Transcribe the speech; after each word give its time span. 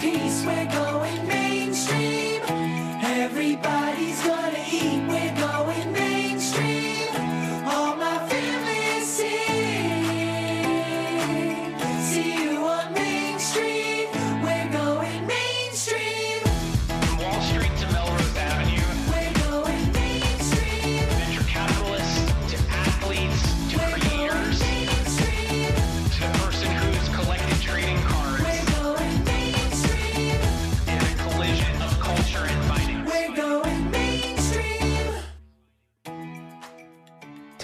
peace, 0.00 0.44
we're 0.46 0.64
going 0.66 0.87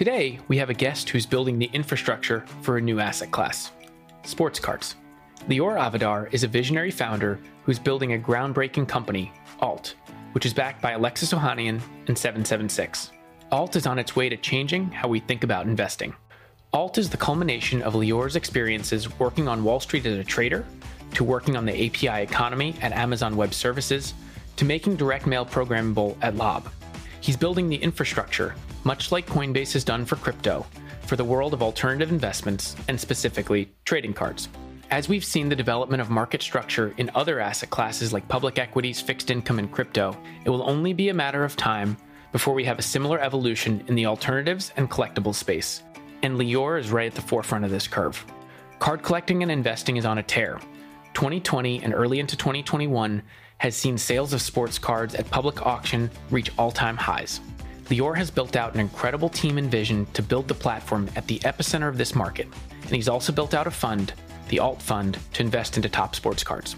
Today, 0.04 0.38
we 0.48 0.58
have 0.58 0.68
a 0.68 0.74
guest 0.74 1.08
who's 1.08 1.24
building 1.24 1.58
the 1.58 1.70
infrastructure 1.72 2.44
for 2.60 2.76
a 2.76 2.80
new 2.82 3.00
asset 3.00 3.30
class 3.30 3.72
sports 4.24 4.60
cards. 4.60 4.96
Leore 5.48 5.78
Avidar 5.78 6.28
is 6.30 6.44
a 6.44 6.46
visionary 6.46 6.90
founder 6.90 7.40
who's 7.62 7.78
building 7.78 8.12
a 8.12 8.18
groundbreaking 8.18 8.86
company, 8.86 9.32
Alt, 9.60 9.94
which 10.32 10.44
is 10.44 10.52
backed 10.52 10.82
by 10.82 10.90
Alexis 10.90 11.32
Ohanian 11.32 11.80
and 12.06 12.18
776. 12.18 13.12
Alt 13.50 13.76
is 13.76 13.86
on 13.86 13.98
its 13.98 14.14
way 14.14 14.28
to 14.28 14.36
changing 14.36 14.90
how 14.90 15.08
we 15.08 15.20
think 15.20 15.42
about 15.42 15.64
investing. 15.64 16.14
Alt 16.74 16.98
is 16.98 17.08
the 17.08 17.16
culmination 17.16 17.80
of 17.80 17.94
Leore's 17.94 18.36
experiences 18.36 19.18
working 19.18 19.48
on 19.48 19.64
Wall 19.64 19.80
Street 19.80 20.04
as 20.04 20.18
a 20.18 20.24
trader, 20.24 20.66
to 21.14 21.24
working 21.24 21.56
on 21.56 21.64
the 21.64 21.86
API 21.86 22.22
economy 22.22 22.74
at 22.82 22.92
Amazon 22.92 23.36
Web 23.36 23.54
Services, 23.54 24.12
to 24.56 24.66
making 24.66 24.96
direct 24.96 25.26
mail 25.26 25.46
programmable 25.46 26.14
at 26.20 26.36
Lob. 26.36 26.68
He's 27.22 27.38
building 27.38 27.70
the 27.70 27.76
infrastructure, 27.76 28.54
much 28.84 29.10
like 29.10 29.26
Coinbase 29.26 29.72
has 29.72 29.84
done 29.84 30.04
for 30.04 30.16
crypto, 30.16 30.66
for 31.06 31.16
the 31.16 31.24
world 31.24 31.54
of 31.54 31.62
alternative 31.62 32.12
investments 32.12 32.76
and 32.88 33.00
specifically 33.00 33.70
trading 33.84 34.14
cards. 34.14 34.48
As 34.90 35.08
we've 35.08 35.24
seen 35.24 35.48
the 35.48 35.56
development 35.56 36.00
of 36.00 36.10
market 36.10 36.42
structure 36.42 36.94
in 36.98 37.10
other 37.14 37.40
asset 37.40 37.70
classes 37.70 38.12
like 38.12 38.28
public 38.28 38.58
equities, 38.58 39.00
fixed 39.00 39.30
income, 39.30 39.58
and 39.58 39.72
crypto, 39.72 40.16
it 40.44 40.50
will 40.50 40.68
only 40.68 40.92
be 40.92 41.08
a 41.08 41.14
matter 41.14 41.44
of 41.44 41.56
time 41.56 41.96
before 42.32 42.54
we 42.54 42.64
have 42.64 42.78
a 42.78 42.82
similar 42.82 43.18
evolution 43.20 43.82
in 43.88 43.94
the 43.94 44.06
alternatives 44.06 44.72
and 44.76 44.90
collectibles 44.90 45.36
space. 45.36 45.82
And 46.22 46.36
Leore 46.36 46.78
is 46.78 46.90
right 46.90 47.06
at 47.06 47.14
the 47.14 47.22
forefront 47.22 47.64
of 47.64 47.70
this 47.70 47.88
curve. 47.88 48.24
Card 48.78 49.02
collecting 49.02 49.42
and 49.42 49.50
investing 49.50 49.96
is 49.96 50.04
on 50.04 50.18
a 50.18 50.22
tear. 50.22 50.58
2020 51.14 51.82
and 51.82 51.94
early 51.94 52.18
into 52.18 52.36
2021 52.36 53.22
has 53.58 53.76
seen 53.76 53.96
sales 53.96 54.32
of 54.32 54.42
sports 54.42 54.78
cards 54.78 55.14
at 55.14 55.30
public 55.30 55.64
auction 55.64 56.10
reach 56.30 56.50
all 56.58 56.70
time 56.70 56.96
highs. 56.96 57.40
Leore 57.90 58.16
has 58.16 58.30
built 58.30 58.56
out 58.56 58.72
an 58.72 58.80
incredible 58.80 59.28
team 59.28 59.58
and 59.58 59.70
vision 59.70 60.06
to 60.14 60.22
build 60.22 60.48
the 60.48 60.54
platform 60.54 61.08
at 61.16 61.26
the 61.26 61.38
epicenter 61.40 61.88
of 61.88 61.98
this 61.98 62.14
market, 62.14 62.48
and 62.82 62.90
he's 62.90 63.08
also 63.08 63.32
built 63.32 63.52
out 63.52 63.66
a 63.66 63.70
fund, 63.70 64.14
the 64.48 64.58
Alt 64.58 64.80
Fund, 64.80 65.18
to 65.34 65.42
invest 65.42 65.76
into 65.76 65.88
top 65.88 66.14
sports 66.14 66.42
cards. 66.42 66.76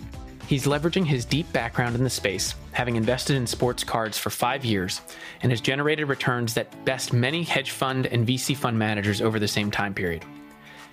He's 0.48 0.66
leveraging 0.66 1.06
his 1.06 1.24
deep 1.24 1.52
background 1.52 1.96
in 1.96 2.04
the 2.04 2.10
space, 2.10 2.54
having 2.72 2.96
invested 2.96 3.36
in 3.36 3.46
sports 3.46 3.84
cards 3.84 4.18
for 4.18 4.30
five 4.30 4.64
years, 4.64 5.00
and 5.42 5.50
has 5.52 5.60
generated 5.60 6.08
returns 6.08 6.54
that 6.54 6.84
best 6.84 7.12
many 7.12 7.42
hedge 7.42 7.70
fund 7.70 8.06
and 8.06 8.26
VC 8.26 8.56
fund 8.56 8.78
managers 8.78 9.20
over 9.20 9.38
the 9.38 9.48
same 9.48 9.70
time 9.70 9.94
period. 9.94 10.24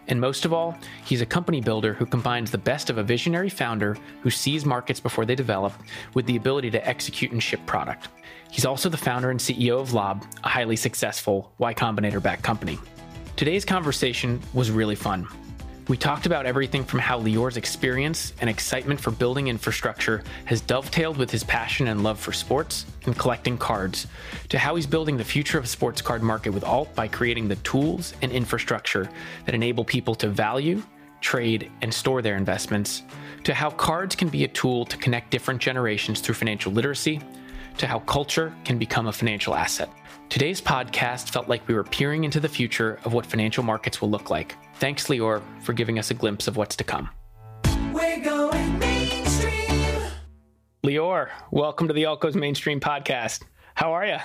And 0.07 0.19
most 0.19 0.45
of 0.45 0.53
all, 0.53 0.77
he's 1.05 1.21
a 1.21 1.25
company 1.25 1.61
builder 1.61 1.93
who 1.93 2.05
combines 2.05 2.51
the 2.51 2.57
best 2.57 2.89
of 2.89 2.97
a 2.97 3.03
visionary 3.03 3.49
founder 3.49 3.95
who 4.21 4.29
sees 4.29 4.65
markets 4.65 4.99
before 4.99 5.25
they 5.25 5.35
develop 5.35 5.73
with 6.13 6.25
the 6.25 6.35
ability 6.35 6.69
to 6.71 6.87
execute 6.87 7.31
and 7.31 7.41
ship 7.41 7.65
product. 7.65 8.09
He's 8.53 8.65
also 8.65 8.87
the 8.87 8.97
founder 8.97 9.31
and 9.31 9.39
CEO 9.39 9.81
of 9.81 9.93
Lob, 9.93 10.23
a 10.43 10.47
highly 10.47 10.75
successful 10.75 11.51
Y 11.57 11.73
Combinator 11.73 12.21
backed 12.21 12.43
company. 12.43 12.77
Today's 13.35 13.65
conversation 13.65 14.39
was 14.53 14.69
really 14.69 14.93
fun. 14.93 15.27
We 15.87 15.97
talked 15.97 16.27
about 16.27 16.45
everything 16.45 16.83
from 16.83 16.99
how 16.99 17.17
Leore's 17.17 17.57
experience 17.57 18.31
and 18.41 18.49
excitement 18.51 19.01
for 19.01 19.09
building 19.09 19.47
infrastructure 19.47 20.23
has 20.45 20.61
dovetailed 20.61 21.17
with 21.17 21.31
his 21.31 21.43
passion 21.43 21.87
and 21.87 22.03
love 22.03 22.19
for 22.19 22.31
sports 22.31 22.85
and 23.07 23.17
collecting 23.17 23.57
cards, 23.57 24.05
to 24.49 24.59
how 24.59 24.75
he's 24.75 24.85
building 24.85 25.17
the 25.17 25.23
future 25.23 25.57
of 25.57 25.63
the 25.63 25.69
sports 25.69 26.03
card 26.03 26.21
market 26.21 26.51
with 26.51 26.63
Alt 26.63 26.93
by 26.93 27.07
creating 27.07 27.47
the 27.47 27.55
tools 27.57 28.13
and 28.21 28.31
infrastructure 28.31 29.09
that 29.47 29.55
enable 29.55 29.83
people 29.83 30.13
to 30.13 30.29
value, 30.29 30.83
trade, 31.21 31.71
and 31.81 31.91
store 31.91 32.21
their 32.21 32.37
investments, 32.37 33.01
to 33.45 33.55
how 33.55 33.71
cards 33.71 34.15
can 34.15 34.29
be 34.29 34.43
a 34.43 34.47
tool 34.47 34.85
to 34.85 34.97
connect 34.97 35.31
different 35.31 35.59
generations 35.59 36.21
through 36.21 36.35
financial 36.35 36.71
literacy, 36.71 37.19
to 37.77 37.87
how 37.87 37.99
culture 37.99 38.53
can 38.65 38.77
become 38.77 39.07
a 39.07 39.11
financial 39.11 39.55
asset. 39.55 39.89
Today's 40.29 40.61
podcast 40.61 41.29
felt 41.29 41.47
like 41.47 41.67
we 41.67 41.73
were 41.73 41.83
peering 41.83 42.23
into 42.23 42.39
the 42.39 42.49
future 42.49 42.99
of 43.03 43.13
what 43.13 43.25
financial 43.25 43.63
markets 43.63 44.01
will 44.01 44.09
look 44.09 44.29
like. 44.29 44.55
Thanks, 44.75 45.07
Leore, 45.07 45.41
for 45.61 45.73
giving 45.73 45.99
us 45.99 46.11
a 46.11 46.13
glimpse 46.13 46.47
of 46.47 46.57
what's 46.57 46.75
to 46.77 46.83
come. 46.83 47.09
We're 47.93 48.23
going 48.23 48.79
mainstream. 48.79 50.11
Leore, 50.83 51.29
welcome 51.51 51.87
to 51.87 51.93
the 51.93 52.03
Alts 52.03 52.19
Go 52.19 52.31
Mainstream 52.31 52.79
Podcast. 52.79 53.43
How 53.75 53.93
are 53.93 54.05
you? 54.05 54.17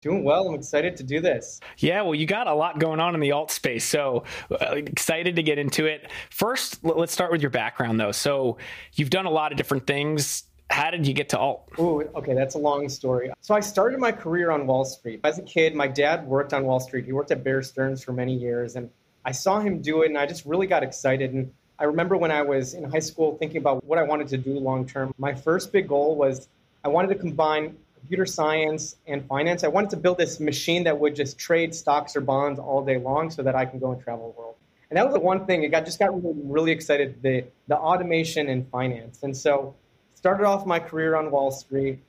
Doing 0.00 0.22
well. 0.22 0.48
I'm 0.48 0.54
excited 0.54 0.96
to 0.98 1.02
do 1.02 1.20
this. 1.20 1.58
Yeah, 1.78 2.02
well, 2.02 2.14
you 2.14 2.24
got 2.24 2.46
a 2.46 2.54
lot 2.54 2.78
going 2.78 3.00
on 3.00 3.14
in 3.14 3.20
the 3.20 3.32
alt 3.32 3.50
space, 3.50 3.84
so 3.84 4.22
uh, 4.50 4.74
excited 4.76 5.34
to 5.36 5.42
get 5.42 5.58
into 5.58 5.86
it. 5.86 6.08
First, 6.30 6.84
let's 6.84 7.12
start 7.12 7.32
with 7.32 7.40
your 7.40 7.50
background, 7.50 7.98
though. 7.98 8.12
So, 8.12 8.58
you've 8.94 9.10
done 9.10 9.26
a 9.26 9.30
lot 9.30 9.50
of 9.50 9.58
different 9.58 9.88
things. 9.88 10.44
How 10.70 10.90
did 10.90 11.06
you 11.06 11.14
get 11.14 11.30
to 11.30 11.38
alt? 11.38 11.68
Ooh, 11.78 12.02
okay, 12.14 12.34
that's 12.34 12.54
a 12.54 12.58
long 12.58 12.88
story. 12.88 13.30
So 13.40 13.54
I 13.54 13.60
started 13.60 13.98
my 13.98 14.12
career 14.12 14.50
on 14.50 14.66
Wall 14.66 14.84
Street. 14.84 15.20
As 15.24 15.38
a 15.38 15.42
kid, 15.42 15.74
my 15.74 15.88
dad 15.88 16.26
worked 16.26 16.52
on 16.52 16.64
Wall 16.64 16.78
Street. 16.78 17.04
He 17.04 17.12
worked 17.12 17.30
at 17.30 17.42
Bear 17.42 17.62
Stearns 17.62 18.04
for 18.04 18.12
many 18.12 18.34
years, 18.34 18.76
and 18.76 18.90
I 19.24 19.32
saw 19.32 19.60
him 19.60 19.80
do 19.80 20.02
it, 20.02 20.06
and 20.06 20.18
I 20.18 20.26
just 20.26 20.44
really 20.44 20.66
got 20.66 20.82
excited. 20.82 21.32
And 21.32 21.52
I 21.78 21.84
remember 21.84 22.16
when 22.16 22.30
I 22.30 22.42
was 22.42 22.74
in 22.74 22.84
high 22.84 22.98
school 22.98 23.36
thinking 23.38 23.58
about 23.58 23.84
what 23.84 23.98
I 23.98 24.02
wanted 24.02 24.28
to 24.28 24.36
do 24.36 24.52
long 24.58 24.86
term. 24.86 25.14
My 25.18 25.34
first 25.34 25.72
big 25.72 25.88
goal 25.88 26.16
was 26.16 26.48
I 26.84 26.88
wanted 26.88 27.08
to 27.08 27.14
combine 27.14 27.76
computer 27.98 28.26
science 28.26 28.96
and 29.06 29.26
finance. 29.26 29.64
I 29.64 29.68
wanted 29.68 29.90
to 29.90 29.96
build 29.96 30.18
this 30.18 30.38
machine 30.38 30.84
that 30.84 30.98
would 30.98 31.16
just 31.16 31.38
trade 31.38 31.74
stocks 31.74 32.16
or 32.16 32.20
bonds 32.20 32.58
all 32.58 32.84
day 32.84 32.98
long 32.98 33.30
so 33.30 33.42
that 33.42 33.54
I 33.54 33.64
can 33.64 33.78
go 33.78 33.92
and 33.92 34.02
travel 34.02 34.32
the 34.32 34.40
world. 34.40 34.54
And 34.90 34.96
that 34.96 35.04
was 35.04 35.14
the 35.14 35.20
one 35.20 35.44
thing. 35.46 35.62
It 35.64 35.68
got 35.68 35.84
just 35.84 35.98
got 35.98 36.14
really, 36.14 36.40
really 36.42 36.72
excited 36.72 37.20
the 37.22 37.44
the 37.66 37.76
automation 37.76 38.48
in 38.48 38.64
finance. 38.66 39.22
And 39.22 39.36
so 39.36 39.74
started 40.18 40.44
off 40.44 40.66
my 40.66 40.80
career 40.80 41.14
on 41.14 41.30
Wall 41.30 41.52
Street. 41.52 42.00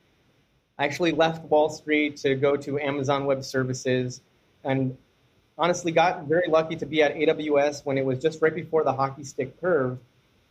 I 0.80 0.86
actually 0.86 1.12
left 1.12 1.46
Wall 1.46 1.70
Street 1.70 2.18
to 2.18 2.34
go 2.34 2.58
to 2.58 2.80
Amazon 2.80 3.26
Web 3.26 3.44
Services 3.44 4.22
and 4.64 4.98
honestly 5.60 5.92
got 5.92 6.24
very 6.24 6.48
lucky 6.48 6.76
to 6.78 6.88
be 6.88 7.04
at 7.04 7.14
AWS 7.14 7.86
when 7.86 8.00
it 8.00 8.06
was 8.06 8.18
just 8.18 8.42
right 8.42 8.56
before 8.56 8.84
the 8.84 8.92
hockey 8.92 9.24
stick 9.24 9.62
curve. 9.62 10.00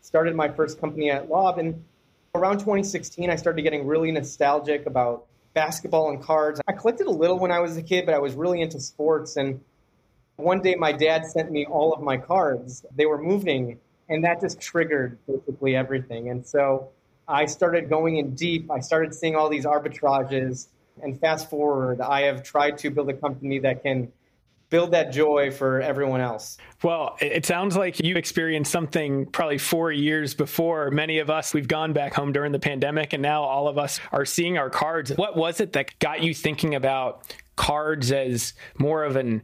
Started 0.03 0.37
my 0.37 0.49
first 0.49 0.81
company 0.81 1.11
at 1.11 1.29
Lob 1.29 1.59
and 1.59 1.83
around 2.37 2.59
2016 2.59 3.29
I 3.29 3.35
started 3.35 3.63
getting 3.63 3.89
really 3.89 4.13
nostalgic 4.13 4.87
about 4.87 5.27
basketball 5.53 6.11
and 6.11 6.23
cards. 6.23 6.61
I 6.69 6.73
collected 6.75 7.09
a 7.09 7.11
little 7.11 7.41
when 7.41 7.51
I 7.51 7.59
was 7.59 7.77
a 7.77 7.83
kid, 7.83 8.07
but 8.07 8.15
I 8.15 8.21
was 8.21 8.35
really 8.35 8.61
into 8.61 8.79
sports 8.79 9.37
and 9.37 9.61
one 10.37 10.63
day 10.63 10.77
my 10.77 10.93
dad 10.93 11.27
sent 11.27 11.51
me 11.51 11.67
all 11.67 11.93
of 11.93 12.03
my 12.03 12.19
cards. 12.19 12.87
They 12.95 13.07
were 13.07 13.21
moving 13.21 13.81
and 14.09 14.23
that 14.23 14.41
just 14.41 14.61
triggered 14.61 15.19
basically 15.27 15.75
everything. 15.75 16.31
And 16.31 16.47
so 16.47 16.91
I 17.29 17.47
started 17.47 17.89
going 17.91 18.17
in 18.17 18.35
deep. 18.35 18.71
I 18.71 18.81
started 18.81 19.15
seeing 19.15 19.37
all 19.37 19.49
these 19.49 19.67
arbitrages. 19.67 20.69
And 21.03 21.21
fast 21.21 21.49
forward, 21.51 22.01
I 22.01 22.23
have 22.23 22.43
tried 22.43 22.79
to 22.79 22.91
build 22.91 23.09
a 23.11 23.15
company 23.15 23.59
that 23.61 23.83
can 23.83 24.11
build 24.71 24.91
that 24.91 25.13
joy 25.13 25.51
for 25.51 25.81
everyone 25.81 26.21
else. 26.21 26.59
Well, 26.83 27.17
it 27.21 27.47
sounds 27.47 27.77
like 27.77 28.01
you 28.01 28.17
experienced 28.17 28.71
something 28.71 29.27
probably 29.27 29.59
four 29.59 29.93
years 29.93 30.35
before 30.35 30.91
many 30.91 31.21
of 31.21 31.31
us. 31.31 31.55
We've 31.55 31.69
gone 31.69 31.93
back 31.93 32.15
home 32.15 32.33
during 32.33 32.53
the 32.53 32.59
pandemic, 32.59 33.13
and 33.13 33.23
now 33.23 33.43
all 33.43 33.69
of 33.69 33.79
us 33.79 34.01
are 34.13 34.25
seeing 34.25 34.59
our 34.59 34.71
cards. 34.71 35.11
What 35.13 35.37
was 35.37 35.61
it 35.61 35.73
that 35.75 35.99
got 36.01 36.23
you 36.23 36.35
thinking 36.35 36.75
about 36.75 37.35
cards 37.57 38.13
as 38.13 38.55
more 38.79 39.05
of 39.05 39.17
an 39.17 39.43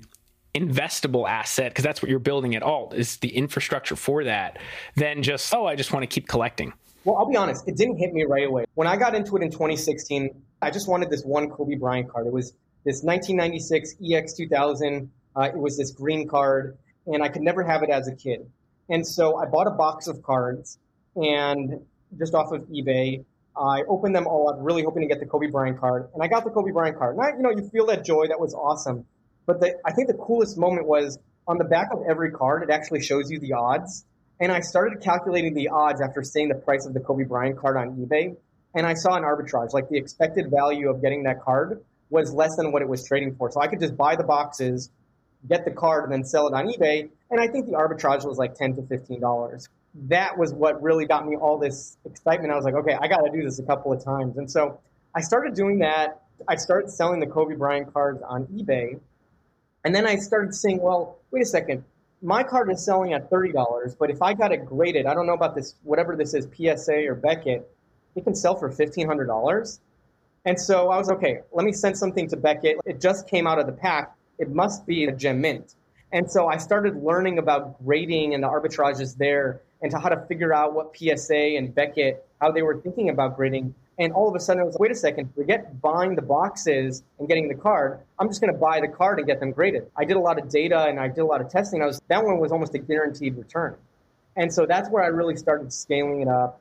investable 0.54 1.28
asset? 1.28 1.70
Because 1.70 1.84
that's 1.84 2.02
what 2.02 2.10
you're 2.10 2.18
building 2.18 2.54
at 2.54 2.62
Alt 2.62 2.94
is 2.94 3.16
the 3.18 3.34
infrastructure 3.34 3.96
for 3.96 4.24
that, 4.24 4.58
than 4.96 5.22
just 5.22 5.54
oh, 5.54 5.66
I 5.66 5.74
just 5.74 5.92
want 5.92 6.02
to 6.02 6.06
keep 6.06 6.28
collecting. 6.28 6.72
Well, 7.04 7.16
I'll 7.18 7.26
be 7.26 7.36
honest, 7.36 7.68
it 7.68 7.76
didn't 7.76 7.98
hit 7.98 8.14
me 8.14 8.24
right 8.24 8.46
away. 8.46 8.64
When 8.74 8.88
I 8.88 8.96
got 8.96 9.14
into 9.14 9.36
it 9.36 9.42
in 9.42 9.50
2016, 9.50 10.42
I 10.62 10.70
just 10.70 10.88
wanted 10.88 11.10
this 11.10 11.22
one 11.22 11.50
Kobe 11.50 11.74
Bryant 11.74 12.08
card. 12.08 12.26
It 12.26 12.32
was 12.32 12.54
this 12.84 13.02
1996 13.02 13.96
EX2000. 14.02 15.08
Uh, 15.36 15.42
it 15.42 15.58
was 15.58 15.76
this 15.76 15.90
green 15.90 16.26
card, 16.26 16.78
and 17.06 17.22
I 17.22 17.28
could 17.28 17.42
never 17.42 17.62
have 17.62 17.82
it 17.82 17.90
as 17.90 18.08
a 18.08 18.14
kid. 18.14 18.50
And 18.88 19.06
so 19.06 19.36
I 19.36 19.44
bought 19.44 19.66
a 19.66 19.70
box 19.72 20.06
of 20.06 20.22
cards, 20.22 20.78
and 21.14 21.84
just 22.18 22.34
off 22.34 22.52
of 22.52 22.62
eBay, 22.68 23.24
I 23.54 23.82
opened 23.82 24.14
them 24.14 24.26
all 24.26 24.48
up, 24.48 24.56
really 24.60 24.82
hoping 24.82 25.02
to 25.02 25.08
get 25.08 25.20
the 25.20 25.26
Kobe 25.26 25.48
Bryant 25.48 25.78
card, 25.78 26.08
and 26.14 26.22
I 26.22 26.28
got 26.28 26.44
the 26.44 26.50
Kobe 26.50 26.72
Bryant 26.72 26.98
card. 26.98 27.16
And 27.16 27.24
I, 27.24 27.36
you 27.36 27.42
know, 27.42 27.50
you 27.50 27.68
feel 27.68 27.86
that 27.86 28.04
joy. 28.04 28.28
That 28.28 28.40
was 28.40 28.54
awesome. 28.54 29.04
But 29.44 29.60
the, 29.60 29.78
I 29.84 29.92
think 29.92 30.08
the 30.08 30.14
coolest 30.14 30.56
moment 30.56 30.86
was 30.86 31.18
on 31.46 31.58
the 31.58 31.64
back 31.64 31.88
of 31.92 32.02
every 32.08 32.30
card. 32.30 32.62
It 32.62 32.70
actually 32.70 33.02
shows 33.02 33.30
you 33.30 33.38
the 33.38 33.52
odds. 33.52 34.06
And 34.40 34.50
I 34.50 34.60
started 34.60 35.00
calculating 35.00 35.54
the 35.54 35.68
odds 35.68 36.00
after 36.00 36.22
seeing 36.22 36.48
the 36.48 36.56
price 36.56 36.86
of 36.86 36.94
the 36.94 37.00
Kobe 37.00 37.24
Bryant 37.24 37.58
card 37.58 37.76
on 37.76 37.96
eBay. 37.96 38.36
And 38.74 38.86
I 38.86 38.94
saw 38.94 39.14
an 39.14 39.22
arbitrage, 39.22 39.72
like 39.72 39.88
the 39.88 39.96
expected 39.96 40.50
value 40.50 40.90
of 40.90 41.00
getting 41.00 41.22
that 41.24 41.40
card 41.42 41.82
was 42.10 42.32
less 42.32 42.56
than 42.56 42.72
what 42.72 42.82
it 42.82 42.88
was 42.88 43.06
trading 43.06 43.34
for. 43.36 43.50
So 43.50 43.60
I 43.60 43.68
could 43.68 43.80
just 43.80 43.96
buy 43.96 44.16
the 44.16 44.24
boxes, 44.24 44.90
get 45.48 45.64
the 45.64 45.70
card, 45.70 46.04
and 46.04 46.12
then 46.12 46.24
sell 46.24 46.48
it 46.48 46.54
on 46.54 46.66
eBay. 46.66 47.08
And 47.30 47.40
I 47.40 47.46
think 47.46 47.66
the 47.66 47.72
arbitrage 47.72 48.26
was 48.26 48.36
like 48.36 48.54
10 48.56 48.76
to 48.76 48.82
$15. 48.82 49.68
That 50.08 50.36
was 50.36 50.52
what 50.52 50.82
really 50.82 51.06
got 51.06 51.26
me 51.26 51.36
all 51.36 51.58
this 51.58 51.96
excitement. 52.04 52.52
I 52.52 52.56
was 52.56 52.64
like, 52.64 52.74
okay, 52.74 52.96
I 53.00 53.06
got 53.06 53.20
to 53.20 53.30
do 53.30 53.42
this 53.44 53.60
a 53.60 53.62
couple 53.62 53.92
of 53.92 54.04
times. 54.04 54.36
And 54.36 54.50
so 54.50 54.80
I 55.14 55.20
started 55.20 55.54
doing 55.54 55.78
that. 55.78 56.22
I 56.48 56.56
started 56.56 56.90
selling 56.90 57.20
the 57.20 57.26
Kobe 57.26 57.54
Bryant 57.54 57.92
cards 57.92 58.20
on 58.26 58.46
eBay. 58.46 58.98
And 59.84 59.94
then 59.94 60.06
I 60.06 60.16
started 60.16 60.54
saying, 60.54 60.80
well, 60.80 61.18
wait 61.30 61.42
a 61.42 61.46
second. 61.46 61.84
My 62.24 62.42
card 62.42 62.72
is 62.72 62.82
selling 62.82 63.12
at 63.12 63.30
$30, 63.30 63.98
but 63.98 64.08
if 64.08 64.22
I 64.22 64.32
got 64.32 64.50
it 64.50 64.64
graded, 64.64 65.04
I 65.04 65.12
don't 65.12 65.26
know 65.26 65.34
about 65.34 65.54
this, 65.54 65.74
whatever 65.82 66.16
this 66.16 66.32
is, 66.32 66.48
PSA 66.56 67.06
or 67.06 67.14
Beckett, 67.14 67.70
it 68.16 68.24
can 68.24 68.34
sell 68.34 68.56
for 68.56 68.70
$1,500. 68.70 69.78
And 70.46 70.58
so 70.58 70.88
I 70.88 70.96
was 70.96 71.10
okay, 71.10 71.40
let 71.52 71.66
me 71.66 71.72
send 71.72 71.98
something 71.98 72.26
to 72.28 72.36
Beckett. 72.38 72.78
It 72.86 72.98
just 72.98 73.28
came 73.28 73.46
out 73.46 73.58
of 73.58 73.66
the 73.66 73.72
pack. 73.72 74.16
It 74.38 74.48
must 74.48 74.86
be 74.86 75.04
a 75.04 75.12
gem 75.12 75.42
mint. 75.42 75.74
And 76.12 76.30
so 76.30 76.46
I 76.46 76.56
started 76.56 76.96
learning 76.96 77.36
about 77.36 77.84
grading 77.84 78.32
and 78.32 78.42
the 78.42 78.48
arbitrages 78.48 79.18
there 79.18 79.60
and 79.82 79.90
to 79.90 79.98
how 79.98 80.08
to 80.08 80.24
figure 80.26 80.54
out 80.54 80.72
what 80.72 80.96
PSA 80.96 81.58
and 81.58 81.74
Beckett, 81.74 82.26
how 82.40 82.50
they 82.52 82.62
were 82.62 82.80
thinking 82.80 83.10
about 83.10 83.36
grading. 83.36 83.74
And 83.98 84.12
all 84.12 84.28
of 84.28 84.34
a 84.34 84.40
sudden, 84.40 84.60
I 84.60 84.64
was 84.64 84.74
like, 84.74 84.80
wait 84.80 84.90
a 84.90 84.94
second, 84.96 85.32
forget 85.34 85.80
buying 85.80 86.16
the 86.16 86.22
boxes 86.22 87.04
and 87.18 87.28
getting 87.28 87.48
the 87.48 87.54
card. 87.54 88.00
I'm 88.18 88.28
just 88.28 88.40
going 88.40 88.52
to 88.52 88.58
buy 88.58 88.80
the 88.80 88.88
card 88.88 89.18
and 89.18 89.26
get 89.26 89.38
them 89.38 89.52
graded. 89.52 89.88
I 89.96 90.04
did 90.04 90.16
a 90.16 90.20
lot 90.20 90.38
of 90.40 90.48
data 90.48 90.86
and 90.86 90.98
I 90.98 91.08
did 91.08 91.20
a 91.20 91.26
lot 91.26 91.40
of 91.40 91.48
testing. 91.48 91.80
I 91.80 91.86
was 91.86 92.00
that 92.08 92.24
one 92.24 92.38
was 92.38 92.50
almost 92.50 92.74
a 92.74 92.78
guaranteed 92.78 93.36
return. 93.36 93.76
And 94.36 94.52
so 94.52 94.66
that's 94.66 94.90
where 94.90 95.04
I 95.04 95.08
really 95.08 95.36
started 95.36 95.72
scaling 95.72 96.22
it 96.22 96.28
up. 96.28 96.60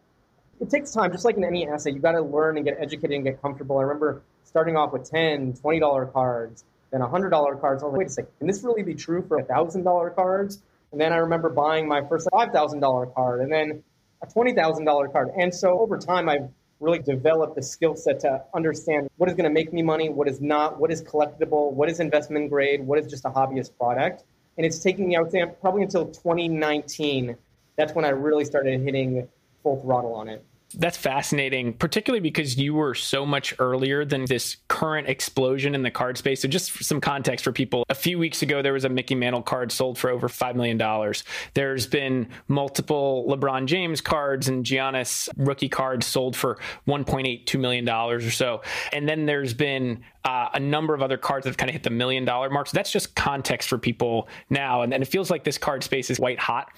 It 0.62 0.70
takes 0.70 0.92
time, 0.92 1.12
just 1.12 1.26
like 1.26 1.36
in 1.36 1.44
any 1.44 1.68
asset, 1.68 1.94
You've 1.94 2.04
got 2.04 2.12
to 2.12 2.22
learn 2.22 2.58
and 2.58 2.66
get 2.66 2.78
educated 2.80 3.16
and 3.16 3.24
get 3.24 3.42
comfortable. 3.42 3.80
I 3.80 3.82
remember 3.82 4.22
starting 4.44 4.78
off 4.78 4.94
with 4.94 5.10
10, 5.10 5.54
$20 5.54 6.14
cards, 6.14 6.64
then 6.92 7.02
$100 7.02 7.60
cards. 7.60 7.82
I 7.82 7.88
was 7.88 7.92
like, 7.92 7.98
wait 7.98 8.08
a 8.08 8.10
second, 8.12 8.32
can 8.38 8.48
this 8.48 8.64
really 8.64 8.84
be 8.84 8.94
true 8.94 9.26
for 9.28 9.42
$1,000 9.42 10.16
cards? 10.16 10.62
And 10.92 11.02
then 11.02 11.12
I 11.12 11.18
remember 11.18 11.50
buying 11.50 11.88
my 11.88 12.08
first 12.08 12.30
$5,000 12.32 13.14
card 13.16 13.42
and 13.42 13.52
then 13.52 13.84
a 14.22 14.28
$20,000 14.28 15.12
card. 15.12 15.30
And 15.36 15.54
so 15.54 15.80
over 15.80 15.98
time, 15.98 16.30
I've 16.30 16.50
really 16.84 17.00
develop 17.00 17.56
the 17.56 17.64
skill 17.64 17.96
set 17.96 18.20
to 18.22 18.44
understand 18.54 19.10
what 19.18 19.30
is 19.30 19.36
going 19.36 19.50
to 19.50 19.54
make 19.54 19.74
me 19.74 19.82
money, 19.82 20.10
what 20.10 20.28
is 20.28 20.42
not, 20.42 20.80
what 20.80 20.92
is 20.92 21.02
collectible, 21.02 21.72
what 21.72 21.90
is 21.90 22.00
investment 22.00 22.50
grade, 22.50 22.86
what 22.86 23.00
is 23.00 23.08
just 23.08 23.26
a 23.26 23.30
hobbyist 23.30 23.76
product. 23.78 24.24
And 24.58 24.66
it's 24.66 24.80
taking 24.80 25.08
me, 25.08 25.16
I 25.16 25.22
would 25.22 25.32
say, 25.32 25.44
probably 25.62 25.84
until 25.84 26.06
2019. 26.06 27.36
That's 27.76 27.96
when 27.96 28.06
I 28.06 28.10
really 28.10 28.46
started 28.46 28.80
hitting 28.82 29.28
full 29.64 29.82
throttle 29.82 30.14
on 30.14 30.30
it 30.30 30.46
that's 30.74 30.98
fascinating, 30.98 31.74
particularly 31.74 32.22
because 32.22 32.58
you 32.58 32.74
were 32.74 32.94
so 32.94 33.26
much 33.26 33.54
earlier 33.60 34.06
than 34.06 34.26
this 34.26 34.58
current 34.68 35.08
explosion 35.08 35.76
in 35.76 35.84
the 35.84 35.92
card 35.92 36.18
space. 36.18 36.42
So, 36.42 36.48
just 36.48 36.84
some 36.84 37.00
context 37.00 37.44
for 37.44 37.52
people, 37.52 37.86
a 37.90 37.96
few 37.96 38.20
weeks 38.20 38.42
ago, 38.42 38.62
there 38.62 38.74
was 38.74 38.86
a 38.86 38.90
Mickey 38.90 39.16
Mantle 39.16 39.42
card 39.42 39.72
sold 39.72 39.98
for 39.98 40.10
over 40.10 40.28
$5 40.28 40.56
million. 40.56 41.14
There's 41.54 41.88
been 41.88 42.28
multiple 42.48 43.26
LeBron 43.30 43.66
James 43.66 44.02
cards 44.02 44.48
and 44.48 44.66
Giannis 44.66 45.30
rookie 45.38 45.70
cards 45.70 46.06
sold 46.06 46.36
for 46.36 46.58
$1.82 46.88 47.60
million 47.60 47.88
or 47.90 48.20
so. 48.22 48.62
And 48.92 49.08
then 49.08 49.26
there's 49.26 49.54
been 49.54 50.04
uh, 50.26 50.50
a 50.54 50.60
number 50.60 50.94
of 50.94 51.02
other 51.02 51.18
cards 51.18 51.44
that 51.44 51.50
have 51.50 51.58
kind 51.58 51.70
of 51.70 51.74
hit 51.74 51.84
the 51.84 51.90
million 51.90 52.26
dollar 52.26 52.50
mark. 52.50 52.68
So, 52.68 52.76
that's 52.76 52.92
just 52.92 53.16
context 53.16 53.70
for 53.70 53.78
people 53.78 54.28
now. 54.50 54.82
And, 54.82 54.94
and 54.94 55.04
it 55.04 55.08
feels 55.08 55.30
like 55.30 55.44
this 55.44 55.58
card 55.58 55.84
space 55.84 56.10
is 56.10 56.20
white 56.20 56.40
hot. 56.40 56.70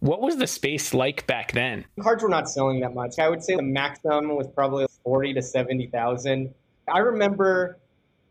What 0.00 0.20
was 0.20 0.36
the 0.36 0.46
space 0.46 0.94
like 0.94 1.26
back 1.26 1.52
then? 1.52 1.84
Cards 2.00 2.22
were 2.22 2.28
not 2.28 2.48
selling 2.48 2.80
that 2.80 2.94
much. 2.94 3.18
I 3.18 3.28
would 3.28 3.42
say 3.42 3.56
the 3.56 3.62
maximum 3.62 4.36
was 4.36 4.46
probably 4.46 4.86
40 5.02 5.34
to 5.34 5.42
70,000. 5.42 6.54
I 6.92 6.98
remember 6.98 7.78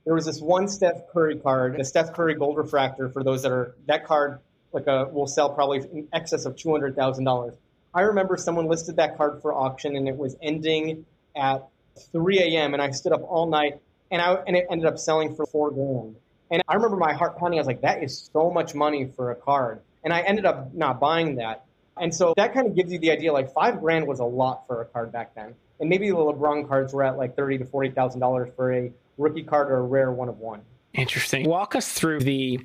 there 0.06 0.14
was 0.14 0.26
this 0.26 0.40
one 0.40 0.70
Steph 0.70 1.10
Curry 1.12 1.36
card, 1.36 1.76
the 1.78 1.84
Steph 1.84 2.14
Curry 2.14 2.36
Gold 2.36 2.58
Refractor 2.58 3.10
for 3.10 3.22
those 3.22 3.44
that 3.44 3.52
are 3.52 3.76
that 3.88 4.06
card 4.06 4.40
like 4.72 4.88
a 4.88 5.10
will 5.12 5.28
sell 5.28 5.50
probably 5.50 5.80
in 5.80 6.08
excess 6.14 6.46
of 6.46 6.56
$200,000. 6.56 7.58
I 7.94 8.02
remember 8.02 8.38
someone 8.38 8.68
listed 8.68 8.96
that 8.96 9.18
card 9.18 9.42
for 9.42 9.54
auction 9.54 9.98
and 9.98 10.08
it 10.08 10.16
was 10.16 10.38
ending 10.42 11.06
at 11.36 11.68
3 12.14 12.40
a.m. 12.40 12.74
and 12.74 12.82
I 12.82 12.92
stood 12.92 13.12
up 13.12 13.24
all 13.28 13.48
night 13.48 13.82
and 14.10 14.22
I 14.22 14.36
and 14.48 14.56
it 14.56 14.68
ended 14.72 14.88
up 14.88 14.98
selling 14.98 15.36
for 15.36 15.46
4 15.46 15.72
grand. 15.72 16.16
And 16.50 16.64
I 16.70 16.76
remember 16.76 16.96
my 16.96 17.14
heart 17.14 17.38
pounding. 17.38 17.60
I 17.60 17.62
was 17.62 17.68
like, 17.68 17.82
that 17.82 18.02
is 18.02 18.30
so 18.32 18.50
much 18.50 18.74
money 18.74 19.12
for 19.18 19.32
a 19.32 19.36
card. 19.36 19.82
And 20.08 20.14
I 20.14 20.22
ended 20.22 20.46
up 20.46 20.74
not 20.74 21.02
buying 21.02 21.36
that. 21.36 21.66
And 22.00 22.16
so 22.16 22.34
that 22.38 22.54
kind 22.54 22.66
of 22.66 22.74
gives 22.78 22.94
you 22.94 22.98
the 22.98 23.12
idea 23.12 23.34
like 23.34 23.52
five 23.52 23.82
grand 23.82 24.08
was 24.08 24.22
a 24.22 24.24
lot 24.24 24.66
for 24.66 24.82
a 24.82 24.86
card 24.86 25.12
back 25.12 25.36
then. 25.36 25.54
And 25.82 25.90
maybe 25.90 26.10
the 26.10 26.16
LeBron 26.16 26.66
cards 26.66 26.94
were 26.94 27.04
at 27.04 27.18
like 27.18 27.36
thirty 27.36 27.58
to 27.58 27.66
forty 27.66 27.90
thousand 27.90 28.22
dollars 28.22 28.50
for 28.56 28.72
a 28.72 28.90
rookie 29.18 29.44
card 29.44 29.70
or 29.70 29.80
a 29.80 29.82
rare 29.82 30.14
one 30.14 30.30
of 30.30 30.38
one. 30.38 30.62
Interesting. 30.94 31.46
Walk 31.46 31.76
us 31.76 31.92
through 31.92 32.22
the 32.22 32.58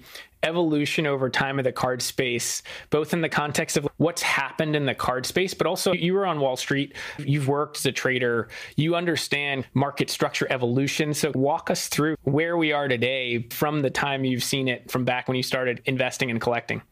evolution 0.44 1.04
over 1.04 1.28
time 1.28 1.58
of 1.58 1.64
the 1.64 1.72
card 1.72 2.00
space, 2.00 2.62
both 2.90 3.12
in 3.12 3.22
the 3.22 3.28
context 3.28 3.76
of 3.76 3.88
what's 3.96 4.22
happened 4.22 4.76
in 4.76 4.86
the 4.86 4.94
card 4.94 5.26
space, 5.26 5.52
but 5.52 5.66
also 5.66 5.92
you 5.92 6.14
were 6.14 6.24
on 6.24 6.38
Wall 6.38 6.56
Street, 6.56 6.94
you've 7.18 7.48
worked 7.48 7.78
as 7.78 7.86
a 7.86 7.92
trader, 7.92 8.48
you 8.76 8.94
understand 8.94 9.66
market 9.74 10.10
structure 10.10 10.46
evolution. 10.48 11.12
So 11.12 11.32
walk 11.34 11.70
us 11.70 11.88
through 11.88 12.14
where 12.22 12.56
we 12.56 12.72
are 12.72 12.86
today 12.86 13.48
from 13.50 13.82
the 13.82 13.90
time 13.90 14.24
you've 14.24 14.44
seen 14.44 14.68
it 14.68 14.90
from 14.90 15.04
back 15.04 15.26
when 15.26 15.36
you 15.36 15.42
started 15.42 15.82
investing 15.86 16.30
and 16.30 16.40
collecting. 16.40 16.82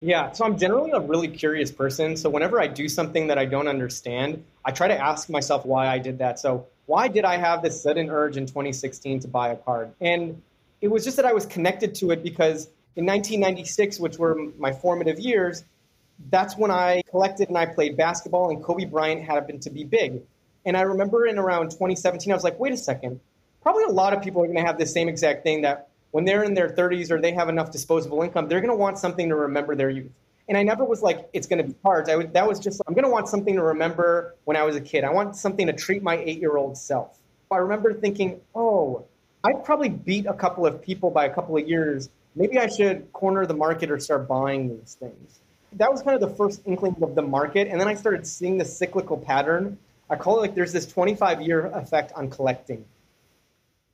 Yeah, 0.00 0.30
so 0.30 0.44
I'm 0.44 0.56
generally 0.56 0.92
a 0.92 1.00
really 1.00 1.26
curious 1.26 1.72
person. 1.72 2.16
So 2.16 2.30
whenever 2.30 2.60
I 2.60 2.68
do 2.68 2.88
something 2.88 3.26
that 3.26 3.38
I 3.38 3.46
don't 3.46 3.66
understand, 3.66 4.44
I 4.64 4.70
try 4.70 4.86
to 4.86 4.96
ask 4.96 5.28
myself 5.28 5.66
why 5.66 5.88
I 5.88 5.98
did 5.98 6.18
that. 6.18 6.38
So 6.38 6.66
why 6.86 7.08
did 7.08 7.24
I 7.24 7.36
have 7.36 7.62
this 7.62 7.82
sudden 7.82 8.08
urge 8.08 8.36
in 8.36 8.46
2016 8.46 9.20
to 9.20 9.28
buy 9.28 9.48
a 9.48 9.56
card? 9.56 9.90
And 10.00 10.40
it 10.80 10.88
was 10.88 11.04
just 11.04 11.16
that 11.16 11.26
I 11.26 11.32
was 11.32 11.46
connected 11.46 11.96
to 11.96 12.12
it 12.12 12.22
because 12.22 12.66
in 12.94 13.06
1996, 13.06 13.98
which 13.98 14.18
were 14.18 14.36
my 14.56 14.72
formative 14.72 15.18
years, 15.18 15.64
that's 16.30 16.56
when 16.56 16.70
I 16.70 17.02
collected 17.10 17.48
and 17.48 17.58
I 17.58 17.66
played 17.66 17.96
basketball, 17.96 18.50
and 18.50 18.62
Kobe 18.62 18.84
Bryant 18.84 19.22
happened 19.22 19.62
to 19.62 19.70
be 19.70 19.84
big. 19.84 20.22
And 20.64 20.76
I 20.76 20.82
remember 20.82 21.26
in 21.26 21.38
around 21.38 21.70
2017, 21.70 22.32
I 22.32 22.36
was 22.36 22.44
like, 22.44 22.58
wait 22.58 22.72
a 22.72 22.76
second, 22.76 23.20
probably 23.62 23.84
a 23.84 23.90
lot 23.90 24.12
of 24.12 24.22
people 24.22 24.42
are 24.42 24.46
going 24.46 24.58
to 24.58 24.64
have 24.64 24.78
the 24.78 24.86
same 24.86 25.08
exact 25.08 25.42
thing 25.42 25.62
that 25.62 25.87
when 26.10 26.24
they're 26.24 26.44
in 26.44 26.54
their 26.54 26.70
30s 26.70 27.10
or 27.10 27.20
they 27.20 27.32
have 27.32 27.48
enough 27.48 27.70
disposable 27.70 28.22
income, 28.22 28.48
they're 28.48 28.60
going 28.60 28.70
to 28.70 28.76
want 28.76 28.98
something 28.98 29.28
to 29.28 29.34
remember 29.34 29.74
their 29.74 29.90
youth. 29.90 30.12
And 30.48 30.56
I 30.56 30.62
never 30.62 30.84
was 30.84 31.02
like, 31.02 31.28
it's 31.34 31.46
going 31.46 31.58
to 31.58 31.64
be 31.64 31.74
cards. 31.82 32.08
I 32.08 32.16
would, 32.16 32.32
that 32.32 32.48
was 32.48 32.58
just, 32.58 32.80
I'm 32.86 32.94
going 32.94 33.04
to 33.04 33.10
want 33.10 33.28
something 33.28 33.54
to 33.54 33.62
remember 33.62 34.34
when 34.44 34.56
I 34.56 34.62
was 34.62 34.76
a 34.76 34.80
kid. 34.80 35.04
I 35.04 35.10
want 35.10 35.36
something 35.36 35.66
to 35.66 35.74
treat 35.74 36.02
my 36.02 36.16
eight 36.16 36.40
year 36.40 36.56
old 36.56 36.78
self. 36.78 37.18
I 37.50 37.58
remember 37.58 37.92
thinking, 37.92 38.40
oh, 38.54 39.04
I 39.44 39.52
probably 39.52 39.90
beat 39.90 40.26
a 40.26 40.34
couple 40.34 40.66
of 40.66 40.82
people 40.82 41.10
by 41.10 41.26
a 41.26 41.34
couple 41.34 41.56
of 41.56 41.68
years. 41.68 42.08
Maybe 42.34 42.58
I 42.58 42.66
should 42.66 43.12
corner 43.12 43.46
the 43.46 43.54
market 43.54 43.90
or 43.90 43.98
start 43.98 44.26
buying 44.26 44.68
these 44.68 44.96
things. 44.98 45.40
That 45.74 45.90
was 45.90 46.02
kind 46.02 46.14
of 46.14 46.28
the 46.28 46.34
first 46.34 46.62
inkling 46.64 46.96
of 47.02 47.14
the 47.14 47.22
market. 47.22 47.68
And 47.68 47.78
then 47.78 47.88
I 47.88 47.94
started 47.94 48.26
seeing 48.26 48.56
the 48.56 48.64
cyclical 48.64 49.18
pattern. 49.18 49.78
I 50.08 50.16
call 50.16 50.38
it 50.38 50.40
like 50.40 50.54
there's 50.54 50.72
this 50.72 50.86
25 50.86 51.42
year 51.42 51.66
effect 51.66 52.12
on 52.16 52.30
collecting. 52.30 52.84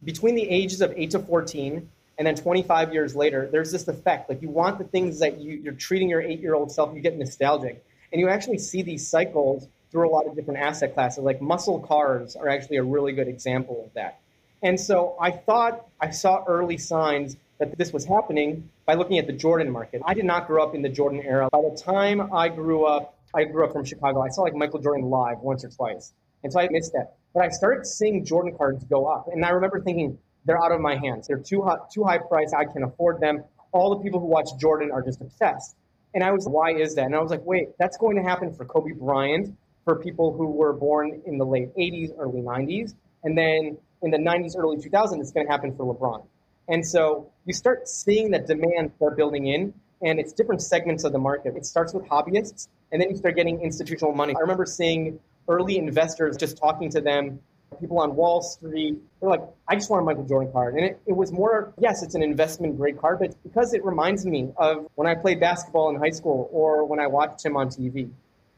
Between 0.04 0.34
the 0.34 0.48
ages 0.48 0.80
of 0.80 0.92
8 0.96 1.10
to 1.12 1.18
14, 1.18 1.88
and 2.18 2.26
then 2.26 2.34
25 2.34 2.92
years 2.92 3.16
later 3.16 3.48
there's 3.50 3.72
this 3.72 3.88
effect. 3.88 4.28
Like 4.28 4.42
you 4.42 4.50
want 4.50 4.78
the 4.78 4.84
things 4.84 5.18
that 5.20 5.40
you, 5.40 5.54
you're 5.62 5.74
treating 5.74 6.08
your 6.08 6.22
eight 6.22 6.40
year 6.40 6.54
old 6.54 6.70
self 6.70 6.94
you 6.94 7.00
get 7.00 7.16
nostalgic. 7.16 7.84
And 8.12 8.20
you 8.20 8.28
actually 8.28 8.58
see 8.58 8.82
these 8.82 9.06
cycles 9.06 9.68
through 9.90 10.08
a 10.08 10.12
lot 10.12 10.26
of 10.26 10.34
different 10.34 10.60
asset 10.60 10.94
classes. 10.94 11.24
Like 11.24 11.40
muscle 11.40 11.80
cars 11.80 12.36
are 12.36 12.48
actually 12.48 12.76
a 12.76 12.82
really 12.82 13.12
good 13.12 13.28
example 13.28 13.84
of 13.84 13.92
that. 13.94 14.20
And 14.62 14.80
so 14.80 15.16
i 15.20 15.30
thought 15.30 15.86
i 16.00 16.10
saw 16.10 16.44
early 16.46 16.78
signs 16.78 17.36
that 17.58 17.76
this 17.78 17.92
was 17.92 18.04
happening 18.04 18.68
by 18.86 18.94
looking 18.94 19.18
at 19.18 19.26
the 19.26 19.32
jordan 19.32 19.70
market. 19.70 20.02
I 20.04 20.14
did 20.14 20.24
not 20.24 20.46
grow 20.46 20.62
up 20.62 20.74
in 20.74 20.82
the 20.82 20.88
jordan 20.88 21.20
era. 21.20 21.48
By 21.52 21.60
the 21.60 21.76
time 21.76 22.32
i 22.32 22.48
grew 22.48 22.84
up 22.84 23.14
i 23.34 23.44
grew 23.44 23.64
up 23.64 23.72
from 23.72 23.84
chicago. 23.84 24.22
I 24.22 24.28
saw 24.28 24.42
like 24.42 24.54
michael 24.54 24.80
jordan 24.80 25.10
live 25.10 25.38
once 25.40 25.64
or 25.64 25.68
twice. 25.68 26.12
And 26.42 26.52
so 26.52 26.60
i 26.60 26.68
missed 26.70 26.92
that. 26.94 27.16
But 27.34 27.44
i 27.44 27.48
started 27.50 27.86
seeing 27.86 28.24
jordan 28.24 28.56
cards 28.56 28.84
go 28.84 29.06
up. 29.06 29.28
And 29.30 29.44
i 29.44 29.50
remember 29.50 29.80
thinking 29.80 30.18
they're 30.44 30.62
out 30.62 30.72
of 30.72 30.80
my 30.80 30.96
hands. 30.96 31.26
They're 31.28 31.38
too 31.38 31.62
high, 31.62 31.78
too 31.92 32.04
high 32.04 32.18
price. 32.18 32.52
I 32.52 32.64
can 32.64 32.82
afford 32.82 33.20
them. 33.20 33.44
All 33.72 33.96
the 33.96 34.02
people 34.02 34.20
who 34.20 34.26
watch 34.26 34.48
Jordan 34.58 34.90
are 34.92 35.02
just 35.02 35.20
obsessed. 35.20 35.76
And 36.14 36.22
I 36.22 36.30
was, 36.30 36.46
why 36.46 36.74
is 36.74 36.94
that? 36.94 37.06
And 37.06 37.16
I 37.16 37.20
was 37.20 37.30
like, 37.30 37.44
wait, 37.44 37.70
that's 37.78 37.96
going 37.96 38.16
to 38.16 38.22
happen 38.22 38.52
for 38.54 38.64
Kobe 38.64 38.92
Bryant, 38.92 39.56
for 39.84 39.96
people 39.96 40.32
who 40.32 40.46
were 40.46 40.72
born 40.72 41.20
in 41.26 41.38
the 41.38 41.44
late 41.44 41.74
80s, 41.76 42.12
early 42.18 42.40
90s. 42.40 42.94
And 43.24 43.36
then 43.36 43.76
in 44.02 44.10
the 44.10 44.18
90s, 44.18 44.56
early 44.56 44.76
2000s, 44.76 45.20
it's 45.20 45.32
going 45.32 45.46
to 45.46 45.50
happen 45.50 45.74
for 45.76 45.92
LeBron. 45.92 46.24
And 46.68 46.86
so 46.86 47.30
you 47.44 47.52
start 47.52 47.88
seeing 47.88 48.30
that 48.30 48.46
demand 48.46 48.92
start 48.96 49.16
building 49.16 49.48
in, 49.48 49.74
and 50.02 50.18
it's 50.18 50.32
different 50.32 50.62
segments 50.62 51.04
of 51.04 51.12
the 51.12 51.18
market. 51.18 51.56
It 51.56 51.66
starts 51.66 51.92
with 51.92 52.04
hobbyists, 52.04 52.68
and 52.92 53.00
then 53.00 53.10
you 53.10 53.16
start 53.16 53.36
getting 53.36 53.60
institutional 53.60 54.14
money. 54.14 54.34
I 54.36 54.40
remember 54.40 54.66
seeing 54.66 55.18
early 55.48 55.78
investors 55.78 56.36
just 56.36 56.56
talking 56.56 56.90
to 56.90 57.00
them 57.00 57.40
people 57.80 57.98
on 57.98 58.16
Wall 58.16 58.42
Street. 58.42 58.98
They're 59.20 59.30
like, 59.30 59.42
I 59.68 59.74
just 59.74 59.90
want 59.90 60.02
a 60.02 60.04
Michael 60.04 60.24
Jordan 60.24 60.52
card. 60.52 60.74
And 60.74 60.84
it, 60.84 61.00
it 61.06 61.16
was 61.16 61.32
more, 61.32 61.72
yes, 61.78 62.02
it's 62.02 62.14
an 62.14 62.22
investment 62.22 62.76
grade 62.76 62.98
card, 62.98 63.18
but 63.18 63.34
because 63.42 63.74
it 63.74 63.84
reminds 63.84 64.24
me 64.26 64.50
of 64.56 64.86
when 64.94 65.06
I 65.06 65.14
played 65.14 65.40
basketball 65.40 65.90
in 65.90 65.96
high 65.96 66.10
school 66.10 66.48
or 66.52 66.84
when 66.84 67.00
I 67.00 67.06
watched 67.06 67.44
him 67.44 67.56
on 67.56 67.68
TV. 67.68 68.10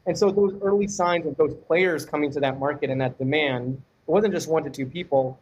And 0.07 0.17
so 0.17 0.31
those 0.31 0.55
early 0.63 0.87
signs 0.87 1.27
of 1.27 1.37
those 1.37 1.55
players 1.67 2.05
coming 2.07 2.31
to 2.33 2.41
that 2.41 2.59
market 2.59 2.91
and 2.91 3.01
that 3.01 3.19
demand, 3.19 3.83
it 4.07 4.11
wasn't 4.11 4.35
just 4.35 4.49
one 4.49 4.63
to 4.65 4.71
two 4.71 4.87
people. 4.87 5.39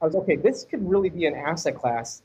I 0.00 0.06
was 0.06 0.14
okay, 0.14 0.36
this 0.36 0.64
could 0.64 0.88
really 0.88 1.08
be 1.08 1.24
an 1.26 1.34
asset 1.34 1.74
class. 1.74 2.22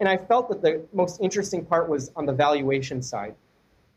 And 0.00 0.08
I 0.08 0.16
felt 0.16 0.48
that 0.48 0.62
the 0.62 0.84
most 0.92 1.20
interesting 1.20 1.64
part 1.64 1.88
was 1.88 2.10
on 2.16 2.26
the 2.26 2.32
valuation 2.32 3.02
side. 3.02 3.36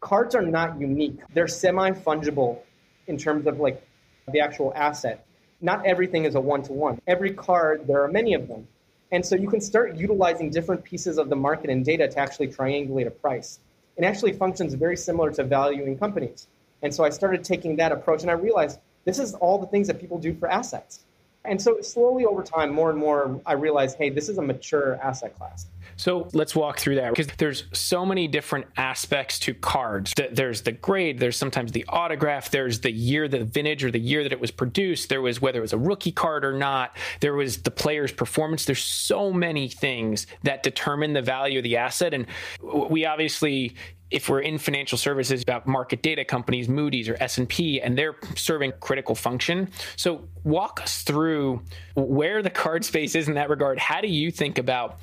Cards 0.02 0.36
are 0.36 0.44
not 0.44 0.80
unique. 0.80 1.18
They're 1.34 1.48
semi-fungible 1.48 2.60
in 3.08 3.18
terms 3.18 3.48
of 3.48 3.60
like 3.60 3.84
the 4.32 4.40
actual 4.40 4.72
asset. 4.76 5.26
Not 5.66 5.84
everything 5.84 6.26
is 6.26 6.36
a 6.36 6.40
one-to-one. 6.40 7.02
Every 7.08 7.34
card, 7.34 7.88
there 7.88 8.04
are 8.04 8.08
many 8.08 8.36
of 8.36 8.48
them. 8.48 8.68
And 9.12 9.26
so 9.26 9.36
you 9.36 9.50
can 9.50 9.60
start 9.60 9.96
utilizing 9.96 10.52
different 10.52 10.84
pieces 10.84 11.18
of 11.18 11.28
the 11.28 11.36
market 11.36 11.72
and 11.72 11.84
data 11.84 12.08
to 12.08 12.20
actually 12.20 12.50
triangulate 12.50 13.08
a 13.08 13.10
price. 13.10 13.58
It 13.98 14.04
actually 14.04 14.34
functions 14.34 14.76
very 14.76 14.96
similar 14.96 15.32
to 15.32 15.44
valuing 15.44 15.98
companies. 15.98 16.46
And 16.84 16.94
so 16.94 17.04
I 17.04 17.10
started 17.10 17.44
taking 17.44 17.78
that 17.78 17.92
approach 17.92 18.22
and 18.22 18.30
I 18.30 18.36
realized 18.36 18.78
this 19.06 19.18
is 19.18 19.34
all 19.34 19.58
the 19.58 19.66
things 19.66 19.88
that 19.88 20.00
people 20.00 20.20
do 20.20 20.36
for 20.36 20.48
assets. 20.48 21.00
And 21.44 21.60
so 21.60 21.82
slowly 21.82 22.26
over 22.26 22.44
time, 22.44 22.72
more 22.72 22.92
and 22.92 23.00
more, 23.00 23.42
I 23.44 23.54
realized, 23.54 23.98
hey, 23.98 24.12
this 24.12 24.30
is 24.30 24.38
a 24.38 24.44
mature 24.44 25.00
asset 25.02 25.36
class. 25.36 25.66
So 25.98 26.28
let's 26.34 26.56
walk 26.56 26.80
through 26.80 26.96
that 26.96 27.10
because 27.12 27.28
there's 27.38 27.66
so 27.72 28.06
many 28.06 28.28
different 28.28 28.68
aspects 28.76 29.40
to 29.40 29.54
cards. 29.54 30.14
There's 30.32 30.62
the 30.62 30.74
grade, 30.74 31.20
there's 31.20 31.38
sometimes 31.38 31.72
the 31.72 31.86
autograph, 31.88 32.52
there's 32.52 32.82
the 32.82 32.92
year, 32.92 33.28
the 33.28 33.46
vintage, 33.46 33.84
or 33.84 33.92
the 33.92 34.00
year 34.00 34.24
that 34.24 34.32
it 34.32 34.40
was 34.40 34.52
produced. 34.52 35.10
There 35.10 35.22
was 35.22 35.42
whether 35.42 35.60
it 35.60 35.62
was 35.62 35.74
a 35.74 35.78
rookie 35.78 36.12
card 36.12 36.44
or 36.44 36.54
not. 36.54 36.96
There 37.22 37.34
was 37.34 37.62
the 37.62 37.72
player's 37.72 38.12
performance. 38.12 38.66
There's 38.66 38.84
so 38.84 39.32
many 39.32 39.70
things 39.70 40.28
that 40.44 40.64
determine 40.64 41.14
the 41.14 41.22
value 41.22 41.60
of 41.60 41.64
the 41.64 41.78
asset. 41.78 42.14
And 42.14 42.28
we 42.62 43.06
obviously 43.06 43.76
if 44.12 44.30
we're 44.30 44.42
in 44.42 44.58
financial 44.60 45.00
services 45.00 45.42
about 45.42 45.66
market 45.66 46.04
data 46.04 46.24
companies 46.24 46.70
moody's 46.70 47.10
or 47.10 47.18
s&p 47.20 47.82
and 47.82 47.98
they're 47.98 48.16
serving 48.36 48.72
critical 48.80 49.16
function 49.16 49.68
so 49.96 50.28
walk 50.44 50.80
us 50.82 51.02
through 51.02 51.60
where 51.96 52.44
the 52.44 52.50
card 52.50 52.86
space 52.86 53.16
is 53.16 53.28
in 53.28 53.34
that 53.34 53.50
regard 53.50 53.80
how 53.80 54.00
do 54.02 54.08
you 54.08 54.30
think 54.30 54.60
about 54.60 55.00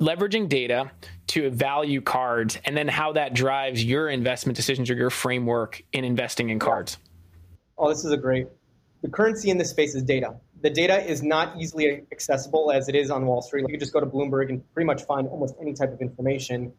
leveraging 0.00 0.48
data 0.48 0.90
to 1.28 1.50
value 1.50 2.00
cards 2.00 2.58
and 2.64 2.76
then 2.76 2.88
how 2.88 3.12
that 3.12 3.34
drives 3.34 3.84
your 3.84 4.08
investment 4.08 4.56
decisions 4.56 4.90
or 4.90 4.94
your 4.94 5.10
framework 5.10 5.82
in 5.92 6.04
investing 6.04 6.50
in 6.50 6.58
cards 6.58 6.98
oh 7.78 7.88
this 7.88 8.04
is 8.04 8.12
a 8.12 8.16
great 8.16 8.46
the 9.02 9.08
currency 9.08 9.50
in 9.50 9.58
this 9.58 9.70
space 9.70 9.94
is 9.94 10.02
data 10.02 10.34
the 10.62 10.70
data 10.70 11.04
is 11.04 11.22
not 11.22 11.56
easily 11.60 12.02
accessible 12.12 12.70
as 12.72 12.88
it 12.88 12.94
is 12.94 13.10
on 13.10 13.26
wall 13.26 13.42
street 13.42 13.62
you 13.62 13.68
can 13.68 13.80
just 13.80 13.92
go 13.92 14.00
to 14.00 14.06
bloomberg 14.06 14.48
and 14.48 14.62
pretty 14.72 14.86
much 14.86 15.02
find 15.04 15.28
almost 15.28 15.54
any 15.60 15.72
type 15.72 15.92
of 15.92 16.00
information 16.00 16.72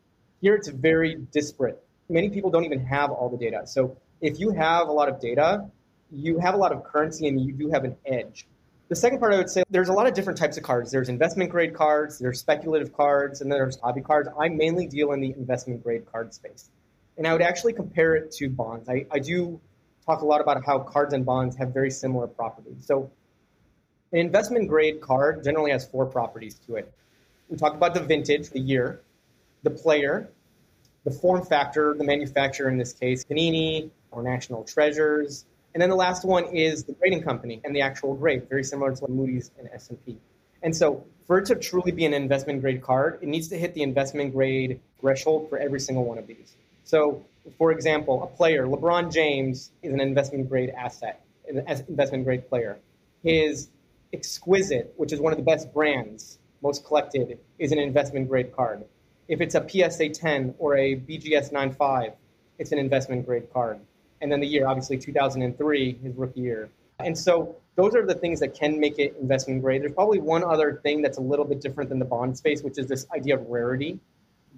here 0.43 0.55
it's 0.55 0.67
very 0.67 1.15
disparate. 1.31 1.81
Many 2.09 2.29
people 2.29 2.51
don't 2.51 2.65
even 2.65 2.85
have 2.85 3.11
all 3.11 3.29
the 3.29 3.37
data. 3.37 3.65
So 3.65 3.95
if 4.19 4.41
you 4.41 4.49
have 4.49 4.89
a 4.89 4.91
lot 4.91 5.07
of 5.07 5.21
data, 5.21 5.69
you 6.11 6.37
have 6.37 6.53
a 6.53 6.57
lot 6.57 6.73
of 6.73 6.83
currency 6.83 7.29
and 7.29 7.39
you 7.39 7.53
do 7.53 7.69
have 7.69 7.85
an 7.85 7.95
edge. 8.05 8.45
The 8.89 8.95
second 8.95 9.19
part 9.19 9.33
I 9.33 9.37
would 9.37 9.49
say 9.49 9.63
there's 9.69 9.89
a 9.89 9.93
lot 9.93 10.07
of 10.07 10.13
different 10.13 10.37
types 10.37 10.57
of 10.57 10.63
cards. 10.63 10.91
There's 10.91 11.09
investment 11.09 11.49
grade 11.49 11.73
cards, 11.73 12.19
there's 12.19 12.39
speculative 12.39 12.93
cards, 12.93 13.41
and 13.41 13.51
then 13.51 13.57
there's 13.57 13.79
hobby 13.79 14.01
cards. 14.01 14.29
I 14.39 14.49
mainly 14.49 14.87
deal 14.87 15.13
in 15.13 15.21
the 15.21 15.31
investment 15.31 15.83
grade 15.83 16.05
card 16.11 16.33
space. 16.33 16.69
And 17.17 17.27
I 17.27 17.33
would 17.33 17.41
actually 17.41 17.73
compare 17.73 18.15
it 18.15 18.31
to 18.33 18.49
bonds. 18.49 18.89
I, 18.89 19.05
I 19.11 19.19
do 19.19 19.59
talk 20.05 20.21
a 20.21 20.25
lot 20.25 20.41
about 20.41 20.65
how 20.65 20.79
cards 20.79 21.13
and 21.13 21.25
bonds 21.25 21.55
have 21.57 21.73
very 21.73 21.91
similar 21.91 22.27
properties. 22.27 22.85
So 22.85 23.09
an 24.11 24.19
investment 24.19 24.67
grade 24.67 24.99
card 25.01 25.43
generally 25.43 25.71
has 25.71 25.85
four 25.85 26.05
properties 26.05 26.55
to 26.67 26.75
it. 26.75 26.91
We 27.49 27.57
talked 27.57 27.75
about 27.75 27.93
the 27.93 28.01
vintage, 28.01 28.49
the 28.49 28.59
year 28.59 29.01
the 29.63 29.69
player, 29.69 30.29
the 31.05 31.11
form 31.11 31.45
factor, 31.45 31.95
the 31.97 32.03
manufacturer 32.03 32.69
in 32.69 32.77
this 32.77 32.93
case, 32.93 33.23
Panini 33.23 33.89
or 34.11 34.21
National 34.21 34.63
Treasures, 34.63 35.45
and 35.73 35.81
then 35.81 35.89
the 35.89 35.95
last 35.95 36.25
one 36.25 36.45
is 36.45 36.83
the 36.83 36.93
grading 36.93 37.23
company 37.23 37.61
and 37.63 37.75
the 37.75 37.81
actual 37.81 38.13
grade, 38.15 38.47
very 38.49 38.63
similar 38.63 38.95
to 38.95 39.07
Moody's 39.07 39.51
and 39.57 39.69
S&P. 39.73 40.17
And 40.61 40.75
so 40.75 41.03
for 41.25 41.39
it 41.39 41.45
to 41.47 41.55
truly 41.55 41.91
be 41.91 42.05
an 42.05 42.13
investment 42.13 42.61
grade 42.61 42.81
card, 42.81 43.19
it 43.21 43.27
needs 43.27 43.47
to 43.49 43.57
hit 43.57 43.73
the 43.73 43.81
investment 43.81 44.33
grade 44.33 44.79
threshold 44.99 45.49
for 45.49 45.57
every 45.57 45.79
single 45.79 46.05
one 46.05 46.17
of 46.17 46.27
these. 46.27 46.55
So, 46.83 47.23
for 47.57 47.71
example, 47.71 48.23
a 48.23 48.27
player, 48.27 48.65
LeBron 48.65 49.11
James, 49.11 49.71
is 49.81 49.93
an 49.93 49.99
investment 49.99 50.49
grade 50.49 50.69
asset, 50.69 51.23
an 51.47 51.65
investment 51.87 52.23
grade 52.23 52.47
player. 52.49 52.77
His 53.23 53.69
Exquisite, 54.13 54.93
which 54.97 55.11
is 55.11 55.19
one 55.19 55.33
of 55.33 55.37
the 55.37 55.43
best 55.43 55.73
brands, 55.73 56.37
most 56.61 56.85
collected, 56.85 57.39
is 57.57 57.71
an 57.71 57.79
investment 57.79 58.29
grade 58.29 58.55
card. 58.55 58.85
If 59.27 59.41
it's 59.41 59.55
a 59.55 59.67
PSA 59.67 60.09
10 60.09 60.53
or 60.59 60.77
a 60.77 60.95
BGS 60.95 61.51
95, 61.51 62.13
it's 62.59 62.71
an 62.71 62.77
investment 62.77 63.25
grade 63.25 63.51
card. 63.51 63.79
And 64.23 64.31
then 64.31 64.39
the 64.39 64.47
year, 64.47 64.67
obviously 64.67 64.97
2003, 64.97 65.99
his 66.01 66.15
rookie 66.15 66.39
year. 66.39 66.69
And 66.99 67.15
so 67.15 67.57
those 67.75 67.93
are 67.93 68.05
the 68.05 68.15
things 68.15 68.39
that 68.39 68.55
can 68.55 68.79
make 68.79 68.97
it 68.97 69.17
investment 69.19 69.61
grade. 69.61 69.81
There's 69.81 69.91
probably 69.91 70.19
one 70.19 70.45
other 70.45 70.79
thing 70.81 71.01
that's 71.01 71.17
a 71.17 71.21
little 71.21 71.43
bit 71.43 71.59
different 71.59 71.89
than 71.89 71.99
the 71.99 72.05
bond 72.05 72.37
space, 72.37 72.63
which 72.63 72.77
is 72.77 72.87
this 72.87 73.05
idea 73.13 73.35
of 73.35 73.45
rarity. 73.47 73.99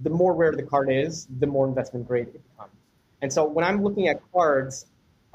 The 0.04 0.12
more 0.12 0.36
rare 0.36 0.52
the 0.52 0.62
card 0.62 0.92
is, 0.92 1.28
the 1.40 1.48
more 1.48 1.68
investment 1.68 2.08
grade 2.08 2.28
it 2.28 2.42
becomes. 2.52 2.76
And 3.24 3.34
so 3.34 3.44
when 3.44 3.66
I'm 3.66 3.82
looking 3.82 4.08
at 4.08 4.22
cards, 4.32 4.86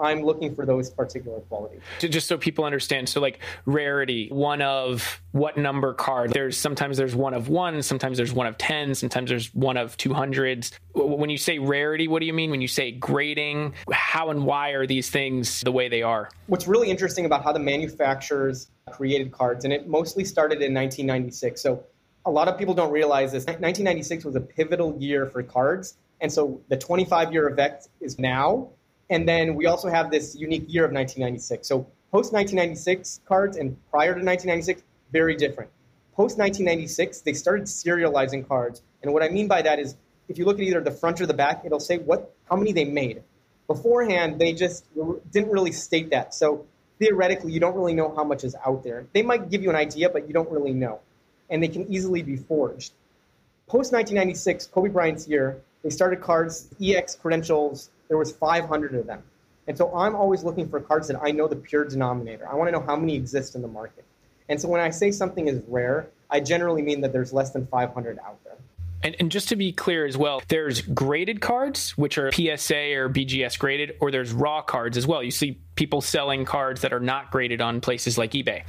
I'm 0.00 0.23
looking 0.23 0.54
for 0.54 0.64
those 0.64 0.90
particular 0.90 1.40
qualities. 1.40 1.80
Just 1.99 2.26
so 2.26 2.38
people 2.38 2.64
understand, 2.64 3.09
so 3.09 3.21
like 3.21 3.38
rarity, 3.66 4.28
one 4.30 4.62
of 4.62 5.21
what 5.33 5.57
number 5.57 5.92
card? 5.92 6.33
There's 6.33 6.57
sometimes 6.57 6.97
there's 6.97 7.14
one 7.14 7.35
of 7.35 7.49
one, 7.49 7.83
sometimes 7.83 8.16
there's 8.16 8.33
one 8.33 8.47
of 8.47 8.57
ten, 8.59 8.95
sometimes 8.95 9.30
there's 9.30 9.54
one 9.54 9.76
of 9.76 9.97
two 9.97 10.14
hundreds. 10.14 10.73
When 10.95 11.30
you 11.30 11.38
say 11.38 11.59
rarity, 11.59 12.09
what 12.09 12.21
do 12.21 12.26
you 12.26 12.33
mean? 12.33 12.50
When 12.50 12.61
you 12.61 12.69
say 12.69 12.92
grading, 12.92 13.75
how 13.92 14.30
and 14.30 14.45
why 14.45 14.71
are 14.71 14.87
these 14.87 15.11
things 15.11 15.61
the 15.61 15.73
way 15.73 15.88
they 15.88 16.02
are? 16.02 16.30
What's 16.47 16.66
really 16.66 16.90
interesting 16.90 17.26
about 17.26 17.45
how 17.45 17.52
the 17.52 17.61
manufacturers 17.61 18.71
created 18.90 19.33
cards, 19.33 19.64
and 19.64 19.73
it 19.73 19.88
mostly 19.88 20.25
started 20.25 20.62
in 20.62 20.75
1996. 20.75 21.61
So 21.61 21.85
a 22.26 22.30
lot 22.30 22.49
of 22.49 22.59
people 22.59 22.75
don't 22.75 22.92
realize 22.92 23.33
this. 23.33 23.45
1996 23.45 24.25
was 24.25 24.37
a 24.37 24.40
pivotal 24.40 24.97
year 24.99 25.26
for 25.26 25.42
cards. 25.42 25.97
And 26.21 26.30
so 26.30 26.61
the 26.69 26.76
25 26.76 27.33
year 27.33 27.49
effect 27.49 27.88
is 28.00 28.19
now 28.19 28.71
and 29.11 29.29
then 29.29 29.57
we 29.57 29.67
also 29.67 29.88
have 29.88 30.11
this 30.11 30.37
unique 30.37 30.64
year 30.69 30.85
of 30.85 30.93
1996. 30.93 31.67
So 31.67 31.81
post 32.12 32.33
1996 32.33 33.21
cards 33.26 33.57
and 33.57 33.76
prior 33.90 34.14
to 34.14 34.25
1996, 34.25 34.83
very 35.12 35.35
different. 35.35 35.71
Post 36.14 36.38
1996, 36.38 37.21
they 37.23 37.33
started 37.33 37.67
serializing 37.67 38.47
cards. 38.47 38.83
And 39.02 39.12
what 39.12 39.23
I 39.23 39.29
mean 39.29 39.49
by 39.49 39.62
that 39.62 39.79
is 39.79 39.97
if 40.29 40.38
you 40.38 40.45
look 40.45 40.59
at 40.59 40.62
either 40.62 40.81
the 40.81 40.93
front 40.93 41.21
or 41.21 41.26
the 41.26 41.35
back, 41.35 41.62
it'll 41.64 41.81
say 41.81 41.99
what 41.99 42.33
how 42.49 42.57
many 42.57 42.73
they 42.73 42.85
made. 42.85 43.23
Beforehand, 43.67 44.38
they 44.38 44.52
just 44.52 44.85
didn't 45.33 45.50
really 45.50 45.73
state 45.73 46.11
that. 46.11 46.35
So 46.35 46.67
theoretically, 46.99 47.52
you 47.52 47.61
don't 47.61 47.75
really 47.75 47.95
know 47.95 48.14
how 48.14 48.25
much 48.25 48.45
is 48.45 48.55
out 48.64 48.85
there. 48.85 49.07
They 49.12 49.23
might 49.23 49.50
give 49.50 49.62
you 49.62 49.71
an 49.71 49.76
idea, 49.76 50.09
but 50.09 50.29
you 50.29 50.35
don't 50.35 50.50
really 50.50 50.73
know. 50.73 51.00
And 51.49 51.62
they 51.62 51.69
can 51.69 51.90
easily 51.93 52.23
be 52.23 52.37
forged. 52.37 52.93
Post 53.67 53.93
1996, 53.93 54.67
Kobe 54.67 54.88
Bryant's 54.88 55.26
year, 55.29 55.61
they 55.83 55.90
started 55.90 56.21
cards, 56.21 56.69
EX 56.83 57.14
credentials, 57.14 57.90
there 58.11 58.19
was 58.19 58.33
500 58.33 58.95
of 58.97 59.07
them. 59.07 59.23
And 59.69 59.79
so 59.79 59.97
I'm 59.97 60.17
always 60.17 60.43
looking 60.43 60.69
for 60.69 60.81
cards 60.81 61.07
that 61.09 61.19
I 61.23 61.31
know 61.31 61.47
the 61.47 61.55
pure 61.55 61.85
denominator. 61.85 62.47
I 62.47 62.57
want 62.57 62.67
to 62.67 62.73
know 62.73 62.85
how 62.85 62.97
many 62.97 63.14
exist 63.14 63.55
in 63.55 63.62
the 63.62 63.69
market. 63.69 64.05
And 64.49 64.61
so 64.61 64.69
when 64.69 64.81
I 64.81 64.90
say 64.90 65.12
something 65.12 65.47
is 65.47 65.62
rare, 65.69 66.09
I 66.29 66.40
generally 66.40 66.83
mean 66.83 67.02
that 67.02 67.12
there's 67.12 67.33
less 67.33 67.50
than 67.50 67.69
500 67.69 68.19
out 68.19 68.43
there. 68.43 68.57
And, 69.02 69.17
and, 69.19 69.31
just 69.31 69.49
to 69.49 69.57
be 69.57 69.73
clear 69.73 70.05
as 70.05 70.19
well, 70.19 70.43
there's 70.49 70.83
graded 70.83 71.40
cards, 71.40 71.97
which 71.97 72.19
are 72.19 72.31
PSA 72.33 72.97
or 72.97 73.09
BGS 73.09 73.59
graded, 73.59 73.97
or 74.00 74.11
there's 74.11 74.31
raw 74.31 74.61
cards 74.61 74.99
as 74.99 75.07
well. 75.07 75.23
You 75.23 75.31
see 75.31 75.59
people 75.75 76.02
selling 76.02 76.45
cards 76.45 76.83
that 76.83 76.93
are 76.93 77.00
not 77.00 77.31
graded 77.31 77.62
on 77.62 77.81
places 77.81 78.19
like 78.19 78.33
eBay 78.33 78.64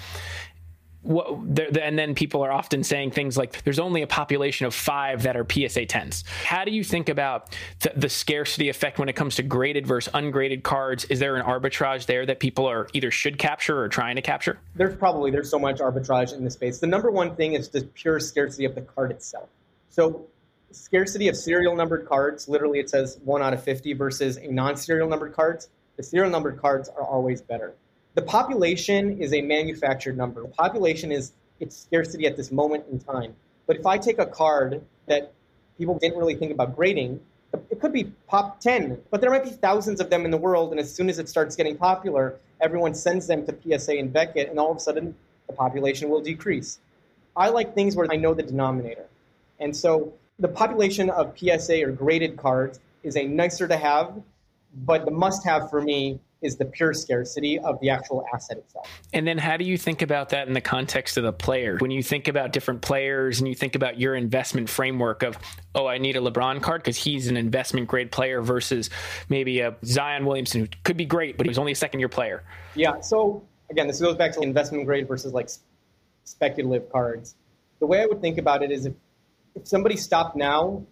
what, 1.03 1.27
and 1.29 1.97
then 1.97 2.13
people 2.13 2.43
are 2.43 2.51
often 2.51 2.83
saying 2.83 3.11
things 3.11 3.35
like 3.35 3.63
there's 3.63 3.79
only 3.79 4.03
a 4.03 4.07
population 4.07 4.67
of 4.67 4.75
five 4.75 5.23
that 5.23 5.35
are 5.35 5.43
PSA 5.43 5.87
10s. 5.87 6.23
How 6.27 6.63
do 6.63 6.71
you 6.71 6.83
think 6.83 7.09
about 7.09 7.55
the, 7.79 7.91
the, 7.95 8.09
scarcity 8.09 8.69
effect 8.69 8.99
when 8.99 9.09
it 9.09 9.13
comes 9.13 9.35
to 9.37 9.43
graded 9.43 9.87
versus 9.87 10.11
ungraded 10.13 10.61
cards? 10.61 11.05
Is 11.05 11.17
there 11.17 11.35
an 11.35 11.43
arbitrage 11.43 12.05
there 12.05 12.25
that 12.27 12.39
people 12.39 12.67
are 12.67 12.87
either 12.93 13.09
should 13.09 13.39
capture 13.39 13.79
or 13.79 13.89
trying 13.89 14.15
to 14.15 14.21
capture? 14.21 14.59
There's 14.75 14.95
probably 14.95 15.31
there's 15.31 15.49
so 15.49 15.57
much 15.57 15.79
arbitrage 15.79 16.33
in 16.33 16.43
the 16.43 16.51
space. 16.51 16.77
The 16.77 16.87
number 16.87 17.09
one 17.09 17.35
thing 17.35 17.53
is 17.53 17.69
the 17.69 17.81
pure 17.81 18.19
scarcity 18.19 18.65
of 18.65 18.75
the 18.75 18.81
card 18.81 19.09
itself. 19.09 19.49
So 19.89 20.27
scarcity 20.71 21.29
of 21.29 21.35
serial 21.35 21.75
numbered 21.75 22.07
cards, 22.07 22.47
literally 22.47 22.79
it 22.79 22.91
says 22.91 23.19
one 23.23 23.41
out 23.41 23.53
of 23.53 23.63
50 23.63 23.93
versus 23.93 24.37
a 24.37 24.47
non-serial 24.47 25.09
numbered 25.09 25.33
cards. 25.33 25.69
The 25.97 26.03
serial 26.03 26.29
numbered 26.29 26.61
cards 26.61 26.89
are 26.89 27.03
always 27.03 27.41
better. 27.41 27.73
The 28.13 28.21
population 28.21 29.21
is 29.21 29.33
a 29.33 29.41
manufactured 29.41 30.17
number. 30.17 30.41
The 30.41 30.49
population 30.49 31.11
is 31.11 31.31
its 31.59 31.77
scarcity 31.77 32.25
at 32.25 32.35
this 32.35 32.51
moment 32.51 32.85
in 32.91 32.99
time. 32.99 33.35
But 33.67 33.77
if 33.77 33.85
I 33.85 33.97
take 33.97 34.19
a 34.19 34.25
card 34.25 34.81
that 35.07 35.31
people 35.77 35.97
didn't 35.97 36.17
really 36.17 36.35
think 36.35 36.51
about 36.51 36.75
grading, 36.75 37.21
It 37.69 37.81
could 37.81 37.91
be 37.91 38.05
pop 38.27 38.59
10, 38.61 39.01
but 39.09 39.19
there 39.21 39.29
might 39.29 39.43
be 39.43 39.49
thousands 39.49 39.99
of 39.99 40.09
them 40.09 40.23
in 40.25 40.31
the 40.31 40.37
world. 40.37 40.71
And 40.71 40.79
as 40.79 40.93
soon 40.93 41.09
as 41.09 41.19
it 41.19 41.27
starts 41.27 41.55
getting 41.55 41.77
popular, 41.77 42.39
everyone 42.61 42.93
sends 42.93 43.27
them 43.27 43.45
to 43.45 43.55
PSA 43.61 43.97
and 43.97 44.11
Beckett, 44.13 44.49
and 44.49 44.59
all 44.59 44.71
of 44.71 44.77
a 44.77 44.79
sudden 44.79 45.15
the 45.47 45.53
population 45.53 46.09
will 46.09 46.21
decrease. 46.21 46.79
I 47.35 47.49
like 47.49 47.75
things 47.75 47.95
where 47.95 48.07
I 48.09 48.15
know 48.15 48.33
the 48.33 48.43
denominator. 48.43 49.05
And 49.59 49.75
so 49.75 50.13
the 50.39 50.47
population 50.47 51.09
of 51.09 51.37
PSA 51.37 51.83
or 51.83 51.91
graded 51.91 52.37
cards 52.37 52.79
is 53.03 53.17
a 53.17 53.25
nicer 53.25 53.67
to 53.67 53.77
have, 53.77 54.21
but 54.73 55.05
the 55.05 55.11
must 55.11 55.43
have 55.45 55.69
for 55.69 55.81
me 55.81 56.19
is 56.41 56.57
the 56.57 56.65
pure 56.65 56.93
scarcity 56.93 57.59
of 57.59 57.79
the 57.81 57.89
actual 57.89 58.25
asset 58.33 58.57
itself. 58.57 58.87
And 59.13 59.27
then 59.27 59.37
how 59.37 59.57
do 59.57 59.63
you 59.63 59.77
think 59.77 60.01
about 60.01 60.29
that 60.29 60.47
in 60.47 60.53
the 60.53 60.61
context 60.61 61.17
of 61.17 61.23
the 61.23 61.31
player? 61.31 61.77
When 61.79 61.91
you 61.91 62.01
think 62.01 62.27
about 62.27 62.51
different 62.51 62.81
players 62.81 63.39
and 63.39 63.47
you 63.47 63.53
think 63.53 63.75
about 63.75 63.99
your 63.99 64.15
investment 64.15 64.69
framework 64.69 65.21
of, 65.23 65.37
oh, 65.75 65.85
I 65.85 65.99
need 65.99 66.15
a 66.15 66.19
LeBron 66.19 66.61
card 66.61 66.81
because 66.81 66.97
he's 66.97 67.27
an 67.27 67.37
investment 67.37 67.87
grade 67.87 68.11
player 68.11 68.41
versus 68.41 68.89
maybe 69.29 69.59
a 69.59 69.75
Zion 69.85 70.25
Williamson 70.25 70.61
who 70.61 70.67
could 70.83 70.97
be 70.97 71.05
great, 71.05 71.37
but 71.37 71.45
he 71.45 71.49
was 71.49 71.59
only 71.59 71.73
a 71.73 71.75
second 71.75 71.99
year 71.99 72.09
player. 72.09 72.43
Yeah. 72.75 73.01
So 73.01 73.43
again, 73.69 73.87
this 73.87 74.01
goes 74.01 74.15
back 74.15 74.33
to 74.33 74.41
investment 74.41 74.85
grade 74.85 75.07
versus 75.07 75.33
like 75.33 75.49
speculative 76.23 76.91
cards. 76.91 77.35
The 77.79 77.85
way 77.85 78.01
I 78.01 78.05
would 78.05 78.21
think 78.21 78.37
about 78.37 78.63
it 78.63 78.71
is 78.71 78.85
if, 78.85 78.93
if 79.55 79.67
somebody 79.67 79.97
stopped 79.97 80.35
now, 80.35 80.83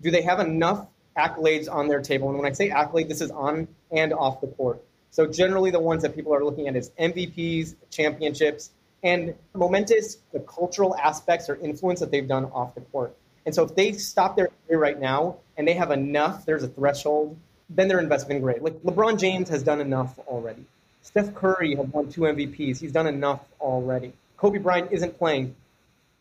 do 0.00 0.10
they 0.10 0.22
have 0.22 0.40
enough 0.40 0.86
accolades 1.16 1.70
on 1.70 1.88
their 1.88 2.00
table? 2.00 2.28
And 2.28 2.38
when 2.38 2.46
I 2.46 2.52
say 2.52 2.70
accolade, 2.70 3.08
this 3.08 3.20
is 3.20 3.30
on 3.30 3.68
and 3.90 4.12
off 4.12 4.40
the 4.40 4.46
court. 4.46 4.82
So 5.10 5.26
generally, 5.26 5.70
the 5.70 5.80
ones 5.80 6.02
that 6.02 6.14
people 6.14 6.34
are 6.34 6.44
looking 6.44 6.68
at 6.68 6.76
is 6.76 6.90
MVPs, 6.98 7.74
championships, 7.90 8.70
and 9.02 9.34
momentous 9.54 10.18
the 10.32 10.40
cultural 10.40 10.96
aspects 10.96 11.48
or 11.48 11.56
influence 11.56 12.00
that 12.00 12.10
they've 12.10 12.28
done 12.28 12.46
off 12.46 12.74
the 12.74 12.80
court. 12.80 13.14
And 13.46 13.54
so 13.54 13.64
if 13.64 13.74
they 13.74 13.92
stop 13.92 14.36
their 14.36 14.48
career 14.66 14.78
right 14.78 15.00
now 15.00 15.36
and 15.56 15.66
they 15.66 15.74
have 15.74 15.90
enough, 15.90 16.44
there's 16.44 16.62
a 16.62 16.68
threshold, 16.68 17.36
then 17.70 17.88
they're 17.88 18.00
investment 18.00 18.42
grade. 18.42 18.62
Like 18.62 18.82
LeBron 18.82 19.18
James 19.18 19.48
has 19.48 19.62
done 19.62 19.80
enough 19.80 20.18
already. 20.26 20.64
Steph 21.02 21.34
Curry 21.34 21.74
has 21.74 21.86
won 21.86 22.10
two 22.10 22.22
MVPs. 22.22 22.78
He's 22.78 22.92
done 22.92 23.06
enough 23.06 23.40
already. 23.60 24.12
Kobe 24.36 24.58
Bryant 24.58 24.92
isn't 24.92 25.16
playing. 25.18 25.54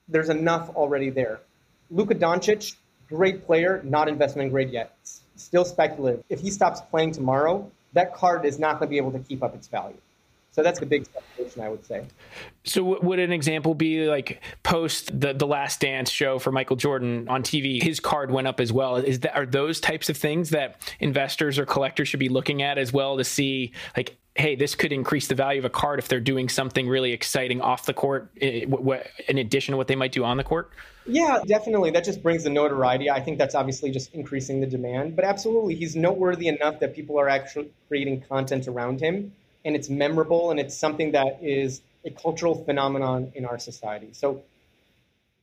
There's 0.08 0.30
enough 0.30 0.70
already 0.76 1.10
there. 1.10 1.42
Luka 1.92 2.16
Doncic, 2.16 2.76
great 3.10 3.46
player, 3.46 3.82
not 3.84 4.08
investment 4.08 4.52
grade 4.52 4.70
yet. 4.70 4.96
Still 5.38 5.66
speculative. 5.66 6.24
If 6.30 6.42
he 6.42 6.52
stops 6.52 6.82
playing 6.82 7.14
tomorrow, 7.14 7.70
that 7.94 8.14
card 8.14 8.46
is 8.46 8.60
not 8.60 8.80
going 8.80 8.88
to 8.88 8.92
be 8.92 8.98
able 8.98 9.12
to 9.12 9.20
keep 9.20 9.44
up 9.44 9.56
its 9.56 9.68
value. 9.68 9.98
So 10.58 10.64
that's 10.64 10.80
the 10.80 10.88
big 10.88 11.06
speculation, 11.06 11.62
I 11.62 11.70
would 11.70 11.86
say. 11.86 12.04
So 12.64 13.00
would 13.00 13.20
an 13.20 13.32
example 13.32 13.76
be 13.76 14.08
like 14.08 14.42
post 14.64 15.20
the 15.20 15.32
the 15.34 15.46
Last 15.46 15.82
Dance 15.82 16.10
show 16.10 16.40
for 16.40 16.52
Michael 16.52 16.76
Jordan 16.76 17.30
on 17.30 17.44
TV? 17.44 17.82
His 17.82 18.00
card 18.00 18.32
went 18.32 18.48
up 18.48 18.60
as 18.60 18.74
well. 18.74 18.96
Is 18.96 19.20
that 19.20 19.38
are 19.38 19.46
those 19.46 19.80
types 19.80 20.10
of 20.10 20.18
things 20.18 20.50
that 20.50 20.82
investors 21.00 21.60
or 21.60 21.68
collectors 21.68 22.08
should 22.08 22.20
be 22.20 22.30
looking 22.30 22.64
at 22.64 22.80
as 22.80 22.92
well 22.92 23.18
to 23.18 23.24
see 23.24 23.72
like 23.96 24.18
hey, 24.38 24.56
this 24.56 24.76
could 24.76 24.94
increase 24.94 25.28
the 25.28 25.36
value 25.36 25.60
of 25.60 25.66
a 25.66 25.70
card 25.70 25.98
if 25.98 26.08
they're 26.08 26.20
doing 26.20 26.48
something 26.48 26.88
really 26.88 27.12
exciting 27.12 27.60
off 27.60 27.86
the 27.86 27.94
court, 27.94 28.30
eh, 28.40 28.66
in 29.28 29.38
addition 29.40 29.74
to 29.74 29.78
what 29.78 29.88
they 29.88 29.96
might 29.96 30.12
do 30.12 30.24
on 30.24 30.38
the 30.38 30.44
court? 30.44 30.72
Yeah, 31.08 31.42
definitely. 31.46 31.90
That 31.92 32.04
just 32.04 32.22
brings 32.22 32.44
the 32.44 32.52
notoriety. 32.52 33.10
I 33.10 33.20
think 33.20 33.40
that's 33.40 33.56
obviously 33.56 33.90
just 33.92 34.14
increasing 34.14 34.60
the 34.60 34.68
demand. 34.68 35.16
But 35.16 35.26
absolutely, 35.26 35.76
he's 35.76 35.96
noteworthy 35.96 36.48
enough 36.48 36.80
that 36.82 36.94
people 36.94 37.20
are 37.20 37.28
actually 37.28 37.72
creating 37.88 38.22
content 38.22 38.68
around 38.68 39.00
him, 39.02 39.34
and 39.66 39.76
it's 39.76 39.90
memorable, 39.90 40.52
and 40.52 40.60
it's 40.60 40.78
something 40.78 41.12
that 41.12 41.40
is 41.42 41.82
a 42.06 42.12
cultural 42.12 42.64
phenomenon 42.64 43.32
in 43.34 43.44
our 43.46 43.58
society. 43.58 44.10
So, 44.12 44.44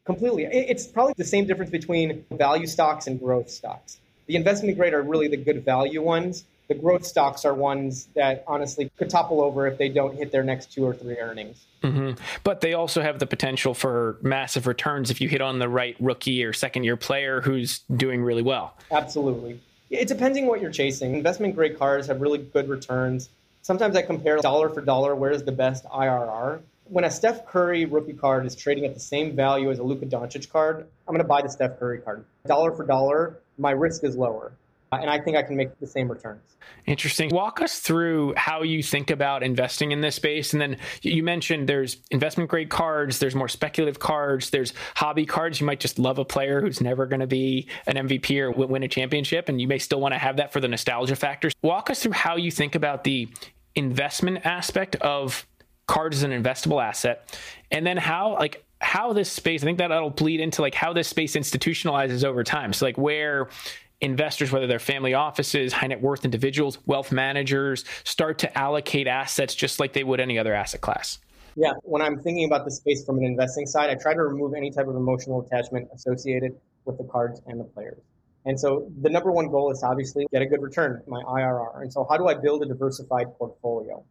completely. 0.04 0.44
It's 0.44 0.86
probably 0.86 1.14
the 1.16 1.24
same 1.24 1.46
difference 1.46 1.70
between 1.70 2.24
value 2.30 2.66
stocks 2.66 3.06
and 3.08 3.18
growth 3.18 3.50
stocks. 3.50 3.98
The 4.26 4.36
investment 4.36 4.78
grade 4.78 4.94
are 4.94 5.02
really 5.02 5.28
the 5.28 5.36
good 5.36 5.64
value 5.64 6.00
ones 6.00 6.44
the 6.68 6.74
growth 6.74 7.04
stocks 7.04 7.44
are 7.44 7.54
ones 7.54 8.08
that 8.14 8.44
honestly 8.46 8.90
could 8.96 9.10
topple 9.10 9.40
over 9.42 9.66
if 9.66 9.78
they 9.78 9.88
don't 9.88 10.16
hit 10.16 10.32
their 10.32 10.42
next 10.42 10.72
two 10.72 10.84
or 10.84 10.94
three 10.94 11.18
earnings. 11.18 11.64
Mm-hmm. 11.82 12.22
But 12.42 12.60
they 12.60 12.72
also 12.72 13.02
have 13.02 13.18
the 13.18 13.26
potential 13.26 13.74
for 13.74 14.18
massive 14.22 14.66
returns 14.66 15.10
if 15.10 15.20
you 15.20 15.28
hit 15.28 15.42
on 15.42 15.58
the 15.58 15.68
right 15.68 15.96
rookie 16.00 16.42
or 16.44 16.52
second 16.52 16.84
year 16.84 16.96
player 16.96 17.42
who's 17.42 17.80
doing 17.94 18.22
really 18.22 18.42
well. 18.42 18.76
Absolutely. 18.90 19.60
It 19.90 20.08
depends 20.08 20.38
on 20.38 20.46
what 20.46 20.60
you're 20.60 20.70
chasing. 20.70 21.14
Investment 21.14 21.54
grade 21.54 21.78
cars 21.78 22.06
have 22.06 22.20
really 22.20 22.38
good 22.38 22.68
returns. 22.68 23.28
Sometimes 23.62 23.96
I 23.96 24.02
compare 24.02 24.38
dollar 24.38 24.68
for 24.70 24.80
dollar 24.80 25.14
where's 25.14 25.42
the 25.42 25.52
best 25.52 25.84
IRR. 25.84 26.60
When 26.84 27.04
a 27.04 27.10
Steph 27.10 27.46
Curry 27.46 27.84
rookie 27.86 28.12
card 28.12 28.44
is 28.44 28.54
trading 28.54 28.84
at 28.84 28.94
the 28.94 29.00
same 29.00 29.34
value 29.34 29.70
as 29.70 29.78
a 29.78 29.82
Luka 29.82 30.04
Doncic 30.04 30.50
card, 30.50 30.86
I'm 31.06 31.14
going 31.14 31.22
to 31.22 31.28
buy 31.28 31.40
the 31.42 31.48
Steph 31.48 31.78
Curry 31.78 31.98
card. 31.98 32.24
Dollar 32.46 32.72
for 32.72 32.84
dollar, 32.84 33.38
my 33.56 33.70
risk 33.70 34.04
is 34.04 34.16
lower 34.16 34.52
Uh, 34.94 35.00
and 35.00 35.10
I 35.10 35.20
think 35.20 35.36
I 35.36 35.42
can 35.42 35.56
make 35.56 35.78
the 35.80 35.86
same 35.86 36.08
returns. 36.08 36.40
Interesting. 36.86 37.30
Walk 37.30 37.60
us 37.60 37.78
through 37.78 38.34
how 38.36 38.62
you 38.62 38.82
think 38.82 39.10
about 39.10 39.42
investing 39.42 39.92
in 39.92 40.00
this 40.00 40.14
space. 40.14 40.52
And 40.52 40.60
then 40.60 40.76
you 41.02 41.22
mentioned 41.22 41.68
there's 41.68 41.96
investment 42.10 42.50
grade 42.50 42.68
cards, 42.68 43.18
there's 43.18 43.34
more 43.34 43.48
speculative 43.48 43.98
cards, 43.98 44.50
there's 44.50 44.72
hobby 44.94 45.26
cards. 45.26 45.60
You 45.60 45.66
might 45.66 45.80
just 45.80 45.98
love 45.98 46.18
a 46.18 46.24
player 46.24 46.60
who's 46.60 46.80
never 46.80 47.06
going 47.06 47.20
to 47.20 47.26
be 47.26 47.68
an 47.86 48.08
MVP 48.08 48.38
or 48.38 48.50
win 48.50 48.82
a 48.82 48.88
championship, 48.88 49.48
and 49.48 49.60
you 49.60 49.68
may 49.68 49.78
still 49.78 50.00
want 50.00 50.14
to 50.14 50.18
have 50.18 50.36
that 50.36 50.52
for 50.52 50.60
the 50.60 50.68
nostalgia 50.68 51.16
factors. 51.16 51.52
Walk 51.62 51.90
us 51.90 52.02
through 52.02 52.12
how 52.12 52.36
you 52.36 52.50
think 52.50 52.74
about 52.74 53.04
the 53.04 53.28
investment 53.74 54.44
aspect 54.44 54.96
of 54.96 55.46
cards 55.86 56.18
as 56.18 56.22
an 56.22 56.30
investable 56.30 56.82
asset, 56.82 57.36
and 57.70 57.86
then 57.86 57.96
how, 57.96 58.34
like, 58.34 58.64
how 58.80 59.12
this 59.14 59.30
space, 59.30 59.62
I 59.62 59.64
think 59.64 59.78
that 59.78 59.88
that'll 59.88 60.10
bleed 60.10 60.40
into 60.40 60.60
like 60.60 60.74
how 60.74 60.92
this 60.92 61.08
space 61.08 61.36
institutionalizes 61.36 62.22
over 62.22 62.44
time. 62.44 62.72
So, 62.72 62.84
like, 62.84 62.98
where 62.98 63.48
investors, 64.04 64.52
whether 64.52 64.66
they're 64.66 64.78
family 64.78 65.14
offices, 65.14 65.72
high 65.72 65.86
net 65.86 66.00
worth 66.00 66.24
individuals, 66.24 66.78
wealth 66.86 67.10
managers, 67.10 67.84
start 68.04 68.38
to 68.40 68.58
allocate 68.58 69.06
assets 69.06 69.54
just 69.54 69.80
like 69.80 69.92
they 69.94 70.04
would 70.04 70.20
any 70.20 70.38
other 70.38 70.54
asset 70.54 70.80
class? 70.80 71.18
Yeah, 71.56 71.72
when 71.82 72.02
I'm 72.02 72.20
thinking 72.20 72.44
about 72.44 72.64
the 72.64 72.70
space 72.70 73.04
from 73.04 73.18
an 73.18 73.24
investing 73.24 73.66
side, 73.66 73.90
I 73.90 73.94
try 73.94 74.12
to 74.12 74.22
remove 74.22 74.54
any 74.54 74.70
type 74.70 74.88
of 74.88 74.96
emotional 74.96 75.40
attachment 75.40 75.88
associated 75.94 76.52
with 76.84 76.98
the 76.98 77.04
cards 77.04 77.40
and 77.46 77.58
the 77.58 77.64
players. 77.64 78.00
And 78.44 78.60
so 78.60 78.90
the 79.00 79.08
number 79.08 79.32
one 79.32 79.48
goal 79.48 79.70
is 79.70 79.82
obviously 79.82 80.26
get 80.30 80.42
a 80.42 80.46
good 80.46 80.60
return, 80.60 81.02
my 81.06 81.22
IRR. 81.22 81.80
And 81.82 81.92
so 81.92 82.06
how 82.08 82.18
do 82.18 82.26
I 82.26 82.34
build 82.34 82.62
a 82.62 82.66
diversified 82.66 83.26
portfolio? 83.38 84.04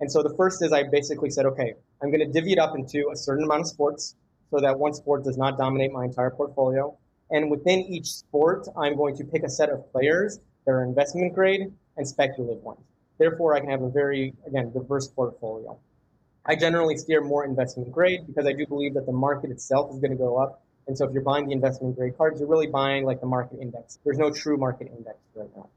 And 0.00 0.10
so 0.10 0.22
the 0.22 0.34
first 0.36 0.62
is 0.62 0.72
I 0.72 0.84
basically 0.84 1.28
said, 1.28 1.44
okay, 1.44 1.74
I'm 2.02 2.10
going 2.10 2.20
to 2.20 2.32
divvy 2.32 2.52
it 2.52 2.58
up 2.58 2.74
into 2.74 3.10
a 3.12 3.16
certain 3.16 3.44
amount 3.44 3.62
of 3.62 3.68
sports 3.68 4.14
so 4.50 4.60
that 4.60 4.78
one 4.78 4.94
sport 4.94 5.24
does 5.24 5.36
not 5.36 5.58
dominate 5.58 5.92
my 5.92 6.04
entire 6.06 6.30
portfolio. 6.30 6.96
And 7.30 7.50
within 7.50 7.80
each 7.80 8.06
sport, 8.06 8.66
I'm 8.76 8.96
going 8.96 9.16
to 9.18 9.24
pick 9.24 9.42
a 9.44 9.48
set 9.48 9.70
of 9.70 9.90
players 9.92 10.40
that 10.64 10.72
are 10.72 10.82
investment 10.82 11.34
grade 11.34 11.72
and 11.96 12.08
speculative 12.08 12.62
ones. 12.62 12.80
Therefore, 13.18 13.54
I 13.54 13.60
can 13.60 13.70
have 13.70 13.82
a 13.82 13.90
very, 13.90 14.34
again, 14.46 14.72
diverse 14.72 15.08
portfolio. 15.08 15.78
I 16.44 16.56
generally 16.56 16.96
steer 16.96 17.20
more 17.20 17.44
investment 17.44 17.92
grade 17.92 18.26
because 18.26 18.46
I 18.46 18.52
do 18.52 18.66
believe 18.66 18.94
that 18.94 19.06
the 19.06 19.12
market 19.12 19.50
itself 19.50 19.92
is 19.92 20.00
going 20.00 20.10
to 20.10 20.16
go 20.16 20.38
up. 20.38 20.62
And 20.86 20.96
so 20.96 21.06
if 21.06 21.12
you're 21.12 21.22
buying 21.22 21.46
the 21.46 21.52
investment 21.52 21.96
grade 21.96 22.16
cards, 22.16 22.40
you're 22.40 22.48
really 22.48 22.66
buying 22.66 23.04
like 23.04 23.20
the 23.20 23.26
market 23.26 23.60
index. 23.60 23.98
There's 24.04 24.18
no 24.18 24.32
true 24.32 24.56
market 24.56 24.88
index 24.88 25.18
right 25.34 25.50
now. 25.54 25.68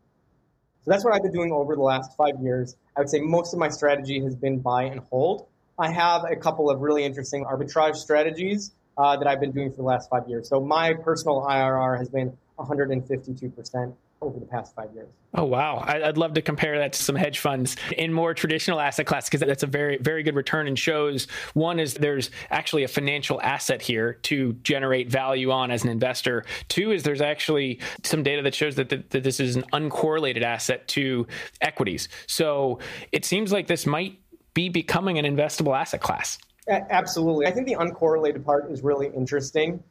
So 0.86 0.92
that's 0.92 1.06
what 1.06 1.14
I've 1.14 1.22
been 1.22 1.34
doing 1.34 1.52
over 1.52 1.76
the 1.76 1.82
last 1.82 2.16
five 2.18 2.42
years. 2.42 2.76
I 2.96 3.02
would 3.02 3.10
say 3.10 3.20
most 3.20 3.54
of 3.54 3.60
my 3.60 3.70
strategy 3.70 4.22
has 4.22 4.36
been 4.36 4.60
buy 4.60 4.84
and 4.84 5.02
hold. 5.02 5.48
I 5.78 5.92
have 5.92 6.24
a 6.24 6.36
couple 6.36 6.70
of 6.70 6.82
really 6.82 7.04
interesting 7.04 7.46
arbitrage 7.46 7.96
strategies 7.96 8.72
uh, 8.98 9.18
that 9.18 9.28
I've 9.28 9.40
been 9.40 9.52
doing 9.52 9.72
for 9.72 9.78
the 9.78 9.84
last 9.84 10.10
five 10.10 10.28
years. 10.28 10.48
So 10.48 10.60
my 10.60 10.94
personal 10.94 11.42
IRR 11.42 11.98
has 11.98 12.10
been 12.10 12.38
152% 12.60 13.94
over 14.24 14.40
the 14.40 14.46
past 14.46 14.74
five 14.76 14.90
years. 14.94 15.10
Oh 15.36 15.44
wow! 15.44 15.84
I'd 15.86 16.18
love 16.18 16.34
to 16.36 16.42
compare 16.42 16.78
that 16.80 16.94
to 16.94 17.04
some 17.04 17.16
hedge 17.16 17.40
funds 17.40 17.76
in 17.98 18.14
more 18.14 18.34
traditional 18.34 18.80
asset 18.80 19.06
class 19.06 19.28
because 19.28 19.42
that's 19.42 19.64
a 19.64 19.68
very 19.68 19.98
very 19.98 20.24
good 20.24 20.36
return 20.36 20.68
and 20.68 20.78
shows 20.78 21.28
one 21.54 21.80
is 21.80 21.96
there's 21.96 22.30
actually 22.50 22.84
a 22.84 22.88
financial 22.88 23.42
asset 23.42 23.82
here 23.82 24.14
to 24.24 24.54
generate 24.64 25.10
value 25.10 25.52
on 25.52 25.72
as 25.72 25.84
an 25.84 25.90
investor. 25.90 26.46
Two 26.70 26.92
is 26.92 27.04
there's 27.04 27.22
actually 27.22 27.80
some 28.04 28.24
data 28.24 28.42
that 28.44 28.56
shows 28.56 28.76
that, 28.76 28.90
that, 28.90 29.10
that 29.10 29.24
this 29.24 29.40
is 29.40 29.56
an 29.56 29.64
uncorrelated 29.74 30.44
asset 30.44 30.88
to 30.90 31.28
equities. 31.62 32.08
So 32.28 32.80
it 33.12 33.26
seems 33.26 33.52
like 33.52 33.68
this 33.68 33.86
might 33.86 34.20
be 34.54 34.70
becoming 34.70 35.18
an 35.18 35.26
investable 35.26 35.78
asset 35.78 36.02
class. 36.02 36.38
Absolutely. 36.68 37.46
I 37.46 37.52
think 37.52 37.68
the 37.68 37.76
uncorrelated 37.76 38.46
part 38.46 38.72
is 38.72 38.82
really 38.82 39.08
interesting. 39.08 39.84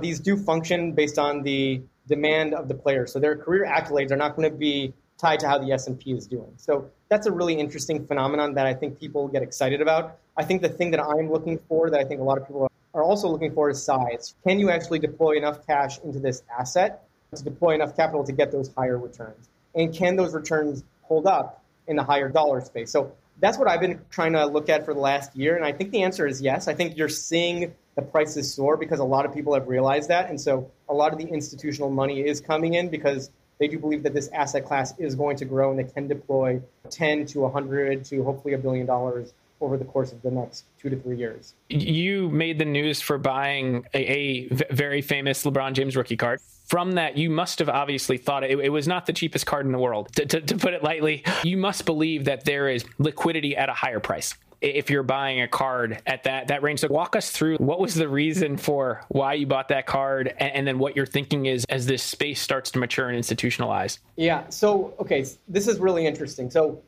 These 0.00 0.20
do 0.20 0.36
function 0.36 0.92
based 0.92 1.18
on 1.18 1.42
the 1.42 1.82
demand 2.06 2.54
of 2.54 2.68
the 2.68 2.74
player. 2.74 3.06
So 3.06 3.18
their 3.18 3.36
career 3.36 3.66
accolades 3.66 4.10
are 4.10 4.16
not 4.16 4.36
going 4.36 4.50
to 4.50 4.56
be 4.56 4.92
tied 5.18 5.40
to 5.40 5.48
how 5.48 5.58
the 5.58 5.72
S&P 5.72 6.12
is 6.12 6.26
doing. 6.26 6.52
So 6.56 6.90
that's 7.08 7.26
a 7.26 7.32
really 7.32 7.54
interesting 7.54 8.06
phenomenon 8.06 8.54
that 8.54 8.66
I 8.66 8.74
think 8.74 8.98
people 8.98 9.28
get 9.28 9.42
excited 9.42 9.80
about. 9.80 10.18
I 10.36 10.44
think 10.44 10.62
the 10.62 10.68
thing 10.68 10.90
that 10.92 11.00
I'm 11.00 11.30
looking 11.30 11.58
for 11.68 11.90
that 11.90 12.00
I 12.00 12.04
think 12.04 12.20
a 12.20 12.24
lot 12.24 12.38
of 12.38 12.46
people 12.46 12.70
are 12.94 13.02
also 13.02 13.28
looking 13.28 13.52
for 13.52 13.70
is 13.70 13.82
size. 13.82 14.34
Can 14.46 14.58
you 14.58 14.70
actually 14.70 14.98
deploy 14.98 15.36
enough 15.36 15.66
cash 15.66 15.98
into 16.00 16.18
this 16.18 16.42
asset 16.58 17.04
to 17.34 17.42
deploy 17.42 17.74
enough 17.74 17.96
capital 17.96 18.24
to 18.24 18.32
get 18.32 18.50
those 18.50 18.70
higher 18.76 18.98
returns? 18.98 19.48
And 19.74 19.94
can 19.94 20.16
those 20.16 20.34
returns 20.34 20.84
hold 21.02 21.26
up 21.26 21.62
in 21.86 21.96
the 21.96 22.04
higher 22.04 22.28
dollar 22.28 22.60
space? 22.60 22.90
So 22.90 23.12
that's 23.42 23.58
what 23.58 23.68
I've 23.68 23.80
been 23.80 24.00
trying 24.08 24.32
to 24.34 24.46
look 24.46 24.68
at 24.68 24.84
for 24.84 24.94
the 24.94 25.00
last 25.00 25.36
year. 25.36 25.56
And 25.56 25.64
I 25.64 25.72
think 25.72 25.90
the 25.90 26.04
answer 26.04 26.28
is 26.28 26.40
yes. 26.40 26.68
I 26.68 26.74
think 26.74 26.96
you're 26.96 27.08
seeing 27.08 27.74
the 27.96 28.02
prices 28.02 28.54
soar 28.54 28.76
because 28.76 29.00
a 29.00 29.04
lot 29.04 29.26
of 29.26 29.34
people 29.34 29.52
have 29.52 29.66
realized 29.66 30.08
that. 30.08 30.30
And 30.30 30.40
so 30.40 30.70
a 30.88 30.94
lot 30.94 31.12
of 31.12 31.18
the 31.18 31.26
institutional 31.26 31.90
money 31.90 32.20
is 32.20 32.40
coming 32.40 32.74
in 32.74 32.88
because 32.88 33.30
they 33.58 33.66
do 33.66 33.80
believe 33.80 34.04
that 34.04 34.14
this 34.14 34.28
asset 34.28 34.64
class 34.64 34.96
is 34.96 35.16
going 35.16 35.36
to 35.38 35.44
grow 35.44 35.70
and 35.70 35.78
they 35.78 35.92
can 35.92 36.06
deploy 36.06 36.62
10 36.88 37.26
to 37.26 37.40
100 37.40 38.04
to 38.06 38.22
hopefully 38.22 38.54
a 38.54 38.58
billion 38.58 38.86
dollars 38.86 39.34
over 39.60 39.76
the 39.76 39.84
course 39.84 40.12
of 40.12 40.22
the 40.22 40.30
next 40.30 40.64
two 40.80 40.88
to 40.88 40.96
three 40.96 41.16
years. 41.16 41.54
You 41.68 42.30
made 42.30 42.58
the 42.58 42.64
news 42.64 43.00
for 43.00 43.18
buying 43.18 43.86
a, 43.92 44.48
a 44.48 44.48
very 44.72 45.02
famous 45.02 45.44
LeBron 45.44 45.72
James 45.72 45.96
rookie 45.96 46.16
card. 46.16 46.40
From 46.64 46.92
that, 46.92 47.16
you 47.16 47.28
must 47.28 47.58
have 47.58 47.68
obviously 47.68 48.16
thought 48.18 48.44
it, 48.44 48.58
it 48.58 48.70
was 48.70 48.88
not 48.88 49.06
the 49.06 49.12
cheapest 49.12 49.46
card 49.46 49.66
in 49.66 49.72
the 49.72 49.78
world. 49.78 50.12
To, 50.16 50.26
to, 50.26 50.40
to 50.40 50.56
put 50.56 50.74
it 50.74 50.82
lightly, 50.82 51.24
you 51.42 51.56
must 51.56 51.84
believe 51.84 52.24
that 52.26 52.44
there 52.44 52.68
is 52.68 52.84
liquidity 52.98 53.56
at 53.56 53.68
a 53.68 53.74
higher 53.74 54.00
price 54.00 54.34
if 54.62 54.90
you're 54.90 55.02
buying 55.02 55.40
a 55.42 55.48
card 55.48 56.00
at 56.06 56.22
that 56.22 56.48
that 56.48 56.62
range. 56.62 56.80
So 56.80 56.88
walk 56.88 57.16
us 57.16 57.30
through 57.30 57.56
what 57.56 57.80
was 57.80 57.94
the 57.94 58.08
reason 58.08 58.56
for 58.56 59.04
why 59.08 59.34
you 59.34 59.46
bought 59.46 59.68
that 59.68 59.86
card, 59.86 60.32
and, 60.38 60.52
and, 60.54 60.66
then 60.66 60.78
what 60.78 60.96
your 60.96 61.04
thinking 61.04 61.46
is 61.46 61.64
as 61.68 61.86
this 61.86 62.02
space 62.02 62.40
starts 62.40 62.70
to 62.70 62.78
mature 62.78 63.08
and 63.08 63.22
institutionalize. 63.22 63.98
Yeah. 64.16 64.48
So 64.48 64.94
okay, 65.00 65.26
this 65.48 65.66
is 65.66 65.78
really 65.80 66.06
interesting. 66.06 66.50
So 66.50 66.80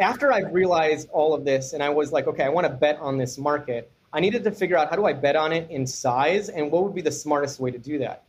after 0.00 0.32
I 0.32 0.40
realized 0.40 1.08
all 1.12 1.34
of 1.34 1.44
this, 1.44 1.74
and 1.74 1.82
I 1.82 1.90
was 1.90 2.12
like, 2.12 2.26
okay, 2.26 2.44
I 2.44 2.48
want 2.48 2.66
to 2.66 2.72
bet 2.72 2.98
on 2.98 3.18
this 3.18 3.38
market. 3.38 3.92
I 4.10 4.20
needed 4.20 4.42
to 4.44 4.50
figure 4.50 4.78
out 4.78 4.88
how 4.88 4.96
do 4.96 5.04
I 5.04 5.12
bet 5.12 5.36
on 5.36 5.52
it 5.52 5.70
in 5.70 5.86
size, 5.86 6.48
and 6.48 6.72
what 6.72 6.82
would 6.82 6.94
be 6.94 7.02
the 7.02 7.12
smartest 7.12 7.60
way 7.60 7.70
to 7.70 7.78
do 7.78 7.98
that. 7.98 8.24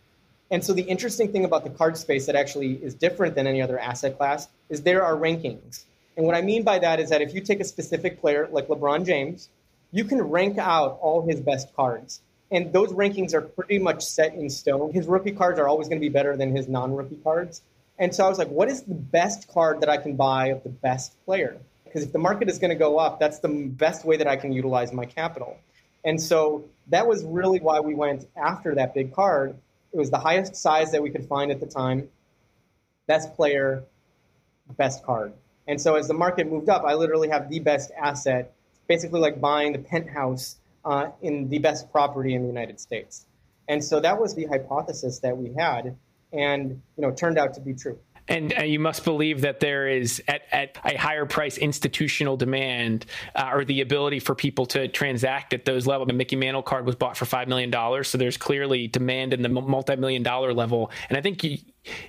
And 0.52 0.64
so 0.64 0.74
the 0.74 0.82
interesting 0.82 1.32
thing 1.32 1.46
about 1.46 1.64
the 1.64 1.70
card 1.70 1.98
space 1.98 2.26
that 2.26 2.36
actually 2.36 2.74
is 2.74 2.96
different 2.96 3.36
than 3.36 3.46
any 3.46 3.62
other 3.62 3.80
asset 3.80 4.18
class 4.18 4.48
is 4.70 4.82
there 4.82 5.04
are 5.04 5.16
rankings. 5.16 5.86
And 6.18 6.26
what 6.26 6.36
I 6.36 6.42
mean 6.42 6.64
by 6.64 6.80
that 6.80 7.00
is 7.00 7.10
that 7.10 7.22
if 7.22 7.34
you 7.34 7.42
take 7.42 7.60
a 7.60 7.66
specific 7.66 8.20
player 8.20 8.48
like 8.52 8.68
LeBron 8.68 9.06
James, 9.06 9.50
you 9.92 10.04
can 10.04 10.22
rank 10.22 10.58
out 10.58 10.98
all 11.02 11.26
his 11.26 11.40
best 11.40 11.74
cards. 11.76 12.22
And 12.52 12.74
those 12.74 12.92
rankings 12.92 13.34
are 13.34 13.42
pretty 13.42 13.78
much 13.78 14.04
set 14.04 14.34
in 14.34 14.50
stone. 14.50 14.92
His 14.92 15.08
rookie 15.08 15.32
cards 15.32 15.60
are 15.60 15.68
always 15.68 15.88
going 15.88 16.02
to 16.02 16.06
be 16.06 16.10
better 16.10 16.36
than 16.36 16.56
his 16.56 16.68
non 16.68 16.94
rookie 16.96 17.20
cards. 17.24 17.62
And 18.00 18.16
so 18.16 18.26
I 18.26 18.30
was 18.30 18.38
like, 18.38 18.50
what 18.50 18.70
is 18.70 18.84
the 18.84 18.96
best 18.96 19.48
card 19.50 19.82
that 19.82 19.90
I 19.90 19.98
can 19.98 20.16
buy 20.16 20.48
of 20.48 20.64
the 20.64 20.70
best 20.70 21.14
player? 21.26 21.58
Because 21.84 22.04
if 22.04 22.12
the 22.12 22.20
market 22.20 22.50
is 22.50 22.58
going 22.58 22.70
to 22.70 22.76
go 22.76 22.98
up, 22.98 23.20
that's 23.20 23.40
the 23.40 23.50
best 23.50 24.06
way 24.06 24.18
that 24.18 24.28
I 24.28 24.36
can 24.36 24.52
utilize 24.52 24.94
my 24.94 25.06
capital. 25.06 25.58
And 26.06 26.22
so 26.22 26.66
that 26.88 27.08
was 27.08 27.24
really 27.24 27.60
why 27.60 27.82
we 27.82 27.94
went 27.94 28.28
after 28.38 28.76
that 28.76 28.94
big 28.94 29.14
card. 29.14 29.56
It 29.94 29.98
was 29.98 30.10
the 30.10 30.20
highest 30.20 30.56
size 30.56 30.92
that 30.92 31.02
we 31.02 31.10
could 31.10 31.26
find 31.26 31.52
at 31.52 31.60
the 31.60 31.66
time, 31.66 32.10
best 33.08 33.36
player, 33.36 33.84
best 34.78 35.04
card. 35.04 35.34
And 35.68 35.80
so 35.80 35.96
as 35.96 36.08
the 36.08 36.14
market 36.14 36.50
moved 36.50 36.70
up, 36.70 36.84
I 36.84 36.94
literally 36.96 37.30
have 37.30 37.50
the 37.50 37.60
best 37.60 37.92
asset, 38.00 38.54
basically 38.88 39.20
like 39.20 39.40
buying 39.40 39.74
the 39.74 39.80
penthouse 39.80 40.58
uh, 40.86 41.10
in 41.22 41.50
the 41.50 41.60
best 41.60 41.92
property 41.92 42.34
in 42.34 42.42
the 42.42 42.48
United 42.48 42.80
States. 42.80 43.26
And 43.68 43.84
so 43.84 44.00
that 44.00 44.20
was 44.20 44.34
the 44.34 44.46
hypothesis 44.46 45.20
that 45.20 45.38
we 45.38 45.54
had, 45.54 45.96
and 46.34 46.82
you 46.98 47.02
know, 47.02 47.12
turned 47.12 47.38
out 47.38 47.54
to 47.56 47.62
be 47.62 47.74
true. 47.74 48.00
And 48.30 48.54
uh, 48.58 48.64
you 48.64 48.80
must 48.80 49.04
believe 49.04 49.42
that 49.42 49.60
there 49.60 49.88
is 49.88 50.24
at, 50.28 50.44
at 50.52 50.78
a 50.86 50.96
higher 50.96 51.26
price 51.26 51.58
institutional 51.58 52.38
demand 52.38 53.08
uh, 53.36 53.50
or 53.52 53.66
the 53.66 53.82
ability 53.82 54.20
for 54.20 54.36
people 54.36 54.68
to 54.68 54.88
transact 54.88 55.54
at 55.54 55.66
those 55.66 55.88
levels. 55.88 56.08
The 56.08 56.14
Mickey 56.14 56.36
Mantle 56.36 56.62
card 56.62 56.86
was 56.86 56.96
bought 56.96 57.18
for 57.18 57.26
$5 57.26 57.48
million. 57.48 57.74
So 58.04 58.18
there's 58.18 58.38
clearly 58.38 58.88
demand 58.88 59.34
in 59.34 59.42
the 59.42 59.50
multi 59.50 59.96
million 59.96 60.22
dollar 60.22 60.54
level. 60.54 60.92
And 61.10 61.18
I 61.18 61.22
think 61.22 61.44
you, 61.44 61.58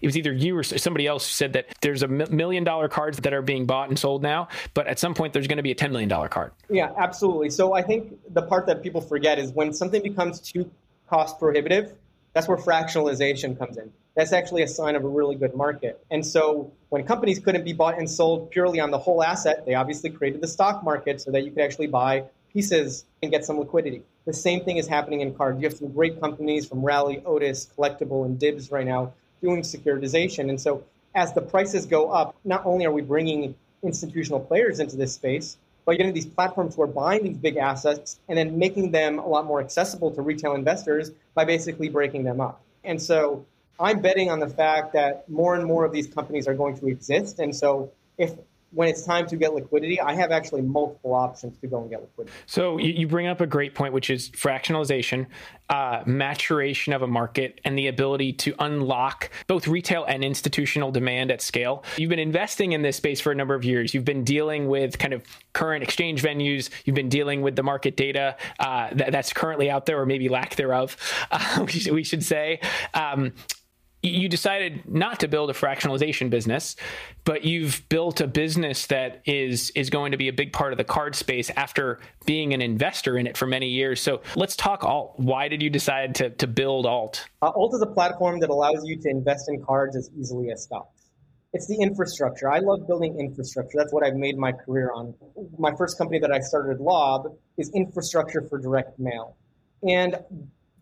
it 0.02 0.06
was 0.06 0.16
either 0.16 0.32
you 0.32 0.56
or 0.56 0.62
somebody 0.62 1.06
else 1.06 1.26
who 1.26 1.32
said 1.32 1.54
that 1.54 1.68
there's 1.80 2.02
a 2.02 2.08
million 2.08 2.64
dollar 2.64 2.88
cards 2.88 3.18
that 3.18 3.32
are 3.32 3.42
being 3.42 3.64
bought 3.64 3.88
and 3.88 3.98
sold 3.98 4.22
now, 4.22 4.48
but 4.74 4.86
at 4.86 4.98
some 4.98 5.14
point 5.14 5.32
there's 5.32 5.46
going 5.46 5.56
to 5.56 5.62
be 5.62 5.72
a 5.72 5.74
$10 5.74 5.90
million 5.90 6.28
card. 6.28 6.52
Yeah, 6.68 6.92
absolutely. 6.98 7.48
So 7.48 7.72
I 7.72 7.82
think 7.82 8.18
the 8.34 8.42
part 8.42 8.66
that 8.66 8.82
people 8.82 9.00
forget 9.00 9.38
is 9.38 9.52
when 9.52 9.72
something 9.72 10.02
becomes 10.02 10.40
too 10.40 10.70
cost 11.08 11.38
prohibitive, 11.38 11.94
that's 12.34 12.46
where 12.46 12.58
fractionalization 12.58 13.58
comes 13.58 13.78
in 13.78 13.90
that's 14.20 14.34
actually 14.34 14.62
a 14.62 14.68
sign 14.68 14.96
of 14.96 15.04
a 15.04 15.08
really 15.08 15.34
good 15.34 15.54
market. 15.54 16.04
And 16.10 16.24
so 16.24 16.70
when 16.90 17.04
companies 17.04 17.38
couldn't 17.38 17.64
be 17.64 17.72
bought 17.72 17.98
and 17.98 18.08
sold 18.08 18.50
purely 18.50 18.78
on 18.78 18.90
the 18.90 18.98
whole 18.98 19.22
asset, 19.22 19.64
they 19.64 19.74
obviously 19.74 20.10
created 20.10 20.42
the 20.42 20.46
stock 20.46 20.84
market 20.84 21.22
so 21.22 21.30
that 21.30 21.42
you 21.42 21.50
could 21.50 21.62
actually 21.62 21.86
buy 21.86 22.24
pieces 22.52 23.06
and 23.22 23.30
get 23.30 23.46
some 23.46 23.58
liquidity. 23.58 24.02
The 24.26 24.34
same 24.34 24.62
thing 24.62 24.76
is 24.76 24.86
happening 24.86 25.22
in 25.22 25.34
cards. 25.34 25.58
You 25.62 25.68
have 25.68 25.78
some 25.78 25.90
great 25.90 26.20
companies 26.20 26.66
from 26.66 26.82
Rally, 26.82 27.22
Otis, 27.24 27.68
Collectable, 27.74 28.26
and 28.26 28.38
Dibs 28.38 28.70
right 28.70 28.86
now 28.86 29.14
doing 29.40 29.62
securitization. 29.62 30.50
And 30.50 30.60
so 30.60 30.84
as 31.14 31.32
the 31.32 31.40
prices 31.40 31.86
go 31.86 32.10
up, 32.10 32.36
not 32.44 32.66
only 32.66 32.84
are 32.84 32.92
we 32.92 33.00
bringing 33.00 33.54
institutional 33.82 34.40
players 34.40 34.80
into 34.80 34.96
this 34.96 35.14
space, 35.14 35.56
but 35.86 35.96
getting 35.96 36.12
these 36.12 36.26
platforms 36.26 36.74
who 36.76 36.82
are 36.82 36.86
buying 36.86 37.24
these 37.24 37.38
big 37.38 37.56
assets 37.56 38.20
and 38.28 38.36
then 38.36 38.58
making 38.58 38.90
them 38.90 39.18
a 39.18 39.26
lot 39.26 39.46
more 39.46 39.62
accessible 39.62 40.10
to 40.10 40.20
retail 40.20 40.54
investors 40.54 41.10
by 41.32 41.46
basically 41.46 41.88
breaking 41.88 42.24
them 42.24 42.38
up. 42.38 42.60
And 42.84 43.00
so 43.00 43.46
I'm 43.80 44.00
betting 44.00 44.30
on 44.30 44.40
the 44.40 44.48
fact 44.48 44.92
that 44.92 45.28
more 45.28 45.54
and 45.54 45.64
more 45.64 45.84
of 45.84 45.92
these 45.92 46.06
companies 46.06 46.46
are 46.46 46.54
going 46.54 46.76
to 46.78 46.88
exist. 46.88 47.38
And 47.38 47.54
so 47.54 47.92
if 48.18 48.34
when 48.72 48.88
it's 48.88 49.02
time 49.02 49.26
to 49.26 49.36
get 49.36 49.52
liquidity, 49.52 50.00
I 50.00 50.14
have 50.14 50.30
actually 50.30 50.62
multiple 50.62 51.14
options 51.14 51.58
to 51.58 51.66
go 51.66 51.80
and 51.80 51.90
get 51.90 52.02
liquidity. 52.02 52.36
So 52.46 52.78
you 52.78 53.08
bring 53.08 53.26
up 53.26 53.40
a 53.40 53.46
great 53.46 53.74
point, 53.74 53.92
which 53.92 54.10
is 54.10 54.30
fractionalization, 54.30 55.26
uh, 55.68 56.04
maturation 56.06 56.92
of 56.92 57.02
a 57.02 57.06
market, 57.06 57.60
and 57.64 57.76
the 57.76 57.88
ability 57.88 58.32
to 58.34 58.54
unlock 58.60 59.30
both 59.48 59.66
retail 59.66 60.04
and 60.04 60.22
institutional 60.24 60.92
demand 60.92 61.32
at 61.32 61.42
scale. 61.42 61.84
You've 61.96 62.10
been 62.10 62.20
investing 62.20 62.72
in 62.72 62.82
this 62.82 62.96
space 62.96 63.20
for 63.20 63.32
a 63.32 63.34
number 63.34 63.54
of 63.54 63.64
years. 63.64 63.92
You've 63.92 64.04
been 64.04 64.24
dealing 64.24 64.68
with 64.68 64.98
kind 64.98 65.14
of 65.14 65.24
current 65.52 65.82
exchange 65.82 66.22
venues. 66.22 66.70
You've 66.84 66.96
been 66.96 67.08
dealing 67.08 67.42
with 67.42 67.56
the 67.56 67.64
market 67.64 67.96
data 67.96 68.36
uh, 68.60 68.90
that, 68.92 69.10
that's 69.10 69.32
currently 69.32 69.68
out 69.68 69.86
there, 69.86 70.00
or 70.00 70.06
maybe 70.06 70.28
lack 70.28 70.54
thereof, 70.54 70.96
uh, 71.32 71.62
we, 71.66 71.72
should, 71.72 71.92
we, 71.92 72.04
should, 72.04 72.22
say. 72.22 72.60
Um, 72.94 73.32
you 74.02 74.28
decided 74.28 74.82
not 74.88 75.20
to 75.20 75.28
build 75.28 75.50
a 75.50 75.52
fractionalization 75.52 76.30
business, 76.30 76.76
but 77.24 77.44
you've 77.44 77.86
built 77.88 78.20
a 78.20 78.26
business 78.26 78.86
that 78.86 79.20
is 79.26 79.70
is 79.70 79.90
going 79.90 80.12
to 80.12 80.16
be 80.16 80.28
a 80.28 80.32
big 80.32 80.52
part 80.52 80.72
of 80.72 80.78
the 80.78 80.84
card 80.84 81.14
space 81.14 81.50
after 81.50 82.00
being 82.24 82.54
an 82.54 82.62
investor 82.62 83.18
in 83.18 83.26
it 83.26 83.36
for 83.36 83.46
many 83.46 83.68
years. 83.68 84.00
So 84.00 84.22
let's 84.36 84.56
talk 84.56 84.84
alt. 84.84 85.14
Why 85.18 85.48
did 85.48 85.62
you 85.62 85.70
decide 85.70 86.14
to, 86.16 86.30
to 86.30 86.46
build 86.46 86.86
alt? 86.86 87.26
Uh, 87.42 87.50
alt 87.54 87.74
is 87.74 87.82
a 87.82 87.86
platform 87.86 88.40
that 88.40 88.50
allows 88.50 88.84
you 88.84 88.96
to 89.00 89.08
invest 89.08 89.48
in 89.48 89.62
cards 89.62 89.96
as 89.96 90.10
easily 90.18 90.50
as 90.50 90.62
stocks. 90.62 91.00
It's 91.52 91.66
the 91.66 91.80
infrastructure. 91.80 92.50
I 92.50 92.60
love 92.60 92.86
building 92.86 93.18
infrastructure. 93.18 93.76
That's 93.76 93.92
what 93.92 94.04
I've 94.04 94.14
made 94.14 94.38
my 94.38 94.52
career 94.52 94.92
on. 94.94 95.14
My 95.58 95.74
first 95.76 95.98
company 95.98 96.20
that 96.20 96.30
I 96.30 96.38
started, 96.38 96.78
Lob, 96.78 97.36
is 97.58 97.70
infrastructure 97.74 98.46
for 98.48 98.58
direct 98.58 99.00
mail. 99.00 99.36
And 99.82 100.16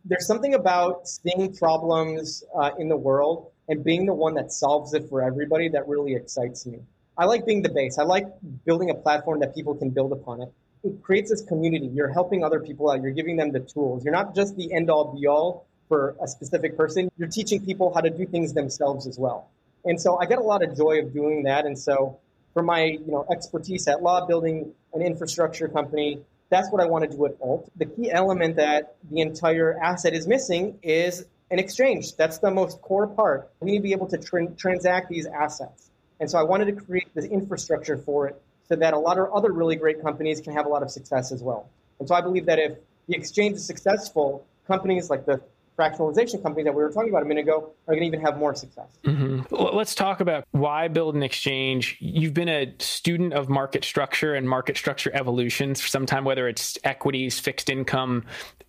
there's 0.04 0.26
something 0.26 0.54
about 0.54 1.08
seeing 1.08 1.54
problems 1.54 2.44
uh, 2.54 2.70
in 2.78 2.88
the 2.88 2.96
world 2.96 3.50
and 3.68 3.84
being 3.84 4.06
the 4.06 4.14
one 4.14 4.34
that 4.34 4.52
solves 4.52 4.94
it 4.94 5.08
for 5.08 5.22
everybody 5.22 5.68
that 5.70 5.88
really 5.88 6.14
excites 6.14 6.66
me. 6.66 6.80
I 7.16 7.24
like 7.24 7.44
being 7.44 7.62
the 7.62 7.68
base. 7.68 7.98
I 7.98 8.04
like 8.04 8.26
building 8.64 8.90
a 8.90 8.94
platform 8.94 9.40
that 9.40 9.54
people 9.54 9.74
can 9.74 9.90
build 9.90 10.12
upon 10.12 10.42
it. 10.42 10.52
It 10.84 11.02
creates 11.02 11.30
this 11.30 11.42
community. 11.42 11.86
You're 11.86 12.12
helping 12.12 12.44
other 12.44 12.60
people 12.60 12.90
out. 12.90 13.02
You're 13.02 13.10
giving 13.10 13.36
them 13.36 13.50
the 13.50 13.60
tools. 13.60 14.04
You're 14.04 14.14
not 14.14 14.34
just 14.34 14.56
the 14.56 14.72
end 14.72 14.88
all 14.88 15.12
be 15.12 15.26
all 15.26 15.66
for 15.88 16.14
a 16.22 16.28
specific 16.28 16.76
person. 16.76 17.10
You're 17.18 17.28
teaching 17.28 17.64
people 17.64 17.92
how 17.92 18.00
to 18.00 18.10
do 18.10 18.24
things 18.24 18.52
themselves 18.52 19.06
as 19.06 19.18
well. 19.18 19.50
And 19.84 20.00
so 20.00 20.18
I 20.18 20.26
get 20.26 20.38
a 20.38 20.42
lot 20.42 20.62
of 20.62 20.76
joy 20.76 21.00
of 21.00 21.12
doing 21.12 21.42
that. 21.44 21.66
And 21.66 21.78
so 21.78 22.18
for 22.54 22.62
my 22.62 22.84
you 22.84 23.06
know 23.06 23.26
expertise 23.30 23.88
at 23.88 24.02
Lob, 24.02 24.28
building 24.28 24.72
an 24.94 25.02
infrastructure 25.02 25.68
company, 25.68 26.20
that's 26.50 26.70
what 26.70 26.82
I 26.82 26.86
want 26.86 27.10
to 27.10 27.16
do 27.16 27.26
at 27.26 27.36
Alt. 27.42 27.70
The 27.76 27.86
key 27.86 28.10
element 28.10 28.56
that 28.56 28.96
the 29.10 29.20
entire 29.20 29.78
asset 29.78 30.14
is 30.14 30.26
missing 30.26 30.78
is 30.82 31.24
an 31.50 31.58
exchange. 31.58 32.16
That's 32.16 32.38
the 32.38 32.50
most 32.50 32.80
core 32.80 33.06
part. 33.06 33.50
We 33.60 33.72
need 33.72 33.78
to 33.78 33.82
be 33.82 33.92
able 33.92 34.08
to 34.08 34.18
tra- 34.18 34.50
transact 34.52 35.08
these 35.08 35.26
assets. 35.26 35.90
And 36.20 36.30
so 36.30 36.38
I 36.38 36.42
wanted 36.42 36.66
to 36.66 36.72
create 36.72 37.14
this 37.14 37.24
infrastructure 37.24 37.96
for 37.96 38.28
it 38.28 38.40
so 38.68 38.76
that 38.76 38.92
a 38.92 38.98
lot 38.98 39.18
of 39.18 39.32
other 39.32 39.52
really 39.52 39.76
great 39.76 40.02
companies 40.02 40.40
can 40.40 40.52
have 40.52 40.66
a 40.66 40.68
lot 40.68 40.82
of 40.82 40.90
success 40.90 41.32
as 41.32 41.42
well. 41.42 41.68
And 41.98 42.08
so 42.08 42.14
I 42.14 42.20
believe 42.20 42.46
that 42.46 42.58
if 42.58 42.78
the 43.06 43.16
exchange 43.16 43.56
is 43.56 43.66
successful, 43.66 44.46
companies 44.66 45.08
like 45.10 45.24
the 45.24 45.40
fractionalization 45.78 46.42
companies 46.42 46.64
that 46.64 46.74
we 46.74 46.82
were 46.82 46.90
talking 46.90 47.10
about 47.10 47.22
a 47.22 47.24
minute 47.24 47.42
ago 47.42 47.72
are 47.86 47.94
going 47.94 48.00
to 48.00 48.06
even 48.06 48.20
have 48.20 48.36
more 48.36 48.54
success. 48.54 48.88
Mm-hmm. 49.04 49.54
let's 49.54 49.94
talk 49.94 50.20
about 50.20 50.44
why 50.50 50.88
build 50.88 51.14
an 51.14 51.22
exchange. 51.22 51.96
You've 52.00 52.34
been 52.34 52.48
a 52.48 52.74
student 52.80 53.32
of 53.32 53.48
market 53.48 53.84
structure 53.84 54.34
and 54.34 54.48
market 54.48 54.76
structure 54.76 55.14
evolutions 55.14 55.80
for 55.80 55.88
some 55.88 56.04
time, 56.04 56.24
whether 56.24 56.48
it's 56.48 56.76
equities, 56.82 57.38
fixed 57.38 57.70
income, 57.70 58.24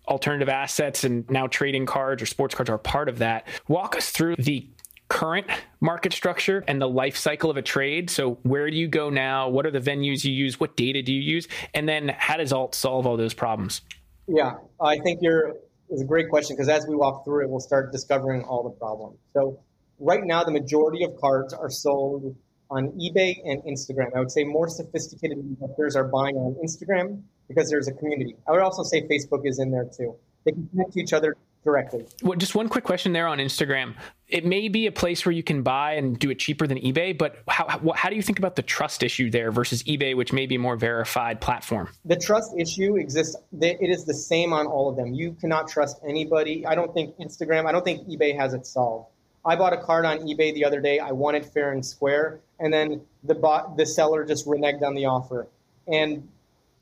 alternative 0.06 0.48
assets, 0.48 1.02
and 1.04 1.28
now 1.28 1.48
trading 1.48 1.84
cards 1.84 2.22
or 2.22 2.26
sports 2.26 2.54
cards 2.54 2.70
are 2.70 2.78
part 2.78 3.08
of 3.08 3.18
that. 3.18 3.46
Walk 3.66 3.96
us 3.96 4.10
through 4.10 4.36
the 4.36 4.68
current 5.08 5.46
market 5.80 6.12
structure 6.12 6.64
and 6.68 6.80
the 6.80 6.88
life 6.88 7.16
cycle 7.16 7.50
of 7.50 7.56
a 7.56 7.62
trade. 7.62 8.08
So, 8.08 8.38
where 8.44 8.70
do 8.70 8.76
you 8.76 8.86
go 8.86 9.10
now? 9.10 9.48
What 9.48 9.66
are 9.66 9.70
the 9.72 9.80
venues 9.80 10.24
you 10.24 10.32
use? 10.32 10.60
What 10.60 10.76
data 10.76 11.02
do 11.02 11.12
you 11.12 11.20
use? 11.20 11.48
And 11.74 11.88
then, 11.88 12.14
how 12.16 12.36
does 12.36 12.52
Alt 12.52 12.76
solve 12.76 13.06
all 13.06 13.16
those 13.16 13.34
problems? 13.34 13.82
Yeah, 14.28 14.54
I 14.80 14.98
think 14.98 15.18
you're 15.20 15.56
is 15.90 16.00
a 16.00 16.04
great 16.04 16.28
question 16.28 16.56
because 16.56 16.68
as 16.68 16.86
we 16.88 16.94
walk 16.94 17.24
through 17.24 17.44
it, 17.44 17.50
we'll 17.50 17.60
start 17.60 17.92
discovering 17.92 18.42
all 18.44 18.62
the 18.62 18.70
problems. 18.70 19.18
So 19.32 19.60
right 19.98 20.24
now, 20.24 20.44
the 20.44 20.52
majority 20.52 21.04
of 21.04 21.16
cards 21.20 21.52
are 21.52 21.70
sold 21.70 22.36
on 22.70 22.88
eBay 22.92 23.36
and 23.44 23.62
Instagram. 23.64 24.14
I 24.14 24.20
would 24.20 24.30
say 24.30 24.44
more 24.44 24.68
sophisticated 24.68 25.38
investors 25.38 25.96
are 25.96 26.04
buying 26.04 26.36
on 26.36 26.56
Instagram 26.64 27.22
because 27.48 27.68
there's 27.68 27.88
a 27.88 27.92
community. 27.92 28.36
I 28.48 28.52
would 28.52 28.60
also 28.60 28.84
say 28.84 29.02
Facebook 29.08 29.42
is 29.44 29.58
in 29.58 29.70
there 29.70 29.88
too. 29.96 30.14
they 30.44 30.52
can 30.52 30.68
connect 30.68 30.92
to 30.92 31.00
each 31.00 31.12
other 31.12 31.36
directly. 31.64 32.06
Well, 32.22 32.38
just 32.38 32.54
one 32.54 32.68
quick 32.68 32.84
question 32.84 33.12
there 33.12 33.26
on 33.26 33.38
Instagram. 33.38 33.94
It 34.28 34.44
may 34.44 34.68
be 34.68 34.86
a 34.86 34.92
place 34.92 35.26
where 35.26 35.32
you 35.32 35.42
can 35.42 35.62
buy 35.62 35.94
and 35.94 36.18
do 36.18 36.30
it 36.30 36.38
cheaper 36.38 36.66
than 36.66 36.78
eBay, 36.78 37.16
but 37.16 37.38
how, 37.48 37.68
how, 37.68 37.92
how 37.92 38.08
do 38.08 38.16
you 38.16 38.22
think 38.22 38.38
about 38.38 38.56
the 38.56 38.62
trust 38.62 39.02
issue 39.02 39.30
there 39.30 39.50
versus 39.50 39.82
eBay, 39.82 40.16
which 40.16 40.32
may 40.32 40.46
be 40.46 40.54
a 40.54 40.58
more 40.58 40.76
verified 40.76 41.40
platform? 41.40 41.88
The 42.04 42.16
trust 42.16 42.52
issue 42.56 42.96
exists. 42.96 43.36
It 43.60 43.78
is 43.80 44.04
the 44.04 44.14
same 44.14 44.52
on 44.52 44.66
all 44.66 44.88
of 44.88 44.96
them. 44.96 45.12
You 45.12 45.32
cannot 45.40 45.68
trust 45.68 46.00
anybody. 46.06 46.64
I 46.66 46.74
don't 46.74 46.94
think 46.94 47.16
Instagram, 47.18 47.66
I 47.66 47.72
don't 47.72 47.84
think 47.84 48.08
eBay 48.08 48.36
has 48.36 48.54
it 48.54 48.66
solved. 48.66 49.08
I 49.44 49.56
bought 49.56 49.72
a 49.72 49.78
card 49.78 50.04
on 50.04 50.18
eBay 50.20 50.52
the 50.54 50.64
other 50.64 50.80
day. 50.80 50.98
I 50.98 51.12
wanted 51.12 51.46
fair 51.46 51.72
and 51.72 51.84
square, 51.84 52.40
and 52.58 52.72
then 52.72 53.00
the 53.24 53.34
bot, 53.34 53.76
the 53.76 53.86
seller 53.86 54.24
just 54.24 54.46
reneged 54.46 54.82
on 54.82 54.94
the 54.94 55.06
offer, 55.06 55.48
and 55.88 56.28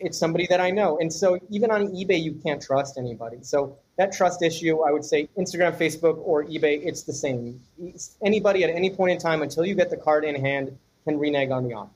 it's 0.00 0.18
somebody 0.18 0.46
that 0.48 0.61
I 0.61 0.70
know. 0.70 0.98
And 0.98 1.12
so 1.12 1.38
even 1.50 1.70
on 1.70 1.88
eBay, 1.88 2.22
you 2.22 2.32
can't 2.32 2.62
trust 2.62 2.98
anybody. 2.98 3.38
So 3.42 3.76
that 3.96 4.12
trust 4.12 4.42
issue, 4.42 4.80
I 4.82 4.92
would 4.92 5.04
say 5.04 5.28
Instagram, 5.37 5.76
Facebook, 5.76 6.18
or 6.18 6.44
eBay, 6.44 6.84
it's 6.84 7.02
the 7.02 7.12
same. 7.12 7.61
Anybody 8.24 8.64
at 8.64 8.70
any 8.70 8.90
point 8.90 9.12
in 9.12 9.18
time 9.18 9.42
until 9.42 9.66
you 9.66 9.74
get 9.74 9.90
the 9.90 9.96
card 9.96 10.24
in 10.24 10.34
hand 10.37 10.76
can 11.04 11.18
renege 11.18 11.50
on 11.50 11.66
the 11.66 11.74
offer. 11.74 11.90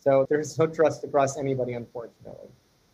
So 0.00 0.26
there's 0.28 0.58
no 0.58 0.66
trust 0.66 1.04
across 1.04 1.38
anybody, 1.38 1.74
unfortunately. 1.74 2.48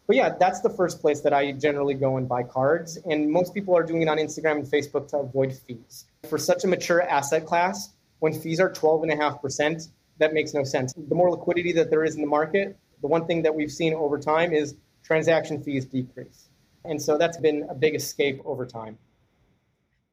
But 0.07 0.17
yeah, 0.17 0.35
that's 0.39 0.61
the 0.61 0.71
first 0.71 1.01
place 1.01 1.21
that 1.21 1.33
I 1.33 1.53
generally 1.53 1.95
go 1.95 2.17
and 2.17 2.29
buy 2.29 2.43
cards. 2.43 2.99
And 3.09 3.31
most 3.31 3.55
people 3.55 3.77
are 3.77 3.83
doing 3.83 4.03
it 4.03 4.09
on 4.09 4.19
Instagram 4.19 4.57
and 4.57 4.67
Facebook 4.67 5.09
to 5.09 5.19
avoid 5.19 5.53
fees. 5.53 6.07
For 6.29 6.39
such 6.39 6.65
a 6.65 6.67
mature 6.67 7.03
asset 7.03 7.47
class, 7.47 7.91
when 8.21 8.33
fees 8.33 8.59
are 8.59 8.71
12.5%, 8.71 9.89
that 10.19 10.35
makes 10.35 10.53
no 10.55 10.65
sense. 10.65 10.95
The 10.95 11.15
more 11.15 11.31
liquidity 11.31 11.73
that 11.73 11.91
there 11.91 12.05
is 12.05 12.17
in 12.17 12.23
the 12.23 12.27
market, 12.27 12.77
the 13.01 13.09
one 13.09 13.27
thing 13.27 13.43
that 13.43 13.55
we've 13.55 13.71
seen 13.71 13.95
over 13.95 14.19
time 14.19 14.53
is 14.53 14.75
transaction 15.03 15.63
fees 15.63 15.85
decrease. 15.85 16.49
And 16.85 17.01
so 17.01 17.19
that's 17.19 17.37
been 17.37 17.67
a 17.69 17.75
big 17.75 17.95
escape 17.95 18.41
over 18.45 18.65
time. 18.67 18.99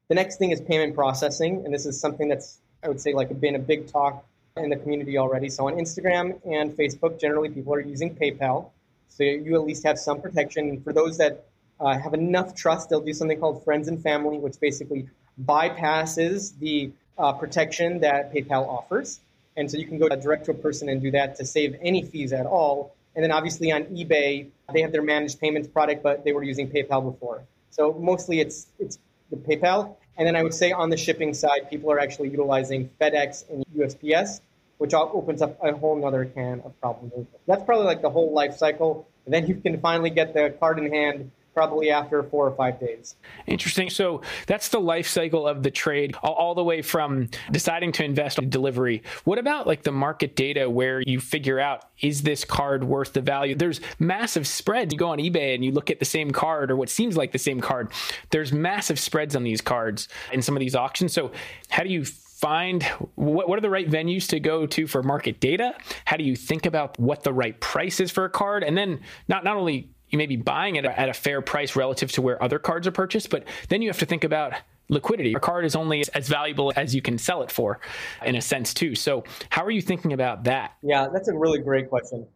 The 0.08 0.14
next 0.14 0.36
thing 0.36 0.50
is 0.50 0.60
payment 0.60 0.94
processing. 0.94 1.64
And 1.64 1.74
this 1.74 1.86
is 1.86 1.98
something 1.98 2.28
that's, 2.28 2.58
I 2.82 2.88
would 2.88 3.00
say, 3.00 3.12
like 3.12 3.38
been 3.40 3.56
a 3.56 3.58
big 3.58 3.90
talk 3.90 4.24
in 4.56 4.70
the 4.70 4.76
community 4.76 5.18
already. 5.18 5.48
So 5.48 5.66
on 5.66 5.74
Instagram 5.74 6.40
and 6.46 6.72
Facebook, 6.76 7.20
generally 7.20 7.50
people 7.50 7.74
are 7.74 7.80
using 7.80 8.14
PayPal. 8.14 8.70
So 9.08 9.24
you 9.24 9.54
at 9.54 9.64
least 9.64 9.84
have 9.84 9.98
some 9.98 10.20
protection. 10.20 10.80
For 10.82 10.92
those 10.92 11.18
that 11.18 11.46
uh, 11.80 11.98
have 11.98 12.14
enough 12.14 12.54
trust, 12.54 12.88
they'll 12.88 13.00
do 13.00 13.12
something 13.12 13.38
called 13.38 13.64
friends 13.64 13.88
and 13.88 14.02
family, 14.02 14.38
which 14.38 14.58
basically 14.60 15.08
bypasses 15.42 16.58
the 16.58 16.90
uh, 17.18 17.32
protection 17.32 18.00
that 18.00 18.32
PayPal 18.32 18.68
offers. 18.68 19.20
And 19.56 19.70
so 19.70 19.78
you 19.78 19.86
can 19.86 19.98
go 19.98 20.08
direct 20.08 20.44
to 20.46 20.50
a 20.50 20.54
person 20.54 20.88
and 20.88 21.00
do 21.00 21.10
that 21.12 21.36
to 21.36 21.44
save 21.44 21.76
any 21.80 22.02
fees 22.02 22.32
at 22.32 22.46
all. 22.46 22.94
And 23.14 23.24
then 23.24 23.32
obviously 23.32 23.72
on 23.72 23.84
eBay, 23.84 24.48
they 24.72 24.82
have 24.82 24.92
their 24.92 25.02
managed 25.02 25.40
payments 25.40 25.68
product, 25.68 26.02
but 26.02 26.24
they 26.24 26.32
were 26.32 26.42
using 26.42 26.68
PayPal 26.68 27.10
before. 27.10 27.42
So 27.70 27.94
mostly 27.94 28.40
it's 28.40 28.66
it's 28.78 28.98
the 29.30 29.36
PayPal. 29.36 29.96
And 30.18 30.26
then 30.26 30.36
I 30.36 30.42
would 30.42 30.54
say 30.54 30.72
on 30.72 30.90
the 30.90 30.96
shipping 30.96 31.34
side, 31.34 31.68
people 31.70 31.90
are 31.92 31.98
actually 31.98 32.30
utilizing 32.30 32.90
FedEx 33.00 33.48
and 33.50 33.64
USPS, 33.76 34.40
which 34.78 34.94
all 34.94 35.10
opens 35.14 35.42
up 35.42 35.58
a 35.62 35.72
whole 35.72 35.96
nother 35.96 36.24
can 36.24 36.62
of 36.64 36.78
problems. 36.80 37.26
That's 37.46 37.64
probably 37.64 37.86
like 37.86 38.02
the 38.02 38.10
whole 38.10 38.32
life 38.32 38.56
cycle. 38.56 39.06
And 39.24 39.34
then 39.34 39.46
you 39.46 39.56
can 39.56 39.80
finally 39.80 40.10
get 40.10 40.32
the 40.32 40.54
card 40.58 40.78
in 40.78 40.90
hand 40.90 41.30
probably 41.56 41.90
after 41.90 42.22
four 42.22 42.46
or 42.46 42.54
five 42.54 42.78
days. 42.78 43.16
Interesting. 43.46 43.88
So 43.88 44.20
that's 44.46 44.68
the 44.68 44.78
life 44.78 45.08
cycle 45.08 45.48
of 45.48 45.62
the 45.62 45.70
trade, 45.70 46.14
all, 46.22 46.54
the 46.54 46.62
way 46.62 46.82
from 46.82 47.30
deciding 47.50 47.92
to 47.92 48.04
invest 48.04 48.38
on 48.38 48.50
delivery. 48.50 49.02
What 49.24 49.38
about 49.38 49.66
like 49.66 49.82
the 49.82 49.90
market 49.90 50.36
data 50.36 50.68
where 50.68 51.00
you 51.00 51.18
figure 51.18 51.58
out 51.58 51.86
is 52.00 52.22
this 52.22 52.44
card 52.44 52.84
worth 52.84 53.14
the 53.14 53.22
value? 53.22 53.54
There's 53.54 53.80
massive 53.98 54.46
spreads. 54.46 54.92
You 54.92 54.98
go 54.98 55.08
on 55.08 55.18
eBay 55.18 55.54
and 55.54 55.64
you 55.64 55.72
look 55.72 55.90
at 55.90 55.98
the 55.98 56.04
same 56.04 56.30
card 56.30 56.70
or 56.70 56.76
what 56.76 56.90
seems 56.90 57.16
like 57.16 57.32
the 57.32 57.38
same 57.38 57.62
card. 57.62 57.90
There's 58.28 58.52
massive 58.52 58.98
spreads 58.98 59.34
on 59.34 59.42
these 59.42 59.62
cards 59.62 60.08
in 60.34 60.42
some 60.42 60.56
of 60.56 60.60
these 60.60 60.74
auctions. 60.74 61.14
So 61.14 61.32
how 61.70 61.84
do 61.84 61.88
you 61.88 62.04
find 62.04 62.82
what, 63.14 63.48
what 63.48 63.58
are 63.58 63.62
the 63.62 63.70
right 63.70 63.88
venues 63.88 64.28
to 64.28 64.40
go 64.40 64.66
to 64.66 64.86
for 64.86 65.02
market 65.02 65.40
data? 65.40 65.74
How 66.04 66.18
do 66.18 66.24
you 66.24 66.36
think 66.36 66.66
about 66.66 66.98
what 66.98 67.22
the 67.22 67.32
right 67.32 67.58
price 67.60 67.98
is 67.98 68.10
for 68.10 68.26
a 68.26 68.30
card? 68.30 68.62
And 68.62 68.76
then 68.76 69.00
not 69.26 69.42
not 69.42 69.56
only 69.56 69.88
you 70.10 70.18
may 70.18 70.26
be 70.26 70.36
buying 70.36 70.76
it 70.76 70.84
at 70.84 71.08
a 71.08 71.14
fair 71.14 71.40
price 71.40 71.76
relative 71.76 72.12
to 72.12 72.22
where 72.22 72.42
other 72.42 72.58
cards 72.58 72.86
are 72.86 72.92
purchased, 72.92 73.30
but 73.30 73.44
then 73.68 73.82
you 73.82 73.88
have 73.88 73.98
to 73.98 74.06
think 74.06 74.24
about 74.24 74.54
liquidity. 74.88 75.34
A 75.34 75.40
card 75.40 75.64
is 75.64 75.74
only 75.74 76.04
as 76.14 76.28
valuable 76.28 76.72
as 76.76 76.94
you 76.94 77.02
can 77.02 77.18
sell 77.18 77.42
it 77.42 77.50
for, 77.50 77.80
in 78.24 78.36
a 78.36 78.42
sense, 78.42 78.72
too. 78.72 78.94
So, 78.94 79.24
how 79.50 79.64
are 79.64 79.70
you 79.70 79.82
thinking 79.82 80.12
about 80.12 80.44
that? 80.44 80.76
Yeah, 80.82 81.08
that's 81.12 81.28
a 81.28 81.34
really 81.34 81.58
great 81.58 81.88
question. 81.88 82.26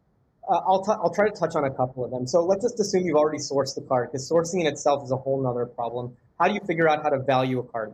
Uh, 0.49 0.61
I'll, 0.67 0.85
t- 0.85 0.93
I'll 0.93 1.15
try 1.15 1.29
to 1.29 1.35
touch 1.35 1.55
on 1.55 1.65
a 1.65 1.71
couple 1.71 2.05
of 2.05 2.11
them. 2.11 2.27
So, 2.27 2.45
let's 2.45 2.65
just 2.65 2.81
assume 2.81 3.05
you've 3.05 3.17
already 3.17 3.39
sourced 3.39 3.75
the 3.75 3.83
card, 3.83 4.11
because 4.11 4.29
sourcing 4.29 4.61
in 4.61 4.67
itself 4.67 5.05
is 5.05 5.13
a 5.13 5.17
whole 5.17 5.43
nother 5.43 5.67
problem. 5.67 6.17
How 6.39 6.49
do 6.49 6.55
you 6.55 6.61
figure 6.67 6.89
out 6.89 7.03
how 7.03 7.11
to 7.11 7.19
value 7.19 7.61
a 7.61 7.63
card? 7.63 7.93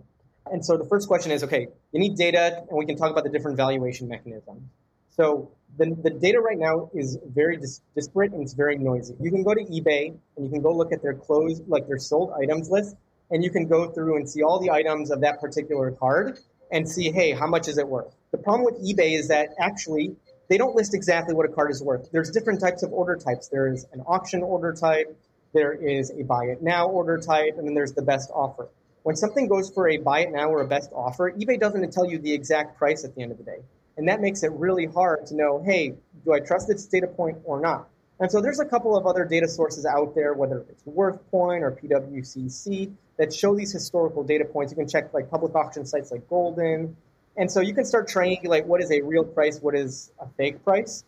And 0.50 0.64
so, 0.64 0.76
the 0.76 0.86
first 0.86 1.06
question 1.08 1.32
is 1.32 1.44
okay, 1.44 1.68
you 1.92 2.00
need 2.00 2.16
data, 2.16 2.64
and 2.68 2.78
we 2.78 2.86
can 2.86 2.96
talk 2.96 3.10
about 3.10 3.24
the 3.24 3.30
different 3.30 3.56
valuation 3.56 4.08
mechanisms. 4.08 4.62
So, 5.10 5.50
the, 5.78 5.96
the 6.02 6.10
data 6.10 6.40
right 6.40 6.58
now 6.58 6.90
is 6.94 7.18
very 7.26 7.56
dis- 7.56 7.80
disparate 7.94 8.32
and 8.32 8.42
it's 8.42 8.54
very 8.54 8.78
noisy. 8.78 9.14
You 9.20 9.30
can 9.30 9.42
go 9.42 9.54
to 9.54 9.62
eBay 9.64 10.16
and 10.36 10.46
you 10.46 10.50
can 10.50 10.62
go 10.62 10.72
look 10.72 10.92
at 10.92 11.02
their 11.02 11.14
closed, 11.14 11.68
like 11.68 11.86
their 11.86 11.98
sold 11.98 12.32
items 12.40 12.70
list, 12.70 12.96
and 13.30 13.42
you 13.44 13.50
can 13.50 13.66
go 13.66 13.88
through 13.90 14.16
and 14.16 14.28
see 14.28 14.42
all 14.42 14.60
the 14.60 14.70
items 14.70 15.10
of 15.10 15.20
that 15.20 15.40
particular 15.40 15.90
card 15.90 16.38
and 16.70 16.88
see, 16.88 17.10
hey, 17.10 17.32
how 17.32 17.46
much 17.46 17.68
is 17.68 17.78
it 17.78 17.86
worth? 17.86 18.14
The 18.30 18.38
problem 18.38 18.64
with 18.64 18.82
eBay 18.84 19.18
is 19.18 19.28
that 19.28 19.50
actually 19.58 20.16
they 20.48 20.58
don't 20.58 20.74
list 20.74 20.94
exactly 20.94 21.34
what 21.34 21.44
a 21.46 21.52
card 21.52 21.70
is 21.70 21.82
worth. 21.82 22.10
There's 22.12 22.30
different 22.30 22.60
types 22.60 22.82
of 22.82 22.92
order 22.92 23.16
types. 23.16 23.48
There's 23.48 23.84
an 23.92 24.02
auction 24.06 24.42
order 24.42 24.72
type, 24.72 25.16
there 25.52 25.72
is 25.72 26.10
a 26.10 26.22
buy 26.22 26.46
it 26.46 26.62
now 26.62 26.88
order 26.88 27.18
type, 27.18 27.54
and 27.56 27.66
then 27.66 27.74
there's 27.74 27.92
the 27.92 28.02
best 28.02 28.30
offer. 28.34 28.68
When 29.02 29.16
something 29.16 29.48
goes 29.48 29.70
for 29.70 29.88
a 29.88 29.98
buy 29.98 30.20
it 30.20 30.32
now 30.32 30.50
or 30.50 30.60
a 30.60 30.66
best 30.66 30.90
offer, 30.92 31.30
eBay 31.32 31.58
doesn't 31.58 31.92
tell 31.92 32.04
you 32.04 32.18
the 32.18 32.32
exact 32.32 32.76
price 32.76 33.04
at 33.04 33.14
the 33.14 33.22
end 33.22 33.32
of 33.32 33.38
the 33.38 33.44
day. 33.44 33.60
And 33.96 34.08
that 34.08 34.20
makes 34.20 34.42
it 34.42 34.52
really 34.52 34.86
hard 34.86 35.26
to 35.26 35.34
know, 35.34 35.62
hey, 35.64 35.94
do 36.24 36.32
I 36.32 36.40
trust 36.40 36.68
this 36.68 36.86
data 36.86 37.06
point 37.06 37.38
or 37.44 37.60
not? 37.60 37.88
And 38.18 38.30
so 38.30 38.40
there's 38.40 38.60
a 38.60 38.64
couple 38.64 38.96
of 38.96 39.06
other 39.06 39.24
data 39.24 39.48
sources 39.48 39.84
out 39.84 40.14
there, 40.14 40.32
whether 40.34 40.64
it's 40.68 40.82
WorthPoint 40.84 41.62
or 41.62 41.78
PWCC, 41.82 42.92
that 43.18 43.32
show 43.32 43.54
these 43.54 43.72
historical 43.72 44.24
data 44.24 44.44
points. 44.44 44.72
You 44.72 44.76
can 44.76 44.88
check 44.88 45.12
like 45.12 45.30
public 45.30 45.54
auction 45.54 45.84
sites 45.84 46.10
like 46.10 46.28
Goldin. 46.28 46.94
And 47.36 47.50
so 47.50 47.60
you 47.60 47.74
can 47.74 47.84
start 47.84 48.08
triangulate 48.08 48.64
what 48.64 48.82
is 48.82 48.90
a 48.90 49.02
real 49.02 49.24
price, 49.24 49.60
what 49.60 49.74
is 49.74 50.10
a 50.18 50.26
fake 50.36 50.64
price. 50.64 51.04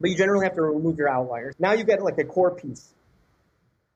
But 0.00 0.10
you 0.10 0.16
generally 0.16 0.44
have 0.44 0.54
to 0.56 0.62
remove 0.62 0.98
your 0.98 1.08
outliers. 1.08 1.54
Now 1.58 1.72
you 1.72 1.84
get 1.84 2.02
like 2.02 2.18
a 2.18 2.24
core 2.24 2.50
piece. 2.50 2.92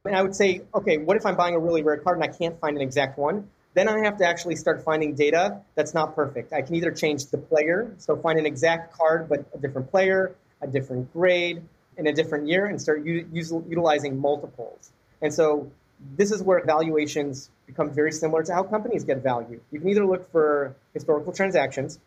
And 0.06 0.16
I 0.16 0.22
would 0.22 0.37
say, 0.37 0.62
okay, 0.74 0.98
what 0.98 1.16
if 1.16 1.26
I'm 1.26 1.37
buying 1.37 1.54
a 1.54 1.59
really 1.59 1.82
rare 1.82 1.96
card 1.98 2.16
and 2.16 2.24
I 2.24 2.35
can't 2.35 2.59
find 2.61 2.76
an 2.76 2.82
exact 2.82 3.18
one? 3.18 3.50
Then 3.77 3.91
I 3.91 3.99
have 4.05 4.17
to 4.19 4.27
actually 4.27 4.57
start 4.57 4.83
finding 4.83 5.15
data 5.15 5.61
that's 5.75 5.93
not 5.93 6.17
perfect. 6.17 6.55
I 6.55 6.62
can 6.62 6.77
either 6.77 6.91
change 6.91 7.27
the 7.27 7.37
player, 7.37 7.95
so 7.99 8.17
find 8.17 8.39
an 8.39 8.47
exact 8.47 8.95
card 8.97 9.29
but 9.29 9.45
a 9.53 9.59
different 9.59 9.91
player, 9.91 10.35
a 10.62 10.67
different 10.67 11.12
grade, 11.12 11.62
in 11.99 12.07
a 12.07 12.12
different 12.12 12.49
year, 12.49 12.65
and 12.65 12.81
start 12.81 13.05
u- 13.05 13.29
utilizing 13.35 14.19
multiples. 14.19 14.93
And 15.21 15.33
so 15.33 15.71
this 16.17 16.33
is 16.33 16.43
where 16.43 16.65
valuations 16.65 17.51
become 17.67 17.91
very 17.91 18.12
similar 18.12 18.43
to 18.45 18.55
how 18.55 18.62
companies 18.62 19.05
get 19.05 19.23
value. 19.23 19.61
You 19.71 19.81
can 19.81 19.91
either 19.91 20.07
look 20.07 20.33
for 20.33 20.75
historical 20.95 21.35
transactions, 21.35 21.99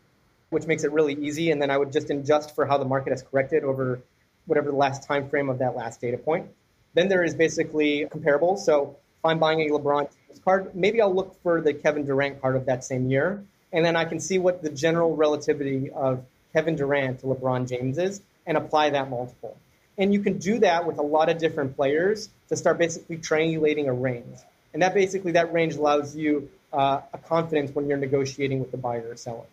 which 0.48 0.66
makes 0.66 0.82
it 0.82 0.90
really 0.90 1.14
easy, 1.14 1.52
and 1.52 1.62
then 1.62 1.70
I 1.70 1.78
would 1.78 1.92
just 1.92 2.10
adjust 2.10 2.52
for 2.56 2.66
how 2.66 2.78
the 2.78 2.84
market 2.84 3.10
has 3.10 3.22
corrected 3.22 3.62
over 3.62 4.00
whatever 4.46 4.72
the 4.72 4.76
last 4.76 5.06
time 5.06 5.28
frame 5.28 5.48
of 5.48 5.58
that 5.58 5.76
last 5.76 6.00
data 6.00 6.18
point. 6.18 6.48
Then 6.94 7.08
there 7.08 7.22
is 7.22 7.36
basically 7.36 8.06
comparables. 8.06 8.58
So 8.58 8.96
if 9.20 9.24
I'm 9.24 9.38
buying 9.38 9.60
a 9.60 9.72
LeBron 9.72 10.08
card, 10.38 10.74
maybe 10.74 11.00
I'll 11.00 11.14
look 11.14 11.40
for 11.42 11.60
the 11.60 11.74
Kevin 11.74 12.06
Durant 12.06 12.40
card 12.40 12.56
of 12.56 12.66
that 12.66 12.84
same 12.84 13.10
year, 13.10 13.42
and 13.72 13.84
then 13.84 13.96
I 13.96 14.04
can 14.04 14.20
see 14.20 14.38
what 14.38 14.62
the 14.62 14.70
general 14.70 15.16
relativity 15.16 15.90
of 15.90 16.24
Kevin 16.52 16.76
Durant 16.76 17.20
to 17.20 17.26
LeBron 17.26 17.68
James 17.68 17.98
is 17.98 18.20
and 18.46 18.56
apply 18.56 18.90
that 18.90 19.10
multiple. 19.10 19.56
And 19.98 20.12
you 20.14 20.20
can 20.20 20.38
do 20.38 20.60
that 20.60 20.86
with 20.86 20.98
a 20.98 21.02
lot 21.02 21.28
of 21.28 21.38
different 21.38 21.76
players 21.76 22.30
to 22.48 22.56
start 22.56 22.78
basically 22.78 23.18
triangulating 23.18 23.86
a 23.86 23.92
range. 23.92 24.38
And 24.72 24.82
that 24.82 24.94
basically, 24.94 25.32
that 25.32 25.52
range 25.52 25.74
allows 25.74 26.16
you 26.16 26.48
uh, 26.72 27.00
a 27.12 27.18
confidence 27.18 27.74
when 27.74 27.88
you're 27.88 27.98
negotiating 27.98 28.60
with 28.60 28.70
the 28.70 28.76
buyer 28.76 29.06
or 29.10 29.16
seller. 29.16 29.44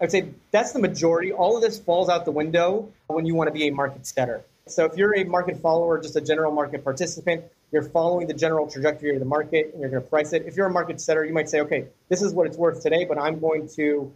I'd 0.00 0.10
say 0.10 0.30
that's 0.50 0.72
the 0.72 0.78
majority. 0.78 1.32
All 1.32 1.56
of 1.56 1.62
this 1.62 1.78
falls 1.78 2.08
out 2.08 2.24
the 2.24 2.30
window 2.32 2.90
when 3.06 3.24
you 3.24 3.34
want 3.34 3.48
to 3.48 3.52
be 3.52 3.68
a 3.68 3.72
market 3.72 4.06
setter. 4.06 4.44
So 4.68 4.84
if 4.84 4.96
you're 4.96 5.14
a 5.14 5.24
market 5.24 5.60
follower, 5.60 6.00
just 6.00 6.16
a 6.16 6.20
general 6.20 6.50
market 6.50 6.82
participant, 6.82 7.44
you're 7.70 7.84
following 7.84 8.26
the 8.26 8.34
general 8.34 8.68
trajectory 8.68 9.14
of 9.14 9.20
the 9.20 9.24
market 9.24 9.70
and 9.72 9.80
you're 9.80 9.90
going 9.90 10.02
to 10.02 10.08
price 10.08 10.32
it. 10.32 10.44
If 10.46 10.56
you're 10.56 10.66
a 10.66 10.72
market 10.72 11.00
setter, 11.00 11.24
you 11.24 11.32
might 11.32 11.48
say, 11.48 11.60
okay, 11.60 11.86
this 12.08 12.20
is 12.20 12.32
what 12.32 12.48
it's 12.48 12.56
worth 12.56 12.82
today, 12.82 13.04
but 13.04 13.16
I'm 13.16 13.38
going 13.38 13.68
to 13.76 14.12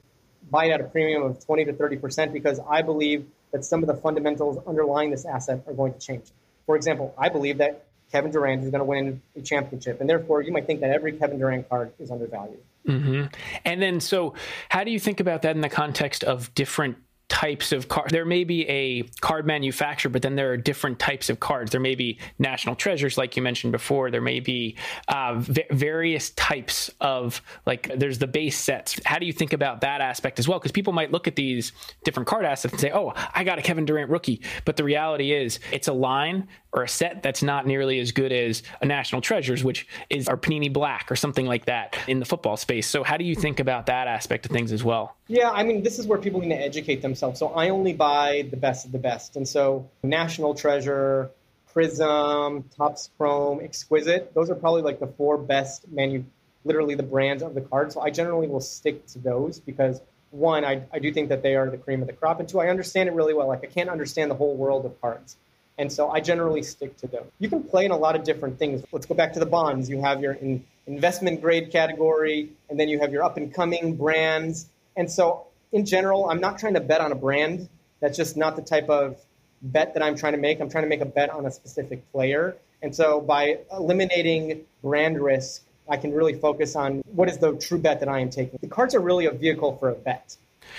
buy 0.50 0.66
it 0.66 0.70
at 0.72 0.80
a 0.80 0.84
premium 0.84 1.22
of 1.22 1.44
20 1.44 1.66
to 1.66 1.72
30% 1.72 2.32
because 2.32 2.58
I 2.68 2.82
believe 2.82 3.26
that 3.52 3.64
some 3.64 3.82
of 3.82 3.86
the 3.86 3.94
fundamentals 3.94 4.58
underlying 4.66 5.10
this 5.12 5.24
asset 5.24 5.62
are 5.68 5.72
going 5.72 5.92
to 5.92 6.00
change. 6.00 6.30
For 6.66 6.74
example, 6.74 7.14
I 7.16 7.28
believe 7.28 7.58
that 7.58 7.84
Kevin 8.10 8.32
Durant 8.32 8.64
is 8.64 8.70
going 8.70 8.80
to 8.80 8.84
win 8.84 9.22
a 9.36 9.42
championship, 9.42 10.00
and 10.00 10.10
therefore 10.10 10.42
you 10.42 10.52
might 10.52 10.66
think 10.66 10.80
that 10.80 10.90
every 10.90 11.12
Kevin 11.12 11.38
Durant 11.38 11.68
card 11.68 11.92
is 12.00 12.10
undervalued. 12.10 12.60
Mm-hmm. 12.86 13.26
And 13.64 13.82
then, 13.82 14.00
so 14.00 14.34
how 14.68 14.82
do 14.82 14.90
you 14.90 14.98
think 14.98 15.20
about 15.20 15.42
that 15.42 15.54
in 15.54 15.60
the 15.60 15.68
context 15.68 16.24
of 16.24 16.52
different 16.54 16.96
types 17.30 17.72
of 17.72 17.88
cards. 17.88 18.12
There 18.12 18.26
may 18.26 18.44
be 18.44 18.68
a 18.68 19.04
card 19.20 19.46
manufacturer, 19.46 20.10
but 20.10 20.20
then 20.20 20.34
there 20.34 20.52
are 20.52 20.56
different 20.56 20.98
types 20.98 21.30
of 21.30 21.40
cards. 21.40 21.70
There 21.70 21.80
may 21.80 21.94
be 21.94 22.18
national 22.38 22.74
treasures, 22.74 23.16
like 23.16 23.36
you 23.36 23.42
mentioned 23.42 23.72
before. 23.72 24.10
There 24.10 24.20
may 24.20 24.40
be 24.40 24.76
uh, 25.08 25.36
v- 25.38 25.64
various 25.70 26.30
types 26.30 26.90
of 27.00 27.40
like. 27.64 27.90
There's 27.96 28.18
the 28.18 28.26
base 28.26 28.58
sets. 28.58 29.00
How 29.06 29.18
do 29.18 29.26
you 29.26 29.32
think 29.32 29.52
about 29.52 29.80
that 29.80 30.00
aspect 30.00 30.38
as 30.38 30.48
well? 30.48 30.58
Because 30.58 30.72
people 30.72 30.92
might 30.92 31.12
look 31.12 31.28
at 31.28 31.36
these 31.36 31.72
different 32.04 32.26
card 32.26 32.44
assets 32.44 32.72
and 32.72 32.80
say, 32.80 32.90
"Oh, 32.92 33.14
I 33.32 33.44
got 33.44 33.58
a 33.58 33.62
Kevin 33.62 33.84
Durant 33.84 34.10
rookie," 34.10 34.42
but 34.64 34.76
the 34.76 34.84
reality 34.84 35.32
is 35.32 35.60
it's 35.72 35.88
a 35.88 35.92
line 35.92 36.48
or 36.72 36.82
a 36.82 36.88
set 36.88 37.22
that's 37.22 37.42
not 37.42 37.66
nearly 37.66 37.98
as 38.00 38.12
good 38.12 38.32
as 38.32 38.62
a 38.80 38.86
national 38.86 39.20
treasures, 39.20 39.64
which 39.64 39.86
is 40.08 40.28
our 40.28 40.36
Panini 40.36 40.72
Black 40.72 41.10
or 41.10 41.16
something 41.16 41.46
like 41.46 41.64
that 41.66 41.96
in 42.06 42.20
the 42.20 42.24
football 42.24 42.56
space. 42.56 42.88
So, 42.88 43.02
how 43.02 43.16
do 43.16 43.24
you 43.24 43.34
think 43.34 43.60
about 43.60 43.86
that 43.86 44.08
aspect 44.08 44.46
of 44.46 44.52
things 44.52 44.72
as 44.72 44.84
well? 44.84 45.16
Yeah, 45.28 45.50
I 45.50 45.62
mean, 45.62 45.82
this 45.82 45.98
is 45.98 46.06
where 46.06 46.18
people 46.18 46.40
need 46.40 46.48
to 46.48 46.60
educate 46.60 47.02
themselves. 47.02 47.19
So 47.20 47.48
I 47.48 47.68
only 47.68 47.92
buy 47.92 48.46
the 48.50 48.56
best 48.56 48.86
of 48.86 48.92
the 48.92 48.98
best. 48.98 49.36
And 49.36 49.46
so 49.46 49.88
National 50.02 50.54
Treasure, 50.54 51.30
Prizm, 51.74 52.64
Topps 52.76 53.10
Chrome, 53.16 53.60
Exquisite, 53.62 54.34
those 54.34 54.50
are 54.50 54.54
probably 54.54 54.82
like 54.82 55.00
the 55.00 55.06
four 55.06 55.38
best 55.38 55.86
manu 55.90 56.24
literally 56.64 56.94
the 56.94 57.02
brands 57.02 57.42
of 57.42 57.54
the 57.54 57.60
card. 57.60 57.92
So 57.92 58.00
I 58.00 58.10
generally 58.10 58.46
will 58.46 58.60
stick 58.60 59.06
to 59.08 59.18
those 59.18 59.60
because 59.60 60.00
one, 60.30 60.64
I, 60.64 60.82
I 60.92 60.98
do 60.98 61.12
think 61.12 61.30
that 61.30 61.42
they 61.42 61.56
are 61.56 61.68
the 61.70 61.78
cream 61.78 62.02
of 62.02 62.06
the 62.06 62.12
crop. 62.12 62.38
And 62.38 62.48
two, 62.48 62.60
I 62.60 62.68
understand 62.68 63.08
it 63.08 63.12
really 63.12 63.34
well. 63.34 63.48
Like 63.48 63.64
I 63.64 63.66
can't 63.66 63.88
understand 63.88 64.30
the 64.30 64.34
whole 64.34 64.56
world 64.56 64.84
of 64.84 65.00
cards. 65.00 65.36
And 65.78 65.90
so 65.90 66.10
I 66.10 66.20
generally 66.20 66.62
stick 66.62 66.96
to 66.98 67.06
those. 67.06 67.24
You 67.38 67.48
can 67.48 67.62
play 67.62 67.86
in 67.86 67.90
a 67.90 67.96
lot 67.96 68.14
of 68.14 68.24
different 68.24 68.58
things. 68.58 68.84
Let's 68.92 69.06
go 69.06 69.14
back 69.14 69.32
to 69.32 69.40
the 69.40 69.46
bonds. 69.46 69.88
You 69.88 70.02
have 70.02 70.20
your 70.20 70.34
in, 70.34 70.64
investment 70.86 71.40
grade 71.40 71.72
category, 71.72 72.50
and 72.68 72.78
then 72.78 72.88
you 72.88 73.00
have 73.00 73.12
your 73.12 73.22
up 73.22 73.38
and 73.38 73.52
coming 73.52 73.96
brands. 73.96 74.68
And 74.94 75.10
so, 75.10 75.46
in 75.72 75.86
general, 75.86 76.28
I'm 76.30 76.40
not 76.40 76.58
trying 76.58 76.74
to 76.74 76.80
bet 76.80 77.00
on 77.00 77.12
a 77.12 77.16
brand. 77.16 77.68
That's 78.00 78.16
just 78.16 78.36
not 78.36 78.56
the 78.56 78.62
type 78.62 78.88
of 78.88 79.16
bet 79.62 79.94
that 79.94 80.02
I'm 80.02 80.16
trying 80.16 80.32
to 80.32 80.38
make. 80.38 80.60
I'm 80.60 80.70
trying 80.70 80.84
to 80.84 80.88
make 80.88 81.00
a 81.00 81.06
bet 81.06 81.30
on 81.30 81.46
a 81.46 81.50
specific 81.50 82.10
player. 82.12 82.56
And 82.82 82.94
so, 82.94 83.20
by 83.20 83.58
eliminating 83.72 84.62
brand 84.82 85.20
risk, 85.20 85.62
I 85.88 85.96
can 85.96 86.12
really 86.12 86.34
focus 86.34 86.76
on 86.76 87.02
what 87.12 87.28
is 87.28 87.38
the 87.38 87.56
true 87.56 87.78
bet 87.78 88.00
that 88.00 88.08
I 88.08 88.20
am 88.20 88.30
taking. 88.30 88.58
The 88.62 88.68
cards 88.68 88.94
are 88.94 89.00
really 89.00 89.26
a 89.26 89.32
vehicle 89.32 89.76
for 89.76 89.90
a 89.90 89.94
bet. 89.94 90.36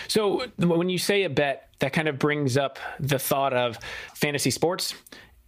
So 0.07 0.47
when 0.57 0.89
you 0.89 0.97
say 0.97 1.23
a 1.23 1.29
bet, 1.29 1.67
that 1.79 1.91
kind 1.91 2.07
of 2.07 2.17
brings 2.17 2.57
up 2.57 2.79
the 2.99 3.19
thought 3.19 3.53
of 3.53 3.77
fantasy 4.15 4.51
sports 4.51 4.93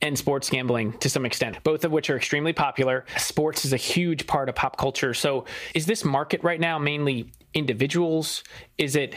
and 0.02 0.18
sports 0.18 0.50
gambling 0.50 0.94
to 1.00 1.10
some 1.10 1.26
extent, 1.26 1.64
both 1.64 1.86
of 1.86 1.92
which 1.92 2.10
are 2.10 2.18
extremely 2.18 2.52
popular. 2.52 3.06
Sports 3.18 3.64
is 3.64 3.72
a 3.72 3.78
huge 3.78 4.28
part 4.28 4.50
of 4.50 4.56
pop 4.56 4.78
culture. 4.78 5.14
So 5.14 5.46
is 5.74 5.86
this 5.86 6.04
market 6.04 6.44
right 6.44 6.60
now 6.60 6.78
mainly 6.78 7.32
individuals? 7.54 8.44
Is 8.78 8.98
it 8.98 9.16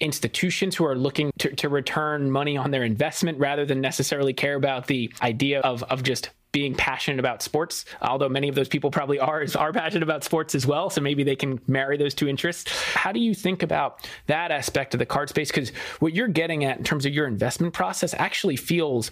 institutions 0.00 0.76
who 0.76 0.84
are 0.84 0.96
looking 0.96 1.30
to, 1.38 1.54
to 1.56 1.68
return 1.68 2.30
money 2.30 2.56
on 2.56 2.70
their 2.70 2.84
investment 2.84 3.38
rather 3.38 3.64
than 3.64 3.80
necessarily 3.80 4.32
care 4.32 4.54
about 4.54 4.86
the 4.86 5.12
idea 5.22 5.60
of, 5.60 5.82
of 5.84 6.02
just 6.02 6.30
being 6.52 6.74
passionate 6.74 7.20
about 7.20 7.42
sports, 7.42 7.84
although 8.00 8.28
many 8.28 8.48
of 8.48 8.54
those 8.54 8.68
people 8.68 8.90
probably 8.90 9.18
are 9.18 9.44
are 9.56 9.72
passionate 9.72 10.02
about 10.02 10.24
sports 10.24 10.54
as 10.54 10.66
well. 10.66 10.88
So 10.88 11.00
maybe 11.00 11.22
they 11.22 11.36
can 11.36 11.60
marry 11.66 11.96
those 11.96 12.14
two 12.14 12.26
interests. 12.26 12.70
How 12.94 13.12
do 13.12 13.20
you 13.20 13.34
think 13.34 13.62
about 13.62 14.08
that 14.26 14.50
aspect 14.50 14.94
of 14.94 14.98
the 14.98 15.06
card 15.06 15.28
space? 15.28 15.50
Because 15.50 15.70
what 16.00 16.14
you're 16.14 16.28
getting 16.28 16.64
at 16.64 16.78
in 16.78 16.84
terms 16.84 17.04
of 17.04 17.12
your 17.12 17.26
investment 17.26 17.74
process 17.74 18.14
actually 18.14 18.56
feels 18.56 19.10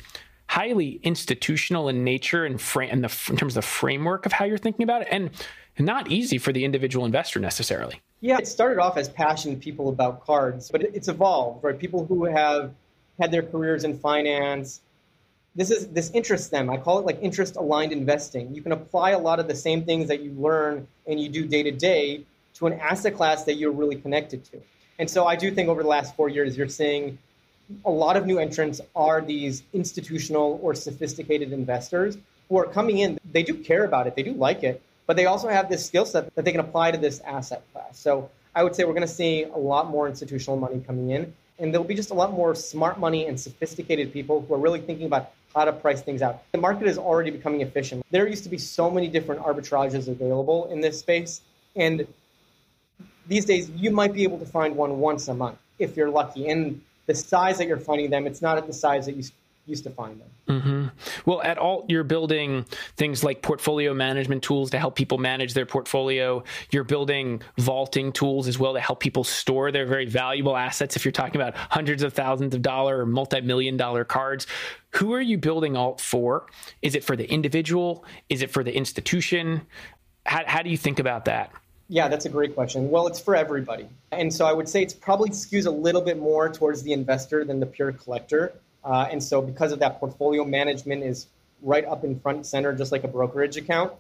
highly 0.48 1.00
institutional 1.02 1.88
in 1.88 2.04
nature 2.04 2.44
and 2.46 2.60
frame 2.60 2.88
and 2.90 3.04
the 3.04 3.30
in 3.30 3.36
terms 3.36 3.56
of 3.56 3.62
the 3.62 3.68
framework 3.68 4.24
of 4.24 4.32
how 4.32 4.44
you're 4.44 4.58
thinking 4.58 4.84
about 4.84 5.02
it, 5.02 5.08
and 5.10 5.30
not 5.78 6.10
easy 6.10 6.38
for 6.38 6.52
the 6.52 6.64
individual 6.64 7.04
investor 7.04 7.38
necessarily. 7.38 8.00
Yeah, 8.20 8.38
it 8.38 8.48
started 8.48 8.80
off 8.80 8.96
as 8.96 9.08
passionate 9.08 9.60
people 9.60 9.88
about 9.88 10.24
cards, 10.24 10.70
but 10.70 10.82
it's 10.82 11.08
evolved, 11.08 11.62
right? 11.62 11.78
People 11.78 12.06
who 12.06 12.24
have 12.24 12.72
had 13.20 13.30
their 13.30 13.42
careers 13.42 13.84
in 13.84 13.98
finance, 13.98 14.80
this 15.54 15.70
is 15.70 15.88
this 15.88 16.10
interests 16.12 16.48
them. 16.48 16.68
I 16.70 16.76
call 16.76 16.98
it 16.98 17.06
like 17.06 17.18
interest 17.22 17.56
aligned 17.56 17.92
investing. 17.92 18.54
You 18.54 18.62
can 18.62 18.72
apply 18.72 19.10
a 19.10 19.18
lot 19.18 19.40
of 19.40 19.48
the 19.48 19.54
same 19.54 19.84
things 19.84 20.08
that 20.08 20.20
you 20.20 20.30
learn 20.32 20.86
and 21.06 21.18
you 21.18 21.28
do 21.28 21.46
day 21.46 21.62
to 21.62 21.70
day 21.70 22.24
to 22.54 22.66
an 22.66 22.74
asset 22.74 23.14
class 23.14 23.44
that 23.44 23.54
you're 23.54 23.72
really 23.72 23.96
connected 23.96 24.44
to. 24.46 24.60
And 24.98 25.10
so 25.10 25.26
I 25.26 25.36
do 25.36 25.50
think 25.50 25.68
over 25.68 25.82
the 25.82 25.88
last 25.88 26.14
four 26.14 26.28
years, 26.28 26.56
you're 26.56 26.68
seeing 26.68 27.18
a 27.84 27.90
lot 27.90 28.16
of 28.16 28.26
new 28.26 28.38
entrants 28.38 28.80
are 28.94 29.20
these 29.20 29.62
institutional 29.72 30.58
or 30.62 30.74
sophisticated 30.74 31.52
investors 31.52 32.16
who 32.48 32.58
are 32.58 32.66
coming 32.66 32.98
in. 32.98 33.18
They 33.30 33.42
do 33.42 33.54
care 33.54 33.84
about 33.84 34.06
it, 34.06 34.14
they 34.14 34.22
do 34.22 34.32
like 34.32 34.62
it, 34.62 34.82
but 35.06 35.16
they 35.16 35.26
also 35.26 35.48
have 35.48 35.68
this 35.68 35.86
skill 35.86 36.04
set 36.04 36.34
that 36.34 36.44
they 36.44 36.52
can 36.52 36.60
apply 36.60 36.90
to 36.90 36.98
this 36.98 37.20
asset 37.20 37.62
class. 37.72 37.98
So 37.98 38.30
I 38.54 38.62
would 38.62 38.74
say 38.74 38.84
we're 38.84 38.94
going 38.94 39.02
to 39.02 39.08
see 39.08 39.44
a 39.44 39.56
lot 39.56 39.88
more 39.88 40.08
institutional 40.08 40.56
money 40.56 40.82
coming 40.86 41.10
in, 41.10 41.32
and 41.58 41.72
there'll 41.72 41.86
be 41.86 41.94
just 41.94 42.10
a 42.10 42.14
lot 42.14 42.32
more 42.32 42.54
smart 42.54 42.98
money 42.98 43.26
and 43.26 43.38
sophisticated 43.38 44.12
people 44.12 44.42
who 44.42 44.54
are 44.54 44.58
really 44.58 44.80
thinking 44.80 45.06
about 45.06 45.32
how 45.54 45.64
to 45.64 45.72
price 45.72 46.02
things 46.02 46.22
out. 46.22 46.42
The 46.52 46.58
market 46.58 46.86
is 46.86 46.98
already 46.98 47.30
becoming 47.30 47.62
efficient. 47.62 48.04
There 48.10 48.26
used 48.26 48.44
to 48.44 48.50
be 48.50 48.58
so 48.58 48.90
many 48.90 49.08
different 49.08 49.40
arbitrages 49.42 50.08
available 50.08 50.66
in 50.70 50.80
this 50.80 50.98
space, 50.98 51.40
and 51.74 52.06
these 53.26 53.44
days 53.44 53.70
you 53.70 53.90
might 53.90 54.12
be 54.12 54.22
able 54.22 54.38
to 54.38 54.46
find 54.46 54.76
one 54.76 54.98
once 54.98 55.28
a 55.28 55.34
month 55.34 55.58
if 55.78 55.96
you're 55.96 56.10
lucky. 56.10 56.48
And 56.48 56.80
the 57.06 57.14
size 57.14 57.58
that 57.58 57.68
you're 57.68 57.78
finding 57.78 58.10
them, 58.10 58.26
it's 58.26 58.42
not 58.42 58.58
at 58.58 58.66
the 58.66 58.72
size 58.72 59.06
that 59.06 59.16
you 59.16 59.22
used 59.66 59.84
to 59.84 59.90
find 59.90 60.20
them. 60.20 60.28
Mm-hmm. 60.48 60.86
Well, 61.28 61.42
at 61.42 61.58
Alt, 61.58 61.86
you're 61.88 62.04
building 62.04 62.64
things 62.96 63.24
like 63.24 63.42
portfolio 63.42 63.92
management 63.92 64.42
tools 64.42 64.70
to 64.70 64.78
help 64.78 64.94
people 64.94 65.18
manage 65.18 65.54
their 65.54 65.66
portfolio. 65.66 66.44
You're 66.70 66.84
building 66.84 67.42
vaulting 67.58 68.12
tools 68.12 68.46
as 68.46 68.58
well 68.58 68.74
to 68.74 68.80
help 68.80 69.00
people 69.00 69.24
store 69.24 69.72
their 69.72 69.86
very 69.86 70.06
valuable 70.06 70.56
assets. 70.56 70.94
If 70.94 71.04
you're 71.04 71.12
talking 71.12 71.40
about 71.40 71.56
hundreds 71.56 72.02
of 72.02 72.12
thousands 72.12 72.54
of 72.54 72.62
dollar 72.62 73.00
or 73.00 73.06
multi-million 73.06 73.76
dollar 73.76 74.04
cards, 74.04 74.46
who 74.90 75.12
are 75.12 75.20
you 75.20 75.36
building 75.36 75.76
Alt 75.76 76.00
for? 76.00 76.46
Is 76.80 76.94
it 76.94 77.02
for 77.02 77.16
the 77.16 77.28
individual? 77.30 78.04
Is 78.28 78.42
it 78.42 78.50
for 78.50 78.62
the 78.62 78.74
institution? 78.74 79.62
How, 80.24 80.42
how 80.46 80.62
do 80.62 80.70
you 80.70 80.76
think 80.76 80.98
about 80.98 81.24
that? 81.24 81.50
Yeah, 81.88 82.08
that's 82.08 82.24
a 82.24 82.28
great 82.28 82.54
question. 82.54 82.90
Well, 82.90 83.06
it's 83.06 83.20
for 83.20 83.36
everybody. 83.36 83.88
And 84.10 84.32
so 84.32 84.44
I 84.44 84.52
would 84.52 84.68
say 84.68 84.82
it's 84.82 84.94
probably 84.94 85.30
skews 85.30 85.66
a 85.66 85.70
little 85.70 86.00
bit 86.00 86.18
more 86.18 86.48
towards 86.52 86.82
the 86.82 86.92
investor 86.92 87.44
than 87.44 87.60
the 87.60 87.66
pure 87.66 87.92
collector. 87.92 88.54
Uh, 88.86 89.08
and 89.10 89.20
so, 89.20 89.42
because 89.42 89.72
of 89.72 89.80
that, 89.80 89.98
portfolio 89.98 90.44
management 90.44 91.02
is 91.02 91.26
right 91.60 91.84
up 91.84 92.04
in 92.04 92.20
front 92.20 92.46
center, 92.46 92.72
just 92.72 92.92
like 92.92 93.02
a 93.02 93.08
brokerage 93.08 93.56
account. 93.56 93.92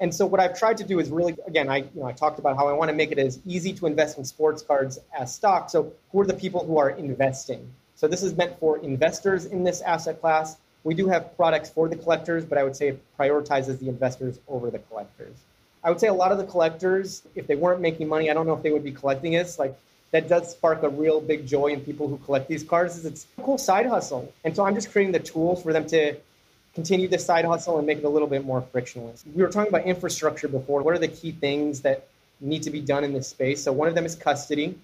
And 0.00 0.14
so, 0.14 0.26
what 0.26 0.38
I've 0.38 0.56
tried 0.56 0.76
to 0.76 0.84
do 0.84 1.00
is 1.00 1.08
really, 1.08 1.34
again, 1.46 1.70
I, 1.70 1.78
you 1.78 1.88
know, 1.94 2.04
I 2.04 2.12
talked 2.12 2.38
about 2.38 2.56
how 2.56 2.68
I 2.68 2.74
want 2.74 2.90
to 2.90 2.94
make 2.94 3.10
it 3.10 3.18
as 3.18 3.40
easy 3.46 3.72
to 3.72 3.86
invest 3.86 4.18
in 4.18 4.24
sports 4.24 4.60
cards 4.62 4.98
as 5.18 5.34
stock. 5.34 5.70
So, 5.70 5.94
who 6.12 6.20
are 6.20 6.26
the 6.26 6.34
people 6.34 6.64
who 6.66 6.76
are 6.76 6.90
investing? 6.90 7.66
So, 7.94 8.06
this 8.06 8.22
is 8.22 8.36
meant 8.36 8.58
for 8.60 8.76
investors 8.78 9.46
in 9.46 9.64
this 9.64 9.80
asset 9.80 10.20
class. 10.20 10.58
We 10.82 10.92
do 10.92 11.08
have 11.08 11.34
products 11.38 11.70
for 11.70 11.88
the 11.88 11.96
collectors, 11.96 12.44
but 12.44 12.58
I 12.58 12.64
would 12.64 12.76
say 12.76 12.88
it 12.88 13.02
prioritizes 13.18 13.78
the 13.78 13.88
investors 13.88 14.38
over 14.46 14.70
the 14.70 14.78
collectors. 14.78 15.36
I 15.82 15.88
would 15.88 16.00
say 16.00 16.08
a 16.08 16.14
lot 16.14 16.32
of 16.32 16.38
the 16.38 16.44
collectors, 16.44 17.22
if 17.34 17.46
they 17.46 17.56
weren't 17.56 17.80
making 17.80 18.08
money, 18.08 18.30
I 18.30 18.34
don't 18.34 18.46
know 18.46 18.54
if 18.54 18.62
they 18.62 18.72
would 18.72 18.84
be 18.84 18.92
collecting 18.92 19.32
this. 19.32 19.58
Like 19.58 19.74
that 20.14 20.28
does 20.28 20.52
spark 20.52 20.84
a 20.84 20.88
real 20.88 21.20
big 21.20 21.44
joy 21.44 21.66
in 21.66 21.80
people 21.80 22.06
who 22.06 22.16
collect 22.18 22.46
these 22.46 22.62
cards 22.62 22.96
is 22.96 23.04
it's 23.04 23.26
a 23.36 23.42
cool 23.42 23.58
side 23.58 23.84
hustle. 23.84 24.32
And 24.44 24.54
so 24.54 24.64
I'm 24.64 24.76
just 24.76 24.92
creating 24.92 25.10
the 25.10 25.18
tools 25.18 25.64
for 25.64 25.72
them 25.72 25.88
to 25.88 26.14
continue 26.72 27.08
the 27.08 27.18
side 27.18 27.44
hustle 27.44 27.78
and 27.78 27.86
make 27.86 27.98
it 27.98 28.04
a 28.04 28.08
little 28.08 28.28
bit 28.28 28.44
more 28.44 28.62
frictionless. 28.62 29.24
We 29.34 29.42
were 29.42 29.48
talking 29.48 29.70
about 29.70 29.86
infrastructure 29.86 30.46
before. 30.46 30.84
What 30.84 30.94
are 30.94 30.98
the 30.98 31.08
key 31.08 31.32
things 31.32 31.80
that 31.80 32.06
need 32.40 32.62
to 32.62 32.70
be 32.70 32.80
done 32.80 33.02
in 33.02 33.12
this 33.12 33.26
space? 33.26 33.64
So 33.64 33.72
one 33.72 33.88
of 33.88 33.96
them 33.96 34.06
is 34.06 34.14
custody. 34.14 34.78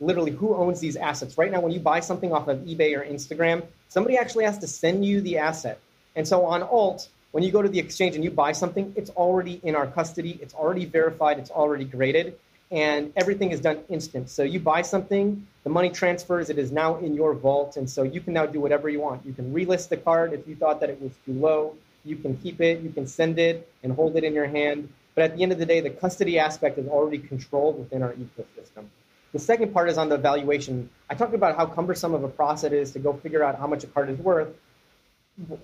Literally, 0.00 0.32
who 0.32 0.56
owns 0.56 0.80
these 0.80 0.96
assets? 0.96 1.38
Right 1.38 1.52
now, 1.52 1.60
when 1.60 1.70
you 1.70 1.78
buy 1.78 2.00
something 2.00 2.32
off 2.32 2.48
of 2.48 2.58
eBay 2.58 2.98
or 2.98 3.04
Instagram, 3.04 3.64
somebody 3.88 4.16
actually 4.16 4.46
has 4.46 4.58
to 4.58 4.66
send 4.66 5.04
you 5.04 5.20
the 5.20 5.38
asset. 5.38 5.78
And 6.16 6.26
so 6.26 6.44
on 6.44 6.64
Alt, 6.64 7.08
when 7.30 7.44
you 7.44 7.52
go 7.52 7.62
to 7.62 7.68
the 7.68 7.78
exchange 7.78 8.16
and 8.16 8.24
you 8.24 8.32
buy 8.32 8.50
something, 8.50 8.94
it's 8.96 9.10
already 9.10 9.60
in 9.62 9.76
our 9.76 9.86
custody, 9.86 10.40
it's 10.42 10.54
already 10.54 10.86
verified, 10.86 11.38
it's 11.38 11.52
already 11.52 11.84
graded 11.84 12.36
and 12.70 13.12
everything 13.16 13.50
is 13.50 13.60
done 13.60 13.80
instant. 13.88 14.30
So 14.30 14.42
you 14.42 14.60
buy 14.60 14.82
something, 14.82 15.46
the 15.64 15.70
money 15.70 15.90
transfers, 15.90 16.50
it 16.50 16.58
is 16.58 16.70
now 16.70 16.98
in 16.98 17.14
your 17.14 17.34
vault, 17.34 17.76
and 17.76 17.88
so 17.90 18.02
you 18.02 18.20
can 18.20 18.32
now 18.32 18.46
do 18.46 18.60
whatever 18.60 18.88
you 18.88 19.00
want. 19.00 19.26
You 19.26 19.32
can 19.32 19.52
relist 19.52 19.88
the 19.88 19.96
card 19.96 20.32
if 20.32 20.46
you 20.46 20.54
thought 20.54 20.80
that 20.80 20.90
it 20.90 21.00
was 21.00 21.12
too 21.26 21.32
low. 21.32 21.76
You 22.04 22.16
can 22.16 22.36
keep 22.36 22.60
it, 22.60 22.80
you 22.80 22.90
can 22.90 23.06
send 23.06 23.38
it 23.38 23.70
and 23.82 23.92
hold 23.92 24.16
it 24.16 24.24
in 24.24 24.34
your 24.34 24.46
hand. 24.46 24.88
But 25.14 25.24
at 25.24 25.36
the 25.36 25.42
end 25.42 25.52
of 25.52 25.58
the 25.58 25.66
day, 25.66 25.80
the 25.80 25.90
custody 25.90 26.38
aspect 26.38 26.78
is 26.78 26.86
already 26.86 27.18
controlled 27.18 27.78
within 27.78 28.02
our 28.02 28.12
ecosystem. 28.12 28.86
The 29.32 29.38
second 29.38 29.72
part 29.72 29.88
is 29.88 29.98
on 29.98 30.08
the 30.08 30.16
valuation. 30.16 30.90
I 31.08 31.14
talked 31.14 31.34
about 31.34 31.56
how 31.56 31.66
cumbersome 31.66 32.14
of 32.14 32.24
a 32.24 32.28
process 32.28 32.64
it 32.64 32.72
is 32.72 32.92
to 32.92 32.98
go 32.98 33.12
figure 33.12 33.42
out 33.42 33.58
how 33.58 33.66
much 33.66 33.84
a 33.84 33.86
card 33.88 34.10
is 34.10 34.18
worth. 34.18 34.48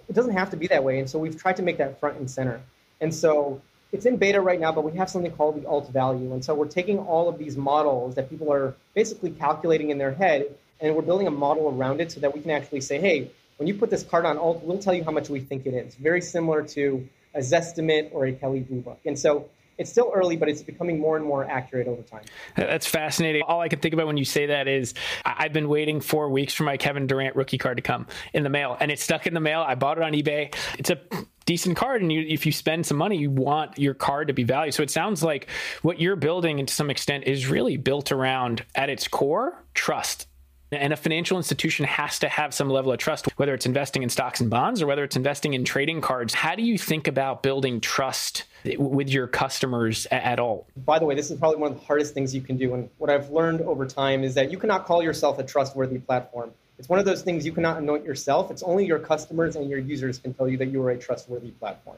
It 0.08 0.12
doesn't 0.12 0.32
have 0.32 0.50
to 0.50 0.56
be 0.56 0.66
that 0.68 0.82
way, 0.82 0.98
and 0.98 1.08
so 1.08 1.18
we've 1.18 1.36
tried 1.40 1.56
to 1.56 1.62
make 1.62 1.78
that 1.78 2.00
front 2.00 2.18
and 2.18 2.30
center. 2.30 2.60
And 3.00 3.14
so 3.14 3.60
it's 3.96 4.04
in 4.04 4.18
beta 4.18 4.40
right 4.42 4.60
now, 4.60 4.72
but 4.72 4.84
we 4.84 4.92
have 4.98 5.08
something 5.08 5.32
called 5.32 5.60
the 5.60 5.66
alt 5.66 5.90
value. 5.90 6.32
And 6.34 6.44
so 6.44 6.54
we're 6.54 6.68
taking 6.68 6.98
all 6.98 7.30
of 7.30 7.38
these 7.38 7.56
models 7.56 8.14
that 8.16 8.28
people 8.28 8.52
are 8.52 8.74
basically 8.94 9.30
calculating 9.30 9.88
in 9.90 9.96
their 9.96 10.12
head, 10.12 10.54
and 10.80 10.94
we're 10.94 11.02
building 11.02 11.26
a 11.26 11.30
model 11.30 11.68
around 11.68 12.02
it 12.02 12.12
so 12.12 12.20
that 12.20 12.34
we 12.34 12.40
can 12.40 12.50
actually 12.50 12.82
say, 12.82 13.00
hey, 13.00 13.30
when 13.56 13.66
you 13.66 13.74
put 13.74 13.88
this 13.88 14.02
card 14.02 14.26
on 14.26 14.36
alt, 14.36 14.62
we'll 14.62 14.78
tell 14.78 14.92
you 14.92 15.02
how 15.02 15.10
much 15.10 15.30
we 15.30 15.40
think 15.40 15.64
it 15.64 15.72
is. 15.72 15.94
Very 15.94 16.20
similar 16.20 16.62
to 16.62 17.08
a 17.34 17.38
Zestimate 17.38 18.10
or 18.12 18.26
a 18.26 18.32
Kelley 18.32 18.60
Blue 18.60 18.82
Book. 18.82 19.00
And 19.06 19.18
so 19.18 19.48
it's 19.78 19.90
still 19.90 20.12
early, 20.14 20.36
but 20.36 20.50
it's 20.50 20.62
becoming 20.62 21.00
more 21.00 21.16
and 21.16 21.24
more 21.24 21.44
accurate 21.44 21.88
over 21.88 22.02
time. 22.02 22.24
That's 22.54 22.86
fascinating. 22.86 23.42
All 23.42 23.62
I 23.62 23.68
can 23.68 23.78
think 23.78 23.94
about 23.94 24.06
when 24.06 24.18
you 24.18 24.26
say 24.26 24.46
that 24.46 24.68
is 24.68 24.92
I've 25.24 25.54
been 25.54 25.68
waiting 25.68 26.00
four 26.00 26.28
weeks 26.28 26.52
for 26.52 26.64
my 26.64 26.76
Kevin 26.76 27.06
Durant 27.06 27.34
rookie 27.34 27.58
card 27.58 27.78
to 27.78 27.82
come 27.82 28.06
in 28.34 28.42
the 28.42 28.50
mail, 28.50 28.76
and 28.78 28.90
it's 28.90 29.02
stuck 29.02 29.26
in 29.26 29.32
the 29.32 29.40
mail. 29.40 29.64
I 29.66 29.74
bought 29.74 29.96
it 29.96 30.04
on 30.04 30.12
eBay. 30.12 30.54
It's 30.78 30.90
a 30.90 31.00
decent 31.46 31.76
card 31.76 32.02
and 32.02 32.12
you, 32.12 32.20
if 32.28 32.44
you 32.44 32.52
spend 32.52 32.84
some 32.84 32.96
money 32.96 33.16
you 33.16 33.30
want 33.30 33.78
your 33.78 33.94
card 33.94 34.28
to 34.28 34.34
be 34.34 34.44
valued 34.44 34.74
so 34.74 34.82
it 34.82 34.90
sounds 34.90 35.22
like 35.22 35.48
what 35.82 36.00
you're 36.00 36.16
building 36.16 36.64
to 36.64 36.74
some 36.74 36.90
extent 36.90 37.24
is 37.24 37.46
really 37.48 37.76
built 37.76 38.12
around 38.12 38.64
at 38.74 38.90
its 38.90 39.08
core 39.08 39.64
trust 39.72 40.26
and 40.72 40.92
a 40.92 40.96
financial 40.96 41.36
institution 41.36 41.84
has 41.84 42.18
to 42.18 42.28
have 42.28 42.52
some 42.52 42.68
level 42.68 42.90
of 42.90 42.98
trust, 42.98 43.26
whether 43.36 43.54
it's 43.54 43.66
investing 43.66 44.02
in 44.02 44.08
stocks 44.08 44.40
and 44.40 44.50
bonds 44.50 44.82
or 44.82 44.86
whether 44.86 45.04
it's 45.04 45.16
investing 45.16 45.54
in 45.54 45.64
trading 45.64 46.00
cards. 46.00 46.34
How 46.34 46.54
do 46.56 46.62
you 46.62 46.76
think 46.76 47.06
about 47.06 47.42
building 47.42 47.80
trust 47.80 48.44
with 48.76 49.08
your 49.08 49.28
customers 49.28 50.06
at 50.10 50.40
all? 50.40 50.66
By 50.76 50.98
the 50.98 51.04
way, 51.04 51.14
this 51.14 51.30
is 51.30 51.38
probably 51.38 51.58
one 51.58 51.72
of 51.72 51.78
the 51.78 51.84
hardest 51.84 52.14
things 52.14 52.34
you 52.34 52.40
can 52.40 52.56
do. 52.56 52.74
And 52.74 52.90
what 52.98 53.10
I've 53.10 53.30
learned 53.30 53.60
over 53.60 53.86
time 53.86 54.24
is 54.24 54.34
that 54.34 54.50
you 54.50 54.58
cannot 54.58 54.86
call 54.86 55.02
yourself 55.02 55.38
a 55.38 55.44
trustworthy 55.44 55.98
platform. 55.98 56.50
It's 56.78 56.88
one 56.88 56.98
of 56.98 57.04
those 57.04 57.22
things 57.22 57.46
you 57.46 57.52
cannot 57.52 57.78
anoint 57.78 58.04
yourself. 58.04 58.50
It's 58.50 58.62
only 58.62 58.84
your 58.86 58.98
customers 58.98 59.56
and 59.56 59.68
your 59.70 59.78
users 59.78 60.18
can 60.18 60.34
tell 60.34 60.48
you 60.48 60.58
that 60.58 60.66
you 60.66 60.82
are 60.82 60.90
a 60.90 60.98
trustworthy 60.98 61.50
platform. 61.52 61.96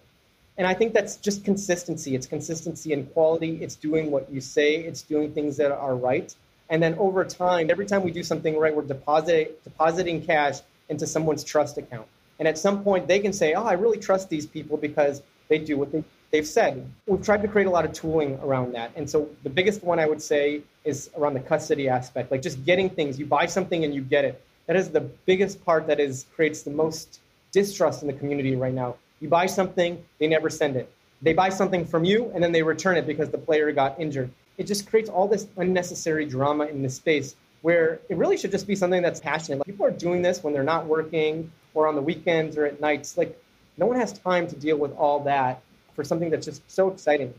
And 0.56 0.66
I 0.66 0.74
think 0.74 0.92
that's 0.92 1.16
just 1.16 1.44
consistency. 1.44 2.14
It's 2.14 2.26
consistency 2.26 2.92
in 2.92 3.06
quality. 3.06 3.62
It's 3.62 3.76
doing 3.76 4.10
what 4.10 4.30
you 4.30 4.40
say. 4.40 4.76
It's 4.76 5.02
doing 5.02 5.32
things 5.32 5.56
that 5.56 5.72
are 5.72 5.96
right. 5.96 6.34
And 6.68 6.82
then 6.82 6.94
over 6.94 7.24
time, 7.24 7.70
every 7.70 7.86
time 7.86 8.02
we 8.02 8.10
do 8.10 8.22
something 8.22 8.58
right, 8.58 8.74
we're 8.74 8.82
depositing, 8.82 9.54
depositing 9.64 10.24
cash 10.24 10.58
into 10.88 11.06
someone's 11.06 11.44
trust 11.44 11.78
account. 11.78 12.06
And 12.38 12.46
at 12.46 12.58
some 12.58 12.82
point, 12.82 13.08
they 13.08 13.18
can 13.18 13.32
say, 13.32 13.54
oh, 13.54 13.64
I 13.64 13.72
really 13.72 13.98
trust 13.98 14.28
these 14.28 14.46
people 14.46 14.76
because 14.76 15.22
they 15.48 15.58
do 15.58 15.76
what 15.76 15.90
they, 15.92 16.04
they've 16.30 16.46
said. 16.46 16.88
We've 17.06 17.24
tried 17.24 17.42
to 17.42 17.48
create 17.48 17.66
a 17.66 17.70
lot 17.70 17.84
of 17.84 17.92
tooling 17.92 18.38
around 18.42 18.74
that. 18.74 18.92
And 18.96 19.08
so 19.08 19.28
the 19.42 19.50
biggest 19.50 19.82
one 19.82 19.98
I 19.98 20.06
would 20.06 20.22
say 20.22 20.62
is 20.84 21.10
around 21.16 21.34
the 21.34 21.40
custody 21.40 21.88
aspect, 21.88 22.30
like 22.30 22.42
just 22.42 22.64
getting 22.64 22.90
things. 22.90 23.18
You 23.18 23.26
buy 23.26 23.46
something 23.46 23.84
and 23.84 23.94
you 23.94 24.02
get 24.02 24.24
it. 24.24 24.42
That 24.68 24.76
is 24.76 24.90
the 24.90 25.00
biggest 25.00 25.64
part 25.64 25.88
that 25.88 25.98
is 25.98 26.26
creates 26.36 26.62
the 26.62 26.70
most 26.70 27.20
distrust 27.50 28.02
in 28.02 28.06
the 28.06 28.14
community 28.14 28.54
right 28.54 28.72
now. 28.72 28.94
You 29.18 29.28
buy 29.28 29.46
something, 29.46 30.04
they 30.20 30.28
never 30.28 30.48
send 30.48 30.76
it. 30.76 30.88
They 31.20 31.32
buy 31.32 31.48
something 31.48 31.84
from 31.84 32.04
you 32.04 32.30
and 32.32 32.44
then 32.44 32.52
they 32.52 32.62
return 32.62 32.96
it 32.96 33.06
because 33.06 33.30
the 33.30 33.38
player 33.38 33.72
got 33.72 33.98
injured 33.98 34.30
it 34.58 34.66
just 34.66 34.90
creates 34.90 35.08
all 35.08 35.26
this 35.26 35.46
unnecessary 35.56 36.26
drama 36.26 36.66
in 36.66 36.82
this 36.82 36.96
space 36.96 37.36
where 37.62 38.00
it 38.08 38.16
really 38.16 38.36
should 38.36 38.50
just 38.50 38.66
be 38.66 38.76
something 38.76 39.00
that's 39.00 39.20
passionate. 39.20 39.58
Like 39.58 39.66
people 39.66 39.86
are 39.86 39.90
doing 39.90 40.20
this 40.20 40.42
when 40.42 40.52
they're 40.52 40.62
not 40.62 40.86
working 40.86 41.50
or 41.74 41.86
on 41.88 41.94
the 41.94 42.02
weekends 42.02 42.56
or 42.56 42.66
at 42.66 42.80
nights. 42.80 43.16
Like 43.16 43.40
no 43.78 43.86
one 43.86 43.96
has 43.96 44.12
time 44.12 44.46
to 44.48 44.56
deal 44.56 44.76
with 44.76 44.92
all 44.96 45.20
that 45.20 45.62
for 45.94 46.04
something 46.04 46.28
that's 46.28 46.44
just 46.44 46.68
so 46.70 46.90
exciting. 46.90 47.32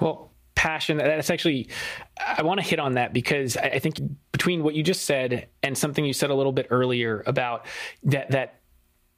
Well, 0.00 0.30
passion 0.64 0.96
that's 0.96 1.28
actually 1.28 1.68
i 2.38 2.40
want 2.40 2.58
to 2.58 2.64
hit 2.64 2.78
on 2.78 2.94
that 2.94 3.12
because 3.12 3.58
i 3.58 3.78
think 3.78 4.00
between 4.32 4.62
what 4.62 4.74
you 4.74 4.82
just 4.82 5.04
said 5.04 5.46
and 5.62 5.76
something 5.76 6.06
you 6.06 6.14
said 6.14 6.30
a 6.30 6.34
little 6.34 6.52
bit 6.52 6.66
earlier 6.70 7.22
about 7.26 7.66
that 8.02 8.30
that 8.30 8.62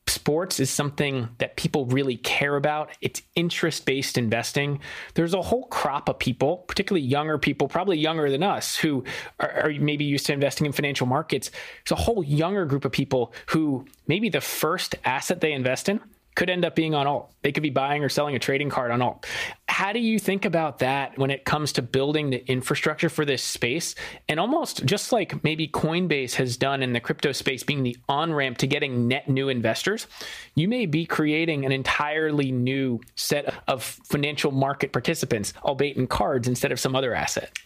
sports 0.08 0.58
is 0.60 0.70
something 0.70 1.28
that 1.38 1.56
people 1.56 1.86
really 1.86 2.16
care 2.16 2.56
about. 2.56 2.90
It's 3.00 3.22
interest 3.34 3.84
based 3.86 4.16
investing. 4.16 4.80
There's 5.14 5.34
a 5.34 5.42
whole 5.42 5.66
crop 5.66 6.08
of 6.08 6.18
people, 6.18 6.58
particularly 6.68 7.06
younger 7.06 7.38
people, 7.38 7.66
probably 7.68 7.98
younger 7.98 8.30
than 8.30 8.42
us, 8.42 8.76
who 8.76 9.04
are, 9.40 9.66
are, 9.66 9.70
maybe 9.70 10.04
used 10.04 10.26
to 10.26 10.32
investing 10.32 10.66
in 10.66 10.72
financial 10.72 11.06
markets. 11.06 11.50
There's 11.84 11.98
a 11.98 12.02
whole 12.02 12.22
younger 12.22 12.64
group 12.66 12.84
of 12.84 12.92
people 12.92 13.32
who 13.46 13.84
maybe 14.06 14.28
the 14.28 14.40
first 14.40 14.94
asset 15.04 15.40
they 15.40 15.52
invest 15.52 15.88
in 15.88 16.00
could 16.36 16.50
end 16.50 16.64
up 16.64 16.76
being 16.76 16.94
on 16.94 17.06
alt. 17.06 17.32
They 17.42 17.50
could 17.50 17.62
be 17.62 17.70
buying 17.70 18.04
or 18.04 18.08
selling 18.08 18.36
a 18.36 18.38
trading 18.38 18.70
card 18.70 18.92
on 18.92 19.02
alt. 19.02 19.26
How 19.68 19.92
do 19.92 19.98
you 19.98 20.18
think 20.18 20.44
about 20.44 20.78
that 20.78 21.18
when 21.18 21.30
it 21.30 21.44
comes 21.44 21.72
to 21.72 21.82
building 21.82 22.30
the 22.30 22.48
infrastructure 22.48 23.08
for 23.08 23.24
this 23.24 23.42
space? 23.42 23.94
And 24.28 24.38
almost 24.38 24.84
just 24.84 25.10
like 25.12 25.42
maybe 25.42 25.66
Coinbase 25.66 26.34
has 26.34 26.56
done 26.56 26.82
in 26.82 26.92
the 26.92 27.00
crypto 27.00 27.32
space, 27.32 27.64
being 27.64 27.82
the 27.82 27.96
on 28.08 28.32
ramp 28.32 28.58
to 28.58 28.66
getting 28.66 29.08
net 29.08 29.28
new 29.28 29.48
investors, 29.48 30.06
you 30.54 30.68
may 30.68 30.86
be 30.86 31.06
creating 31.06 31.64
an 31.64 31.72
entirely 31.72 32.52
new 32.52 33.00
set 33.16 33.52
of 33.66 33.82
financial 33.82 34.52
market 34.52 34.92
participants, 34.92 35.54
albeit 35.64 35.96
in 35.96 36.06
cards 36.06 36.46
instead 36.46 36.70
of 36.70 36.78
some 36.78 36.94
other 36.94 37.14
asset. 37.14 37.58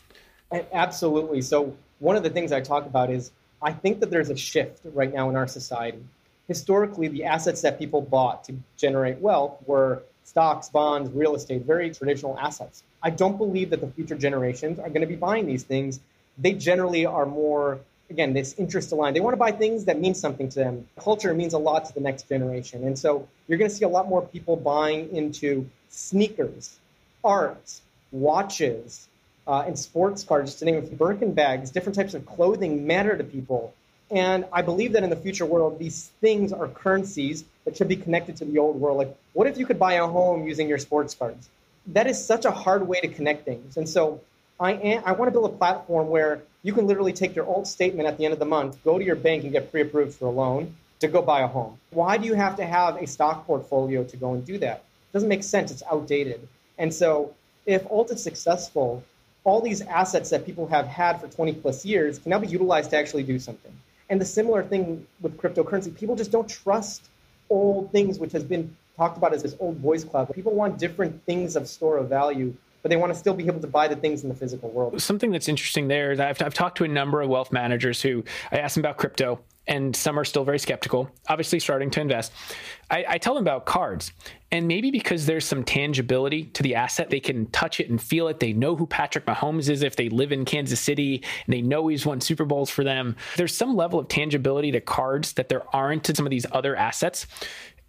Absolutely. 0.72 1.42
So, 1.42 1.76
one 1.98 2.16
of 2.16 2.22
the 2.22 2.30
things 2.30 2.50
I 2.50 2.60
talk 2.60 2.86
about 2.86 3.10
is 3.10 3.30
I 3.60 3.72
think 3.72 4.00
that 4.00 4.10
there's 4.10 4.30
a 4.30 4.36
shift 4.36 4.80
right 4.94 5.12
now 5.12 5.28
in 5.28 5.36
our 5.36 5.46
society 5.46 6.02
historically, 6.50 7.06
the 7.06 7.22
assets 7.22 7.60
that 7.62 7.78
people 7.78 8.02
bought 8.02 8.42
to 8.42 8.52
generate 8.76 9.18
wealth 9.18 9.54
were 9.66 10.02
stocks, 10.24 10.68
bonds, 10.68 11.08
real 11.12 11.36
estate, 11.36 11.62
very 11.62 11.94
traditional 11.94 12.36
assets. 12.40 12.82
I 13.04 13.10
don't 13.10 13.38
believe 13.38 13.70
that 13.70 13.80
the 13.80 13.86
future 13.86 14.16
generations 14.16 14.80
are 14.80 14.88
going 14.88 15.02
to 15.02 15.06
be 15.06 15.14
buying 15.14 15.46
these 15.46 15.62
things. 15.62 16.00
They 16.38 16.54
generally 16.54 17.06
are 17.06 17.24
more, 17.24 17.78
again, 18.10 18.32
this 18.32 18.56
interest 18.58 18.90
aligned. 18.90 19.14
They 19.14 19.20
want 19.20 19.34
to 19.34 19.38
buy 19.38 19.52
things 19.52 19.84
that 19.84 20.00
mean 20.00 20.14
something 20.14 20.48
to 20.48 20.58
them. 20.58 20.88
Culture 20.98 21.32
means 21.34 21.54
a 21.54 21.58
lot 21.58 21.84
to 21.84 21.94
the 21.94 22.00
next 22.00 22.28
generation. 22.28 22.82
And 22.82 22.98
so 22.98 23.28
you're 23.46 23.58
going 23.58 23.70
to 23.70 23.76
see 23.76 23.84
a 23.84 23.88
lot 23.88 24.08
more 24.08 24.22
people 24.22 24.56
buying 24.56 25.14
into 25.14 25.70
sneakers, 25.88 26.80
art, 27.22 27.80
watches, 28.10 29.06
uh, 29.46 29.62
and 29.68 29.78
sports 29.78 30.24
cars, 30.24 30.56
to 30.56 30.64
name 30.64 30.78
a 30.78 30.82
few, 30.82 30.96
Birkin 30.96 31.32
bags, 31.32 31.70
different 31.70 31.94
types 31.94 32.14
of 32.14 32.26
clothing 32.26 32.88
matter 32.88 33.16
to 33.16 33.22
people. 33.22 33.72
And 34.10 34.44
I 34.52 34.62
believe 34.62 34.92
that 34.92 35.04
in 35.04 35.10
the 35.10 35.16
future 35.16 35.46
world, 35.46 35.78
these 35.78 36.10
things 36.20 36.52
are 36.52 36.66
currencies 36.66 37.44
that 37.64 37.76
should 37.76 37.88
be 37.88 37.96
connected 37.96 38.36
to 38.38 38.44
the 38.44 38.58
old 38.58 38.80
world. 38.80 38.98
Like, 38.98 39.16
what 39.34 39.46
if 39.46 39.56
you 39.56 39.66
could 39.66 39.78
buy 39.78 39.94
a 39.94 40.06
home 40.06 40.46
using 40.46 40.68
your 40.68 40.78
sports 40.78 41.14
cards? 41.14 41.48
That 41.86 42.06
is 42.06 42.22
such 42.22 42.44
a 42.44 42.50
hard 42.50 42.86
way 42.86 43.00
to 43.00 43.08
connect 43.08 43.44
things. 43.44 43.76
And 43.76 43.88
so 43.88 44.20
I, 44.58 44.72
am, 44.72 45.02
I 45.06 45.12
want 45.12 45.28
to 45.28 45.32
build 45.32 45.52
a 45.52 45.56
platform 45.56 46.08
where 46.08 46.42
you 46.62 46.72
can 46.72 46.86
literally 46.86 47.12
take 47.12 47.36
your 47.36 47.46
old 47.46 47.66
statement 47.66 48.08
at 48.08 48.18
the 48.18 48.24
end 48.24 48.32
of 48.32 48.38
the 48.38 48.44
month, 48.44 48.82
go 48.84 48.98
to 48.98 49.04
your 49.04 49.16
bank 49.16 49.44
and 49.44 49.52
get 49.52 49.70
pre 49.70 49.82
approved 49.82 50.14
for 50.14 50.26
a 50.26 50.30
loan 50.30 50.74
to 50.98 51.08
go 51.08 51.22
buy 51.22 51.40
a 51.40 51.46
home. 51.46 51.78
Why 51.90 52.18
do 52.18 52.26
you 52.26 52.34
have 52.34 52.56
to 52.56 52.66
have 52.66 52.96
a 52.96 53.06
stock 53.06 53.46
portfolio 53.46 54.04
to 54.04 54.16
go 54.16 54.34
and 54.34 54.44
do 54.44 54.58
that? 54.58 54.78
It 54.78 55.12
doesn't 55.12 55.28
make 55.28 55.42
sense. 55.42 55.70
It's 55.70 55.82
outdated. 55.90 56.46
And 56.78 56.92
so 56.92 57.34
if 57.64 57.86
alt 57.90 58.10
is 58.10 58.22
successful, 58.22 59.02
all 59.44 59.60
these 59.60 59.80
assets 59.82 60.30
that 60.30 60.44
people 60.44 60.66
have 60.66 60.86
had 60.86 61.20
for 61.20 61.28
20 61.28 61.54
plus 61.54 61.84
years 61.84 62.18
can 62.18 62.30
now 62.30 62.38
be 62.38 62.46
utilized 62.48 62.90
to 62.90 62.96
actually 62.98 63.22
do 63.22 63.38
something. 63.38 63.72
And 64.10 64.20
the 64.20 64.24
similar 64.24 64.62
thing 64.62 65.06
with 65.20 65.38
cryptocurrency, 65.38 65.96
people 65.96 66.16
just 66.16 66.30
don't 66.30 66.48
trust 66.48 67.08
old 67.48 67.90
things, 67.92 68.18
which 68.18 68.32
has 68.32 68.44
been 68.44 68.76
talked 68.96 69.16
about 69.16 69.32
as 69.32 69.42
this 69.42 69.56
old 69.60 69.80
boys 69.80 70.04
club. 70.04 70.34
People 70.34 70.52
want 70.52 70.78
different 70.78 71.24
things 71.24 71.56
of 71.56 71.66
store 71.68 71.96
of 71.96 72.08
value 72.08 72.54
but 72.82 72.88
they 72.88 72.96
want 72.96 73.12
to 73.12 73.18
still 73.18 73.34
be 73.34 73.46
able 73.46 73.60
to 73.60 73.66
buy 73.66 73.88
the 73.88 73.96
things 73.96 74.22
in 74.22 74.28
the 74.28 74.34
physical 74.34 74.70
world. 74.70 75.00
Something 75.00 75.30
that's 75.30 75.48
interesting 75.48 75.88
there 75.88 76.12
is 76.12 76.20
I've, 76.20 76.40
I've 76.40 76.54
talked 76.54 76.78
to 76.78 76.84
a 76.84 76.88
number 76.88 77.20
of 77.20 77.28
wealth 77.28 77.52
managers 77.52 78.00
who 78.00 78.24
I 78.50 78.58
asked 78.58 78.76
them 78.76 78.82
about 78.82 78.96
crypto 78.96 79.40
and 79.66 79.94
some 79.94 80.18
are 80.18 80.24
still 80.24 80.44
very 80.44 80.58
skeptical, 80.58 81.10
obviously 81.28 81.60
starting 81.60 81.90
to 81.90 82.00
invest. 82.00 82.32
I, 82.90 83.04
I, 83.08 83.18
tell 83.18 83.34
them 83.34 83.44
about 83.44 83.66
cards. 83.66 84.12
And 84.50 84.66
maybe 84.66 84.90
because 84.90 85.26
there's 85.26 85.44
some 85.44 85.62
tangibility 85.62 86.46
to 86.46 86.62
the 86.62 86.74
asset, 86.74 87.10
they 87.10 87.20
can 87.20 87.46
touch 87.46 87.78
it 87.78 87.88
and 87.88 88.02
feel 88.02 88.26
it. 88.28 88.40
They 88.40 88.52
know 88.52 88.74
who 88.74 88.86
Patrick 88.86 89.26
Mahomes 89.26 89.68
is 89.68 89.82
if 89.82 89.94
they 89.94 90.08
live 90.08 90.32
in 90.32 90.44
Kansas 90.44 90.80
City 90.80 91.22
and 91.46 91.52
they 91.52 91.62
know 91.62 91.86
he's 91.86 92.04
won 92.04 92.20
Super 92.20 92.44
Bowls 92.44 92.70
for 92.70 92.82
them. 92.82 93.16
There's 93.36 93.54
some 93.54 93.76
level 93.76 94.00
of 94.00 94.08
tangibility 94.08 94.72
to 94.72 94.80
cards 94.80 95.34
that 95.34 95.48
there 95.48 95.62
aren't 95.74 96.04
to 96.04 96.16
some 96.16 96.26
of 96.26 96.30
these 96.30 96.46
other 96.50 96.74
assets. 96.74 97.26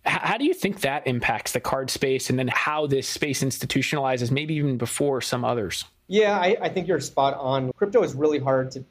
How 0.05 0.38
do 0.38 0.45
you 0.45 0.53
think 0.53 0.82
that 0.82 1.07
impacts 1.07 1.51
the 1.51 1.59
card 1.59 1.89
space 1.89 2.30
and 2.30 2.38
then 2.38 2.47
how 2.47 2.88
this 2.88 3.07
space 3.07 3.43
institutionalizes, 3.43 4.32
maybe 4.32 4.55
even 4.55 4.78
before 4.78 5.22
some 5.22 5.45
others? 5.45 5.86
Yeah, 6.07 6.38
I, 6.38 6.57
I 6.61 6.69
think 6.69 6.88
you're 6.88 6.99
spot 6.99 7.36
on. 7.36 7.72
Crypto 7.74 8.03
is 8.03 8.13
really 8.13 8.39
hard 8.39 8.72
to 8.72 8.84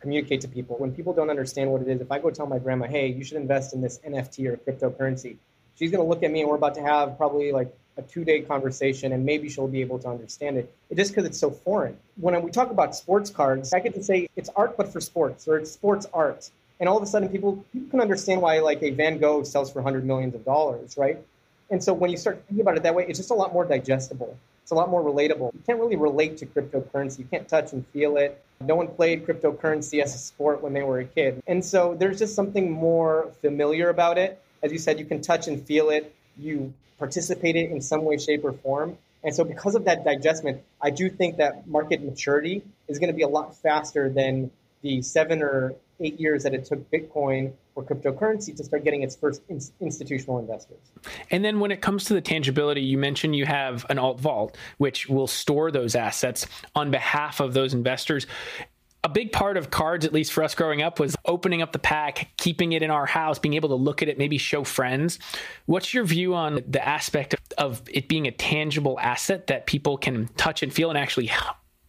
communicate 0.00 0.40
to 0.42 0.48
people. 0.48 0.76
When 0.76 0.92
people 0.92 1.12
don't 1.12 1.30
understand 1.30 1.70
what 1.70 1.82
it 1.82 1.88
is, 1.88 2.00
if 2.00 2.10
I 2.10 2.18
go 2.18 2.30
tell 2.30 2.46
my 2.46 2.58
grandma, 2.58 2.86
hey, 2.86 3.08
you 3.08 3.24
should 3.24 3.36
invest 3.36 3.74
in 3.74 3.80
this 3.80 3.98
NFT 4.06 4.46
or 4.46 4.56
cryptocurrency, 4.56 5.36
she's 5.78 5.90
going 5.90 6.02
to 6.02 6.08
look 6.08 6.22
at 6.22 6.30
me 6.30 6.40
and 6.40 6.48
we're 6.48 6.56
about 6.56 6.74
to 6.74 6.82
have 6.82 7.16
probably 7.16 7.52
like 7.52 7.74
a 7.96 8.02
two 8.02 8.24
day 8.24 8.40
conversation 8.40 9.12
and 9.12 9.24
maybe 9.24 9.48
she'll 9.48 9.68
be 9.68 9.80
able 9.80 9.98
to 9.98 10.08
understand 10.08 10.56
it. 10.56 10.72
it 10.88 10.96
just 10.96 11.10
because 11.10 11.24
it's 11.24 11.38
so 11.38 11.50
foreign. 11.50 11.96
When 12.16 12.40
we 12.42 12.50
talk 12.50 12.70
about 12.70 12.94
sports 12.94 13.30
cards, 13.30 13.72
I 13.72 13.80
get 13.80 13.94
to 13.94 14.02
say 14.02 14.28
it's 14.36 14.48
art 14.56 14.76
but 14.76 14.92
for 14.92 15.00
sports 15.00 15.48
or 15.48 15.58
it's 15.58 15.70
sports 15.70 16.06
art. 16.12 16.50
And 16.80 16.88
all 16.88 16.96
of 16.96 17.02
a 17.02 17.06
sudden 17.06 17.28
people, 17.28 17.64
people 17.72 17.90
can 17.90 18.00
understand 18.00 18.40
why 18.40 18.60
like 18.60 18.82
a 18.82 18.90
Van 18.90 19.18
Gogh 19.18 19.42
sells 19.42 19.72
for 19.72 19.82
hundred 19.82 20.04
millions 20.04 20.34
of 20.34 20.44
dollars, 20.44 20.96
right? 20.96 21.18
And 21.70 21.82
so 21.82 21.92
when 21.92 22.10
you 22.10 22.16
start 22.16 22.42
thinking 22.46 22.62
about 22.62 22.76
it 22.76 22.84
that 22.84 22.94
way, 22.94 23.04
it's 23.08 23.18
just 23.18 23.30
a 23.30 23.34
lot 23.34 23.52
more 23.52 23.64
digestible. 23.64 24.38
It's 24.68 24.72
a 24.72 24.74
lot 24.74 24.90
more 24.90 25.02
relatable. 25.02 25.54
You 25.54 25.62
can't 25.64 25.80
really 25.80 25.96
relate 25.96 26.36
to 26.36 26.46
cryptocurrency. 26.46 27.20
You 27.20 27.24
can't 27.24 27.48
touch 27.48 27.72
and 27.72 27.86
feel 27.86 28.18
it. 28.18 28.44
No 28.60 28.74
one 28.74 28.88
played 28.88 29.26
cryptocurrency 29.26 30.02
as 30.02 30.14
a 30.14 30.18
sport 30.18 30.62
when 30.62 30.74
they 30.74 30.82
were 30.82 30.98
a 30.98 31.06
kid. 31.06 31.42
And 31.46 31.64
so 31.64 31.96
there's 31.98 32.18
just 32.18 32.34
something 32.34 32.70
more 32.70 33.32
familiar 33.40 33.88
about 33.88 34.18
it. 34.18 34.38
As 34.62 34.70
you 34.70 34.78
said, 34.78 34.98
you 34.98 35.06
can 35.06 35.22
touch 35.22 35.48
and 35.48 35.66
feel 35.66 35.88
it. 35.88 36.14
You 36.36 36.74
participate 36.98 37.56
it 37.56 37.70
in 37.70 37.80
some 37.80 38.04
way, 38.04 38.18
shape, 38.18 38.44
or 38.44 38.52
form. 38.52 38.98
And 39.24 39.34
so 39.34 39.42
because 39.42 39.74
of 39.74 39.86
that 39.86 40.04
digestment, 40.04 40.60
I 40.82 40.90
do 40.90 41.08
think 41.08 41.38
that 41.38 41.66
market 41.66 42.04
maturity 42.04 42.62
is 42.88 42.98
going 42.98 43.08
to 43.08 43.16
be 43.16 43.22
a 43.22 43.28
lot 43.28 43.56
faster 43.56 44.10
than 44.10 44.50
the 44.82 45.00
seven 45.00 45.40
or 45.40 45.76
eight 45.98 46.20
years 46.20 46.42
that 46.42 46.52
it 46.52 46.66
took 46.66 46.90
Bitcoin 46.90 47.54
or 47.78 47.84
cryptocurrency 47.84 48.56
to 48.56 48.64
start 48.64 48.82
getting 48.82 49.02
its 49.02 49.14
first 49.14 49.42
in- 49.48 49.60
institutional 49.80 50.40
investors. 50.40 50.80
And 51.30 51.44
then 51.44 51.60
when 51.60 51.70
it 51.70 51.80
comes 51.80 52.04
to 52.06 52.14
the 52.14 52.20
tangibility, 52.20 52.80
you 52.80 52.98
mentioned 52.98 53.36
you 53.36 53.46
have 53.46 53.86
an 53.88 54.00
alt 54.00 54.18
vault, 54.18 54.56
which 54.78 55.08
will 55.08 55.28
store 55.28 55.70
those 55.70 55.94
assets 55.94 56.46
on 56.74 56.90
behalf 56.90 57.38
of 57.38 57.54
those 57.54 57.74
investors. 57.74 58.26
A 59.04 59.08
big 59.08 59.30
part 59.30 59.56
of 59.56 59.70
cards, 59.70 60.04
at 60.04 60.12
least 60.12 60.32
for 60.32 60.42
us 60.42 60.56
growing 60.56 60.82
up, 60.82 60.98
was 60.98 61.14
opening 61.24 61.62
up 61.62 61.70
the 61.70 61.78
pack, 61.78 62.30
keeping 62.36 62.72
it 62.72 62.82
in 62.82 62.90
our 62.90 63.06
house, 63.06 63.38
being 63.38 63.54
able 63.54 63.68
to 63.68 63.76
look 63.76 64.02
at 64.02 64.08
it, 64.08 64.18
maybe 64.18 64.38
show 64.38 64.64
friends. 64.64 65.20
What's 65.66 65.94
your 65.94 66.02
view 66.02 66.34
on 66.34 66.60
the 66.66 66.86
aspect 66.86 67.36
of 67.56 67.80
it 67.88 68.08
being 68.08 68.26
a 68.26 68.32
tangible 68.32 68.98
asset 68.98 69.46
that 69.46 69.66
people 69.66 69.98
can 69.98 70.26
touch 70.36 70.64
and 70.64 70.72
feel 70.72 70.88
and 70.90 70.98
actually 70.98 71.30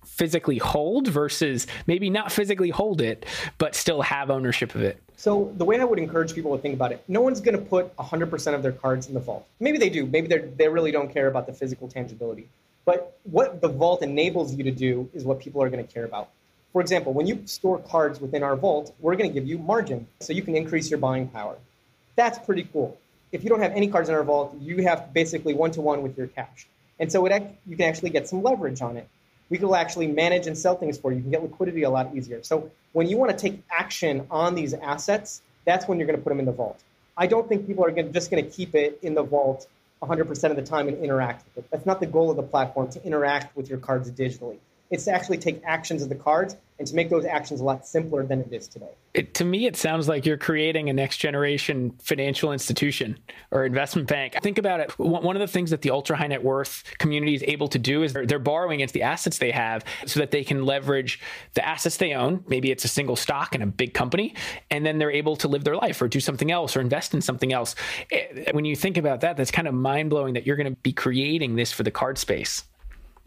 physically 0.06 0.60
hold 0.60 1.08
versus 1.08 1.66
maybe 1.88 2.12
not 2.12 2.32
physically 2.32 2.70
hold 2.70 3.02
it, 3.02 3.26
but 3.58 3.74
still 3.74 4.04
have 4.04 4.30
ownership 4.30 4.76
of 4.76 4.84
it? 4.84 5.02
So 5.20 5.54
the 5.58 5.66
way 5.66 5.78
I 5.82 5.84
would 5.84 6.00
encourage 6.00 6.34
people 6.34 6.56
to 6.56 6.62
think 6.62 6.76
about 6.76 6.94
it, 6.94 7.04
no 7.10 7.20
one's 7.20 7.42
going 7.42 7.58
to 7.58 7.62
put 7.62 7.94
100% 7.98 8.54
of 8.56 8.64
their 8.64 8.72
cards 8.72 9.10
in 9.10 9.14
the 9.14 9.20
vault. 9.20 9.46
Maybe 9.60 9.78
they 9.78 9.90
do. 9.90 10.06
Maybe 10.06 10.30
they 10.30 10.70
really 10.70 10.92
don't 10.92 11.14
care 11.14 11.28
about 11.28 11.46
the 11.46 11.52
physical 11.52 11.90
tangibility. 11.90 12.48
But 12.86 13.18
what 13.24 13.60
the 13.60 13.68
vault 13.68 14.02
enables 14.02 14.56
you 14.56 14.64
to 14.64 14.72
do 14.72 15.10
is 15.14 15.26
what 15.26 15.42
people 15.42 15.62
are 15.62 15.70
going 15.70 15.86
to 15.86 15.94
care 15.94 16.06
about. 16.06 16.30
For 16.72 16.80
example, 16.80 17.12
when 17.12 17.28
you 17.28 17.42
store 17.48 17.80
cards 17.80 18.22
within 18.22 18.44
our 18.44 18.56
vault, 18.56 18.96
we're 19.02 19.18
going 19.18 19.30
to 19.30 19.34
give 19.34 19.46
you 19.46 19.58
margin 19.58 20.08
so 20.22 20.32
you 20.32 20.42
can 20.42 20.56
increase 20.56 20.90
your 20.90 21.00
buying 21.00 21.28
power. 21.28 21.58
That's 22.16 22.40
pretty 22.40 22.64
cool. 22.72 22.98
If 23.34 23.44
you 23.44 23.50
don't 23.50 23.62
have 23.62 23.74
any 23.74 23.90
cards 23.90 24.08
in 24.08 24.16
our 24.16 24.24
vault, 24.24 24.56
you 24.62 24.84
have 24.84 25.14
basically 25.14 25.54
one 25.54 25.72
to 25.72 25.82
one 25.82 26.02
with 26.02 26.18
your 26.18 26.28
cash. 26.28 26.66
And 26.98 27.12
so 27.12 27.26
it, 27.26 27.60
you 27.68 27.76
can 27.76 27.90
actually 27.90 28.12
get 28.12 28.30
some 28.30 28.42
leverage 28.42 28.82
on 28.82 28.96
it 28.96 29.10
we 29.50 29.58
will 29.58 29.76
actually 29.76 30.08
manage 30.08 30.48
and 30.48 30.58
sell 30.58 30.76
things 30.76 30.98
for 30.98 31.12
you. 31.12 31.18
You 31.18 31.24
can 31.24 31.32
get 31.32 31.44
liquidity 31.44 31.84
a 31.84 31.90
lot 31.90 32.16
easier. 32.16 32.44
So 32.44 32.72
when 32.94 33.08
you 33.08 33.18
want 33.18 33.32
to 33.32 33.38
take 33.38 33.64
action 33.72 34.26
on 34.30 34.56
these 34.56 34.74
assets, 34.74 35.42
that's 35.66 35.88
when 35.88 35.98
you're 35.98 36.08
going 36.08 36.18
to 36.18 36.24
put 36.24 36.30
them 36.30 36.40
in 36.40 36.46
the 36.46 36.52
vault. 36.52 36.84
I 37.18 37.28
don't 37.28 37.48
think 37.48 37.68
people 37.68 37.84
are 37.84 37.92
just 37.92 38.32
going 38.32 38.44
to 38.44 38.50
keep 38.50 38.76
it 38.76 39.00
in 39.02 39.14
the 39.14 39.24
vault 39.24 39.68
100% 40.02 40.50
of 40.50 40.56
the 40.56 40.62
time 40.62 40.88
and 40.88 40.98
interact 41.04 41.46
with 41.46 41.66
it. 41.66 41.72
That's 41.72 41.86
not 41.86 42.00
the 42.00 42.06
goal 42.06 42.30
of 42.30 42.38
the 42.38 42.44
platform 42.44 42.90
to 42.92 43.04
interact 43.04 43.56
with 43.56 43.70
your 43.70 43.80
cards 43.80 44.10
digitally. 44.12 44.58
It's 44.92 45.06
to 45.06 45.12
actually 45.12 45.38
take 45.38 45.62
actions 45.64 46.02
of 46.02 46.10
the 46.10 46.16
cards 46.16 46.56
and 46.80 46.88
to 46.88 46.96
make 46.96 47.10
those 47.10 47.26
actions 47.26 47.60
a 47.60 47.64
lot 47.64 47.86
simpler 47.86 48.26
than 48.26 48.40
it 48.40 48.52
is 48.52 48.68
today. 48.68 48.90
It, 49.14 49.34
to 49.36 49.44
me, 49.44 49.66
it 49.66 49.76
sounds 49.76 50.08
like 50.08 50.26
you're 50.26 50.38
creating 50.38 50.90
a 50.90 50.94
next 50.94 51.18
generation 51.18 51.92
financial 52.02 52.54
institution 52.54 53.20
or 53.52 53.66
investment 53.66 54.08
bank. 54.08 54.36
Think 54.42 54.58
about 54.58 54.80
it. 54.80 54.98
One 54.98 55.36
of 55.36 55.40
the 55.42 55.48
things 55.48 55.72
that 55.72 55.82
the 55.82 55.90
ultra 55.90 56.16
high 56.16 56.28
net 56.28 56.44
worth 56.44 56.84
community 57.00 57.36
is 57.36 57.44
able 57.44 57.68
to 57.70 57.80
do 57.80 58.04
is 58.04 58.14
they're, 58.14 58.26
they're 58.26 58.40
borrowing 58.40 58.76
against 58.76 58.94
the 58.94 59.02
assets 59.02 59.40
they 59.40 59.52
have 59.52 59.84
so 60.06 60.20
that 60.20 60.32
they 60.32 60.44
can 60.44 60.66
leverage 60.66 61.20
the 61.56 61.68
assets 61.68 61.98
they 61.98 62.14
own. 62.14 62.44
Maybe 62.48 62.72
it's 62.72 62.86
a 62.86 62.88
single 62.88 63.16
stock 63.16 63.54
in 63.54 63.62
a 63.62 63.68
big 63.68 63.94
company, 63.94 64.36
and 64.72 64.86
then 64.86 65.00
they're 65.00 65.12
able 65.12 65.36
to 65.38 65.48
live 65.48 65.64
their 65.66 65.76
life 65.76 66.02
or 66.02 66.08
do 66.08 66.20
something 66.20 66.50
else 66.50 66.78
or 66.78 66.82
invest 66.82 67.14
in 67.14 67.22
something 67.22 67.52
else. 67.52 67.76
Eh, 68.12 68.52
when 68.52 68.64
you 68.64 68.76
think 68.76 68.98
about 68.98 69.22
that, 69.22 69.38
that's 69.38 69.52
kind 69.52 69.68
of 69.68 69.74
mind 69.74 70.12
blowing 70.12 70.36
that 70.36 70.48
you're 70.48 70.56
going 70.56 70.74
to 70.74 70.82
be 70.82 70.94
creating 70.94 71.56
this 71.56 71.72
for 71.72 71.84
the 71.84 71.92
card 71.92 72.18
space. 72.18 72.64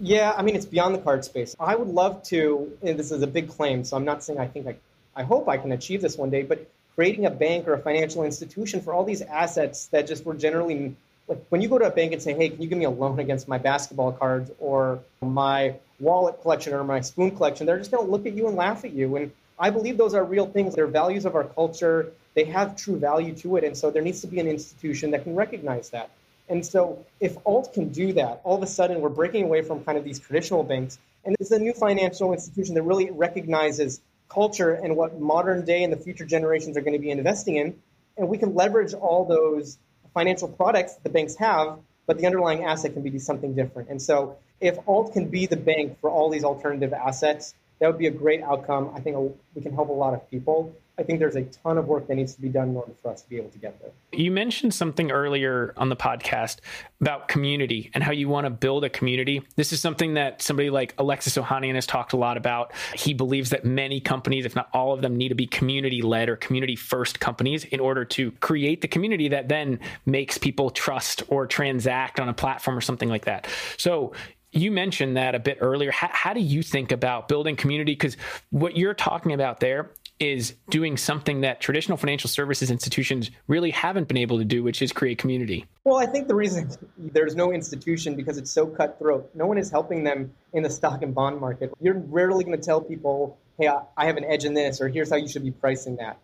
Yeah, 0.05 0.35
I 0.37 0.43
mean, 0.43 0.57
it's 0.57 0.67
beyond 0.67 0.97
the 0.97 0.99
card 0.99 1.25
space. 1.25 1.55
I 1.61 1.77
would 1.77 1.87
love 1.87 2.25
to, 2.25 2.77
and 2.83 2.99
this 2.99 3.13
is 3.13 3.23
a 3.23 3.27
big 3.29 3.49
claim, 3.49 3.85
so 3.85 3.97
I'm 3.97 4.05
not 4.05 4.25
saying 4.25 4.41
I 4.41 4.49
think 4.49 4.67
I, 4.67 4.75
I 5.15 5.23
hope 5.23 5.49
I 5.49 5.59
can 5.59 5.71
achieve 5.71 6.03
this 6.03 6.19
one 6.19 6.29
day, 6.29 6.43
but 6.43 6.69
creating 6.97 7.25
a 7.25 7.31
bank 7.31 7.69
or 7.69 7.75
a 7.75 7.79
financial 7.79 8.25
institution 8.25 8.81
for 8.81 8.93
all 8.93 9.05
these 9.05 9.23
assets 9.23 9.87
that 9.87 10.09
just 10.09 10.25
were 10.25 10.35
generally 10.35 10.97
like 11.29 11.47
when 11.51 11.61
you 11.61 11.69
go 11.69 11.79
to 11.79 11.85
a 11.85 11.91
bank 11.91 12.13
and 12.13 12.21
say, 12.21 12.35
hey, 12.35 12.49
can 12.49 12.61
you 12.61 12.67
give 12.67 12.79
me 12.79 12.85
a 12.85 12.91
loan 12.91 13.21
against 13.21 13.47
my 13.47 13.59
basketball 13.59 14.11
cards 14.11 14.51
or 14.59 14.99
my 15.21 15.77
wallet 16.01 16.43
collection 16.43 16.75
or 16.75 16.83
my 16.83 17.01
spoon 17.01 17.31
collection, 17.31 17.65
they're 17.65 17.79
just 17.79 17.93
going 17.93 18.05
to 18.05 18.11
look 18.11 18.27
at 18.27 18.33
you 18.33 18.49
and 18.49 18.57
laugh 18.57 18.85
at 18.85 18.93
you. 18.93 19.15
And 19.15 19.31
I 19.57 19.71
believe 19.71 19.99
those 19.99 20.15
are 20.15 20.25
real 20.25 20.47
things. 20.47 20.75
They're 20.75 20.89
values 20.89 21.27
of 21.27 21.37
our 21.37 21.45
culture. 21.45 22.13
They 22.35 22.45
have 22.47 22.75
true 22.75 22.99
value 22.99 23.35
to 23.37 23.57
it. 23.57 23.63
And 23.63 23.77
so 23.77 23.93
there 23.93 24.03
needs 24.03 24.21
to 24.23 24.27
be 24.27 24.41
an 24.41 24.49
institution 24.49 25.13
that 25.13 25.23
can 25.23 25.37
recognize 25.37 25.91
that. 25.91 26.11
And 26.53 26.67
so 26.67 27.07
if 27.19 27.39
alt 27.47 27.73
can 27.73 27.89
do 27.89 28.13
that, 28.13 28.43
all 28.45 28.55
of 28.55 28.63
a 28.63 28.67
sudden 28.67 29.01
we're 29.01 29.09
breaking 29.09 29.45
away 29.45 29.63
from 29.63 29.83
kind 29.85 29.97
of 29.97 30.05
these 30.05 30.21
traditional 30.21 30.63
banks. 30.63 30.99
And 31.25 31.35
it's 31.41 31.51
a 31.51 31.59
new 31.59 31.73
financial 31.73 32.35
institution 32.35 32.75
that 32.75 32.83
really 32.83 33.11
recognizes 33.11 34.03
culture 34.29 34.73
and 34.75 34.95
what 34.95 35.19
modern 35.19 35.65
day 35.65 35.83
and 35.83 35.91
the 35.91 35.97
future 35.97 36.27
generations 36.27 36.77
are 36.77 36.83
going 36.83 36.93
to 36.93 36.99
be 36.99 37.11
investing 37.11 37.57
in. 37.57 37.81
And 38.19 38.29
we 38.29 38.37
can 38.37 38.55
leverage 38.55 38.93
all 38.93 39.25
those 39.25 39.79
financial 40.13 40.47
products 40.47 40.93
that 40.93 41.05
the 41.05 41.09
banks 41.09 41.37
have, 41.37 41.79
but 42.07 42.19
the 42.19 42.27
underlying 42.27 42.65
asset 42.65 42.93
can 42.93 43.03
be 43.03 43.19
something 43.19 43.55
different. 43.55 43.89
And 43.89 44.03
so 44.03 44.37
if 44.61 44.77
alt 44.87 45.15
can 45.15 45.29
be 45.29 45.47
the 45.47 45.57
bank 45.57 46.01
for 46.03 46.11
all 46.11 46.29
these 46.29 46.45
alternative 46.45 46.93
assets, 46.93 47.55
that 47.81 47.87
would 47.87 47.99
be 47.99 48.09
a 48.09 48.13
great 48.13 48.43
outcome. 48.43 48.93
I 48.95 49.01
think 49.01 49.17
we 49.55 49.63
can 49.63 49.73
help 49.73 49.89
a 49.89 49.93
lot 49.93 50.13
of 50.13 50.31
people. 50.31 50.75
I 50.99 51.03
think 51.03 51.20
there's 51.20 51.36
a 51.36 51.43
ton 51.43 51.78
of 51.78 51.86
work 51.86 52.07
that 52.09 52.16
needs 52.16 52.34
to 52.34 52.40
be 52.40 52.49
done 52.49 52.70
in 52.70 52.76
order 52.76 52.93
for 53.03 53.11
us 53.11 53.22
to 53.22 53.28
be 53.28 53.36
able 53.36 53.49
to 53.51 53.59
get 53.59 53.80
there. 53.80 53.90
You 54.12 54.30
mentioned 54.30 54.74
something 54.74 55.11
earlier 55.11 55.72
on 55.78 55.88
the 55.88 55.97
podcast 55.97 56.59
about 57.01 57.28
community 57.28 57.90
and 57.95 58.05
how 58.05 58.12
you 58.12 58.28
want 58.28 58.45
to 58.45 58.51
build 58.51 58.84
a 58.84 58.90
community. 58.90 59.43
This 59.57 59.72
is 59.72 59.80
something 59.80 60.14
that 60.14 60.43
somebody 60.43 60.68
like 60.68 60.95
Alexis 60.99 61.36
Ohanian 61.36 61.76
has 61.76 61.86
talked 61.86 62.12
a 62.12 62.18
lot 62.18 62.36
about. 62.36 62.72
He 62.95 63.14
believes 63.14 63.51
that 63.51 63.64
many 63.64 64.01
companies, 64.01 64.45
if 64.45 64.55
not 64.55 64.68
all 64.74 64.93
of 64.93 65.01
them, 65.01 65.16
need 65.16 65.30
to 65.30 65.34
be 65.34 65.47
community 65.47 66.03
led 66.03 66.28
or 66.28 66.36
community 66.36 66.76
first 66.76 67.20
companies 67.20 67.64
in 67.64 67.80
order 67.80 68.05
to 68.05 68.30
create 68.32 68.82
the 68.82 68.88
community 68.88 69.28
that 69.28 69.49
then 69.49 69.80
makes 70.05 70.36
people 70.36 70.68
trust 70.68 71.22
or 71.28 71.47
transact 71.47 72.20
on 72.20 72.28
a 72.28 72.34
platform 72.34 72.76
or 72.76 72.82
something 72.82 73.09
like 73.09 73.24
that. 73.24 73.49
So 73.78 74.12
you 74.53 74.70
mentioned 74.70 75.16
that 75.16 75.34
a 75.34 75.38
bit 75.38 75.59
earlier. 75.61 75.90
How, 75.90 76.11
how, 76.12 76.34
do 76.34 76.40
you 76.40 76.62
think 76.62 76.93
about 76.93 77.26
building 77.26 77.57
community? 77.57 77.93
Because 77.93 78.18
what 78.51 78.76
you're 78.76 78.95
talking 78.95 79.32
about 79.32 79.61
there 79.61 79.90
is 80.19 80.55
doing 80.71 80.97
something 80.97 81.41
that 81.41 81.61
traditional 81.61 81.99
financial 81.99 82.29
services 82.29 82.71
institutions 82.71 83.31
really 83.49 83.71
haven't 83.71 84.07
been 84.07 84.17
able 84.17 84.39
to 84.39 84.45
do, 84.45 84.63
which 84.63 84.81
is 84.81 84.93
create 84.93 85.19
community. 85.19 85.65
Well, 85.85 85.97
I 85.97 86.07
think 86.07 86.29
the 86.29 86.35
reason 86.35 86.71
there's 86.97 87.35
no 87.35 87.53
institution 87.53 88.15
because 88.15 88.39
it's 88.39 88.51
so 88.51 88.67
cutthroat. 88.67 89.31
No 89.35 89.47
one 89.47 89.59
is 89.59 89.71
helping 89.71 90.05
them 90.05 90.33
in 90.53 90.63
the 90.63 90.71
stock 90.71 91.03
and 91.03 91.15
bond 91.15 91.41
market. 91.41 91.73
You're 91.81 91.99
rarely 91.99 92.45
going 92.45 92.57
to 92.57 92.65
tell 92.65 92.81
people, 92.81 93.37
hey, 93.59 93.69
I 93.97 94.07
have 94.07 94.17
an 94.17 94.25
edge 94.25 94.45
in 94.45 94.55
this, 94.55 94.81
or 94.81 94.89
here's 94.89 95.11
how 95.11 95.17
you 95.17 95.29
should 95.29 95.43
be 95.43 95.51
pricing 95.51 95.97
that. 95.97 96.19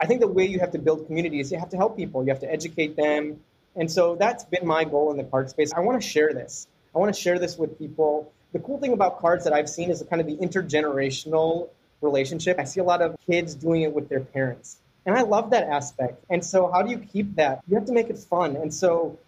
I 0.00 0.06
think 0.06 0.20
the 0.20 0.28
way 0.28 0.46
you 0.46 0.60
have 0.60 0.72
to 0.72 0.78
build 0.78 1.06
community 1.06 1.40
is 1.40 1.50
you 1.50 1.58
have 1.58 1.70
to 1.70 1.76
help 1.76 1.96
people, 1.96 2.22
you 2.22 2.28
have 2.28 2.40
to 2.40 2.52
educate 2.52 2.94
them. 2.96 3.40
And 3.74 3.90
so 3.90 4.16
that's 4.16 4.44
been 4.44 4.66
my 4.66 4.84
goal 4.84 5.10
in 5.10 5.16
the 5.16 5.24
card 5.24 5.50
space. 5.50 5.72
I 5.72 5.80
want 5.80 6.00
to 6.00 6.06
share 6.06 6.32
this. 6.32 6.66
I 6.94 6.98
want 6.98 7.14
to 7.14 7.20
share 7.20 7.38
this 7.38 7.56
with 7.56 7.78
people. 7.78 8.32
The 8.52 8.58
cool 8.58 8.78
thing 8.78 8.92
about 8.92 9.20
cards 9.20 9.44
that 9.44 9.52
I've 9.52 9.68
seen 9.68 9.90
is 9.90 10.02
kind 10.08 10.20
of 10.20 10.26
the 10.26 10.36
intergenerational 10.36 11.68
relationship. 12.00 12.58
I 12.58 12.64
see 12.64 12.80
a 12.80 12.84
lot 12.84 13.02
of 13.02 13.16
kids 13.26 13.54
doing 13.54 13.82
it 13.82 13.92
with 13.92 14.08
their 14.08 14.20
parents. 14.20 14.78
And 15.06 15.16
I 15.16 15.22
love 15.22 15.50
that 15.50 15.64
aspect. 15.64 16.22
And 16.28 16.44
so, 16.44 16.70
how 16.70 16.82
do 16.82 16.90
you 16.90 16.98
keep 16.98 17.36
that? 17.36 17.62
You 17.66 17.76
have 17.76 17.86
to 17.86 17.92
make 17.92 18.10
it 18.10 18.18
fun. 18.18 18.56
And 18.56 18.72
so, 18.72 19.18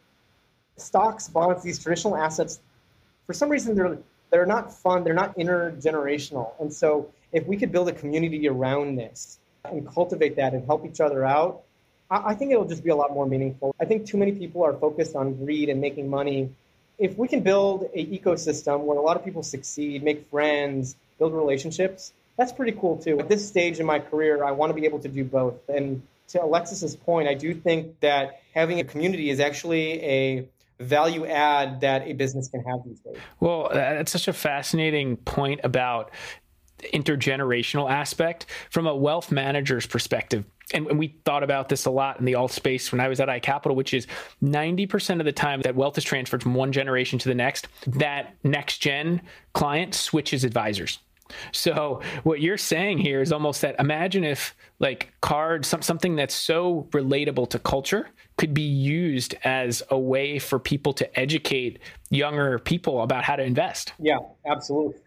stocks, 0.76 1.28
bonds, 1.28 1.62
these 1.62 1.78
traditional 1.78 2.16
assets, 2.16 2.60
for 3.26 3.32
some 3.32 3.48
reason, 3.48 3.74
they're 3.74 3.98
they're 4.30 4.46
not 4.46 4.72
fun. 4.72 5.04
They're 5.04 5.14
not 5.14 5.36
intergenerational. 5.36 6.52
And 6.60 6.72
so, 6.72 7.10
if 7.32 7.46
we 7.46 7.56
could 7.56 7.72
build 7.72 7.88
a 7.88 7.92
community 7.92 8.48
around 8.48 8.96
this 8.96 9.38
and 9.64 9.86
cultivate 9.88 10.36
that 10.36 10.52
and 10.52 10.66
help 10.66 10.84
each 10.84 11.00
other 11.00 11.24
out, 11.24 11.62
I, 12.10 12.30
I 12.30 12.34
think 12.34 12.52
it'll 12.52 12.68
just 12.68 12.84
be 12.84 12.90
a 12.90 12.96
lot 12.96 13.14
more 13.14 13.26
meaningful. 13.26 13.74
I 13.80 13.84
think 13.84 14.06
too 14.06 14.18
many 14.18 14.32
people 14.32 14.62
are 14.64 14.74
focused 14.74 15.16
on 15.16 15.34
greed 15.34 15.68
and 15.68 15.80
making 15.80 16.10
money. 16.10 16.50
If 16.98 17.16
we 17.16 17.28
can 17.28 17.40
build 17.40 17.84
an 17.84 18.06
ecosystem 18.06 18.80
where 18.80 18.98
a 18.98 19.00
lot 19.00 19.16
of 19.16 19.24
people 19.24 19.42
succeed, 19.42 20.02
make 20.02 20.28
friends, 20.28 20.96
build 21.18 21.32
relationships, 21.32 22.12
that's 22.40 22.52
pretty 22.52 22.72
cool 22.72 22.96
too. 22.96 23.20
At 23.20 23.28
this 23.28 23.46
stage 23.46 23.80
in 23.80 23.86
my 23.86 23.98
career, 23.98 24.42
I 24.42 24.52
want 24.52 24.70
to 24.70 24.74
be 24.74 24.86
able 24.86 24.98
to 25.00 25.08
do 25.08 25.24
both. 25.24 25.56
And 25.68 26.00
to 26.28 26.42
Alexis's 26.42 26.96
point, 26.96 27.28
I 27.28 27.34
do 27.34 27.52
think 27.52 28.00
that 28.00 28.40
having 28.54 28.80
a 28.80 28.84
community 28.84 29.28
is 29.28 29.40
actually 29.40 30.02
a 30.02 30.48
value 30.78 31.26
add 31.26 31.82
that 31.82 32.08
a 32.08 32.14
business 32.14 32.48
can 32.48 32.64
have 32.64 32.80
these 32.86 32.98
days. 33.00 33.16
Well, 33.40 33.66
uh, 33.66 33.74
that's 33.74 34.10
such 34.10 34.26
a 34.26 34.32
fascinating 34.32 35.18
point 35.18 35.60
about 35.64 36.12
intergenerational 36.94 37.90
aspect 37.90 38.46
from 38.70 38.86
a 38.86 38.96
wealth 38.96 39.30
manager's 39.30 39.86
perspective. 39.86 40.46
And 40.72 40.98
we 40.98 41.18
thought 41.26 41.42
about 41.42 41.68
this 41.68 41.84
a 41.84 41.90
lot 41.90 42.20
in 42.20 42.24
the 42.24 42.36
alt 42.36 42.52
space 42.52 42.90
when 42.90 43.02
I 43.02 43.08
was 43.08 43.20
at 43.20 43.28
iCapital, 43.28 43.74
which 43.74 43.92
is 43.92 44.06
90% 44.42 45.18
of 45.18 45.26
the 45.26 45.32
time 45.32 45.60
that 45.62 45.74
wealth 45.74 45.98
is 45.98 46.04
transferred 46.04 46.42
from 46.42 46.54
one 46.54 46.72
generation 46.72 47.18
to 47.18 47.28
the 47.28 47.34
next, 47.34 47.68
that 47.86 48.34
next 48.44 48.78
gen 48.78 49.20
client 49.52 49.94
switches 49.94 50.42
advisors. 50.42 51.00
So 51.52 52.00
what 52.22 52.40
you're 52.40 52.58
saying 52.58 52.98
here 52.98 53.20
is 53.20 53.32
almost 53.32 53.62
that 53.62 53.76
imagine 53.78 54.24
if 54.24 54.54
like 54.78 55.12
cards 55.20 55.68
some, 55.68 55.82
something 55.82 56.16
that's 56.16 56.34
so 56.34 56.88
relatable 56.90 57.50
to 57.50 57.58
culture 57.58 58.08
could 58.38 58.54
be 58.54 58.62
used 58.62 59.34
as 59.44 59.82
a 59.90 59.98
way 59.98 60.38
for 60.38 60.58
people 60.58 60.92
to 60.94 61.18
educate 61.18 61.78
younger 62.08 62.58
people 62.58 63.02
about 63.02 63.24
how 63.24 63.36
to 63.36 63.42
invest. 63.42 63.92
Yeah, 63.98 64.18
absolutely. 64.46 65.00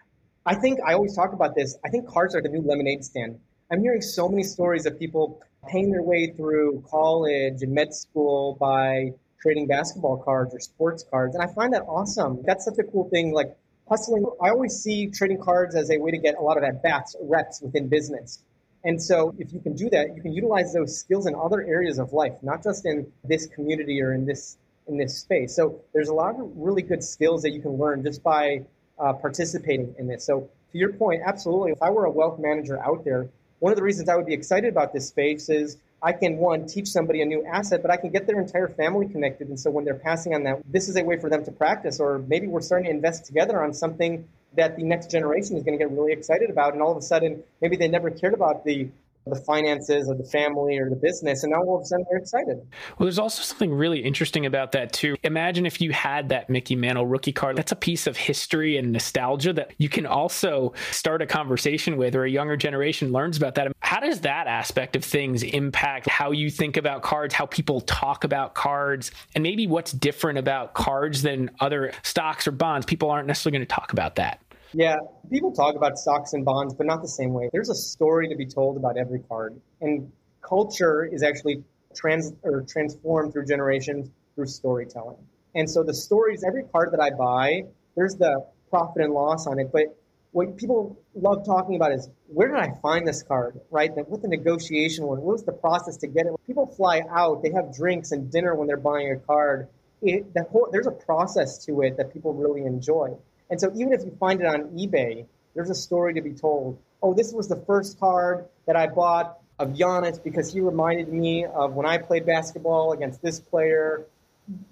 I 0.45 0.55
think 0.55 0.79
I 0.85 0.93
always 0.93 1.15
talk 1.15 1.33
about 1.33 1.55
this. 1.55 1.77
I 1.85 1.89
think 1.89 2.07
cards 2.07 2.35
are 2.35 2.41
the 2.41 2.49
new 2.49 2.61
lemonade 2.61 3.03
stand. 3.03 3.39
I'm 3.71 3.81
hearing 3.81 4.01
so 4.01 4.27
many 4.27 4.43
stories 4.43 4.85
of 4.85 4.99
people 4.99 5.41
paying 5.69 5.91
their 5.91 6.03
way 6.03 6.33
through 6.35 6.83
college 6.89 7.61
and 7.61 7.73
med 7.73 7.93
school 7.93 8.57
by 8.59 9.13
trading 9.41 9.67
basketball 9.67 10.17
cards 10.17 10.53
or 10.53 10.59
sports 10.59 11.03
cards. 11.09 11.35
And 11.35 11.43
I 11.43 11.53
find 11.53 11.73
that 11.73 11.83
awesome. 11.83 12.41
That's 12.45 12.65
such 12.65 12.77
a 12.79 12.83
cool 12.83 13.09
thing. 13.09 13.33
Like 13.33 13.57
hustling. 13.93 14.25
I 14.41 14.49
always 14.49 14.75
see 14.75 15.07
trading 15.07 15.39
cards 15.39 15.75
as 15.75 15.91
a 15.91 15.97
way 15.99 16.09
to 16.09 16.17
get 16.17 16.33
a 16.35 16.41
lot 16.41 16.57
of 16.57 16.63
at 16.63 16.81
bats, 16.81 17.15
reps 17.21 17.61
within 17.61 17.89
business. 17.89 18.39
And 18.83 19.01
so 19.01 19.35
if 19.37 19.53
you 19.53 19.59
can 19.59 19.75
do 19.75 19.87
that, 19.91 20.15
you 20.15 20.21
can 20.21 20.33
utilize 20.33 20.73
those 20.73 20.97
skills 20.97 21.27
in 21.27 21.35
other 21.35 21.61
areas 21.61 21.99
of 21.99 22.11
life, 22.11 22.33
not 22.41 22.63
just 22.63 22.87
in 22.87 23.05
this 23.23 23.45
community 23.45 24.01
or 24.01 24.13
in 24.13 24.25
this 24.25 24.57
in 24.87 24.97
this 24.97 25.15
space. 25.19 25.55
So 25.55 25.79
there's 25.93 26.09
a 26.09 26.13
lot 26.13 26.39
of 26.39 26.51
really 26.55 26.81
good 26.81 27.03
skills 27.03 27.43
that 27.43 27.51
you 27.51 27.61
can 27.61 27.77
learn 27.77 28.03
just 28.03 28.23
by 28.23 28.65
uh, 28.99 29.13
participating 29.13 29.93
in 29.99 30.07
this. 30.07 30.25
So 30.25 30.49
to 30.71 30.77
your 30.77 30.91
point, 30.91 31.21
absolutely. 31.23 31.71
If 31.71 31.81
I 31.81 31.91
were 31.91 32.05
a 32.05 32.11
wealth 32.11 32.39
manager 32.39 32.83
out 32.83 33.05
there, 33.05 33.29
one 33.59 33.71
of 33.71 33.77
the 33.77 33.83
reasons 33.83 34.09
I 34.09 34.15
would 34.15 34.25
be 34.25 34.33
excited 34.33 34.69
about 34.75 34.91
this 34.91 35.07
space 35.07 35.49
is 35.49 35.77
I 36.03 36.11
can 36.11 36.37
one 36.37 36.67
teach 36.67 36.89
somebody 36.89 37.21
a 37.21 37.25
new 37.25 37.45
asset, 37.45 37.81
but 37.81 37.89
I 37.89 37.95
can 37.95 38.11
get 38.11 38.27
their 38.27 38.39
entire 38.39 38.67
family 38.67 39.07
connected. 39.07 39.47
And 39.47 39.57
so 39.57 39.71
when 39.71 39.85
they're 39.85 39.95
passing 39.95 40.35
on 40.35 40.43
that, 40.43 40.61
this 40.69 40.89
is 40.89 40.97
a 40.97 41.03
way 41.03 41.17
for 41.17 41.29
them 41.29 41.45
to 41.45 41.51
practice, 41.51 42.01
or 42.01 42.19
maybe 42.27 42.45
we're 42.45 42.61
starting 42.61 42.87
to 42.87 42.91
invest 42.91 43.25
together 43.25 43.63
on 43.63 43.73
something 43.73 44.27
that 44.55 44.75
the 44.75 44.83
next 44.83 45.09
generation 45.09 45.55
is 45.55 45.63
going 45.63 45.79
to 45.79 45.83
get 45.83 45.91
really 45.91 46.11
excited 46.11 46.49
about. 46.49 46.73
And 46.73 46.81
all 46.81 46.91
of 46.91 46.97
a 46.97 47.01
sudden, 47.01 47.41
maybe 47.61 47.77
they 47.77 47.87
never 47.87 48.11
cared 48.11 48.33
about 48.33 48.65
the 48.65 48.89
the 49.25 49.35
finances 49.35 50.09
of 50.09 50.17
the 50.17 50.23
family 50.23 50.77
or 50.77 50.89
the 50.89 50.95
business 50.97 51.43
and 51.43 51.51
now 51.53 51.61
all 51.61 51.77
of 51.77 51.83
a 51.83 51.85
sudden 51.85 52.05
they're 52.09 52.19
excited 52.19 52.57
well 52.57 53.05
there's 53.05 53.19
also 53.19 53.41
something 53.41 53.73
really 53.73 53.99
interesting 53.99 54.45
about 54.45 54.73
that 54.73 54.91
too 54.91 55.15
imagine 55.23 55.65
if 55.65 55.79
you 55.79 55.91
had 55.91 56.27
that 56.29 56.49
mickey 56.49 56.75
mantle 56.75 57.05
rookie 57.05 57.31
card 57.31 57.55
that's 57.55 57.71
a 57.71 57.75
piece 57.75 58.05
of 58.05 58.17
history 58.17 58.75
and 58.75 58.91
nostalgia 58.91 59.53
that 59.53 59.71
you 59.77 59.87
can 59.87 60.05
also 60.05 60.73
start 60.91 61.21
a 61.21 61.25
conversation 61.25 61.95
with 61.95 62.15
or 62.15 62.25
a 62.25 62.29
younger 62.29 62.57
generation 62.57 63.13
learns 63.13 63.37
about 63.37 63.55
that 63.55 63.71
how 63.93 63.99
does 63.99 64.21
that 64.21 64.47
aspect 64.47 64.95
of 64.95 65.05
things 65.05 65.43
impact 65.43 66.09
how 66.09 66.31
you 66.31 66.49
think 66.49 66.77
about 66.77 67.03
cards 67.03 67.31
how 67.31 67.45
people 67.45 67.79
talk 67.81 68.23
about 68.23 68.55
cards 68.55 69.11
and 69.35 69.43
maybe 69.43 69.67
what's 69.67 69.91
different 69.91 70.39
about 70.39 70.73
cards 70.73 71.21
than 71.21 71.51
other 71.59 71.91
stocks 72.01 72.47
or 72.47 72.51
bonds 72.51 72.87
people 72.87 73.11
aren't 73.11 73.27
necessarily 73.27 73.55
going 73.55 73.67
to 73.67 73.71
talk 73.71 73.93
about 73.93 74.15
that 74.15 74.39
yeah, 74.75 74.95
people 75.29 75.51
talk 75.51 75.75
about 75.75 75.99
stocks 75.99 76.33
and 76.33 76.43
bonds, 76.43 76.73
but 76.73 76.87
not 76.87 77.03
the 77.03 77.07
same 77.07 77.31
way. 77.31 77.47
There's 77.53 77.69
a 77.69 77.75
story 77.75 78.27
to 78.27 78.35
be 78.35 78.47
told 78.47 78.75
about 78.75 78.97
every 78.97 79.19
card, 79.19 79.55
and 79.81 80.11
culture 80.41 81.05
is 81.05 81.21
actually 81.21 81.63
trans 81.95 82.33
or 82.41 82.63
transformed 82.67 83.33
through 83.33 83.45
generations 83.45 84.09
through 84.33 84.47
storytelling. 84.47 85.17
And 85.53 85.69
so 85.69 85.83
the 85.83 85.93
stories, 85.93 86.43
every 86.43 86.63
card 86.63 86.91
that 86.91 86.99
I 86.99 87.11
buy, 87.11 87.65
there's 87.95 88.15
the 88.15 88.43
profit 88.71 89.03
and 89.03 89.13
loss 89.13 89.45
on 89.45 89.59
it, 89.59 89.71
but 89.71 89.95
what 90.33 90.57
people 90.57 90.99
love 91.13 91.45
talking 91.45 91.75
about 91.75 91.93
is 91.93 92.09
where 92.27 92.47
did 92.47 92.57
I 92.57 92.73
find 92.81 93.07
this 93.07 93.21
card, 93.21 93.61
right? 93.69 93.91
What 94.07 94.23
the 94.23 94.27
negotiation 94.27 95.05
was, 95.05 95.19
what 95.19 95.33
was 95.33 95.43
the 95.43 95.53
process 95.53 95.97
to 95.97 96.07
get 96.07 96.25
it? 96.25 96.29
When 96.29 96.39
people 96.47 96.65
fly 96.65 97.03
out, 97.09 97.43
they 97.43 97.51
have 97.51 97.73
drinks 97.73 98.11
and 98.11 98.31
dinner 98.31 98.55
when 98.55 98.67
they're 98.67 98.77
buying 98.77 99.11
a 99.11 99.17
card. 99.17 99.69
It, 100.01 100.25
whole, 100.51 100.67
there's 100.71 100.87
a 100.87 100.91
process 100.91 101.63
to 101.65 101.83
it 101.83 101.97
that 101.97 102.11
people 102.11 102.33
really 102.33 102.63
enjoy. 102.65 103.15
And 103.51 103.61
so 103.61 103.71
even 103.75 103.93
if 103.93 104.01
you 104.03 104.17
find 104.19 104.41
it 104.41 104.47
on 104.47 104.69
eBay, 104.71 105.27
there's 105.53 105.69
a 105.69 105.75
story 105.75 106.15
to 106.15 106.21
be 106.21 106.33
told. 106.33 106.79
Oh, 107.03 107.13
this 107.13 107.31
was 107.31 107.47
the 107.47 107.63
first 107.67 107.99
card 107.99 108.45
that 108.65 108.75
I 108.75 108.87
bought 108.87 109.37
of 109.59 109.73
Giannis 109.73 110.21
because 110.21 110.51
he 110.51 110.61
reminded 110.61 111.09
me 111.13 111.45
of 111.45 111.73
when 111.73 111.85
I 111.85 111.99
played 111.99 112.25
basketball 112.25 112.91
against 112.93 113.21
this 113.21 113.39
player. 113.39 114.07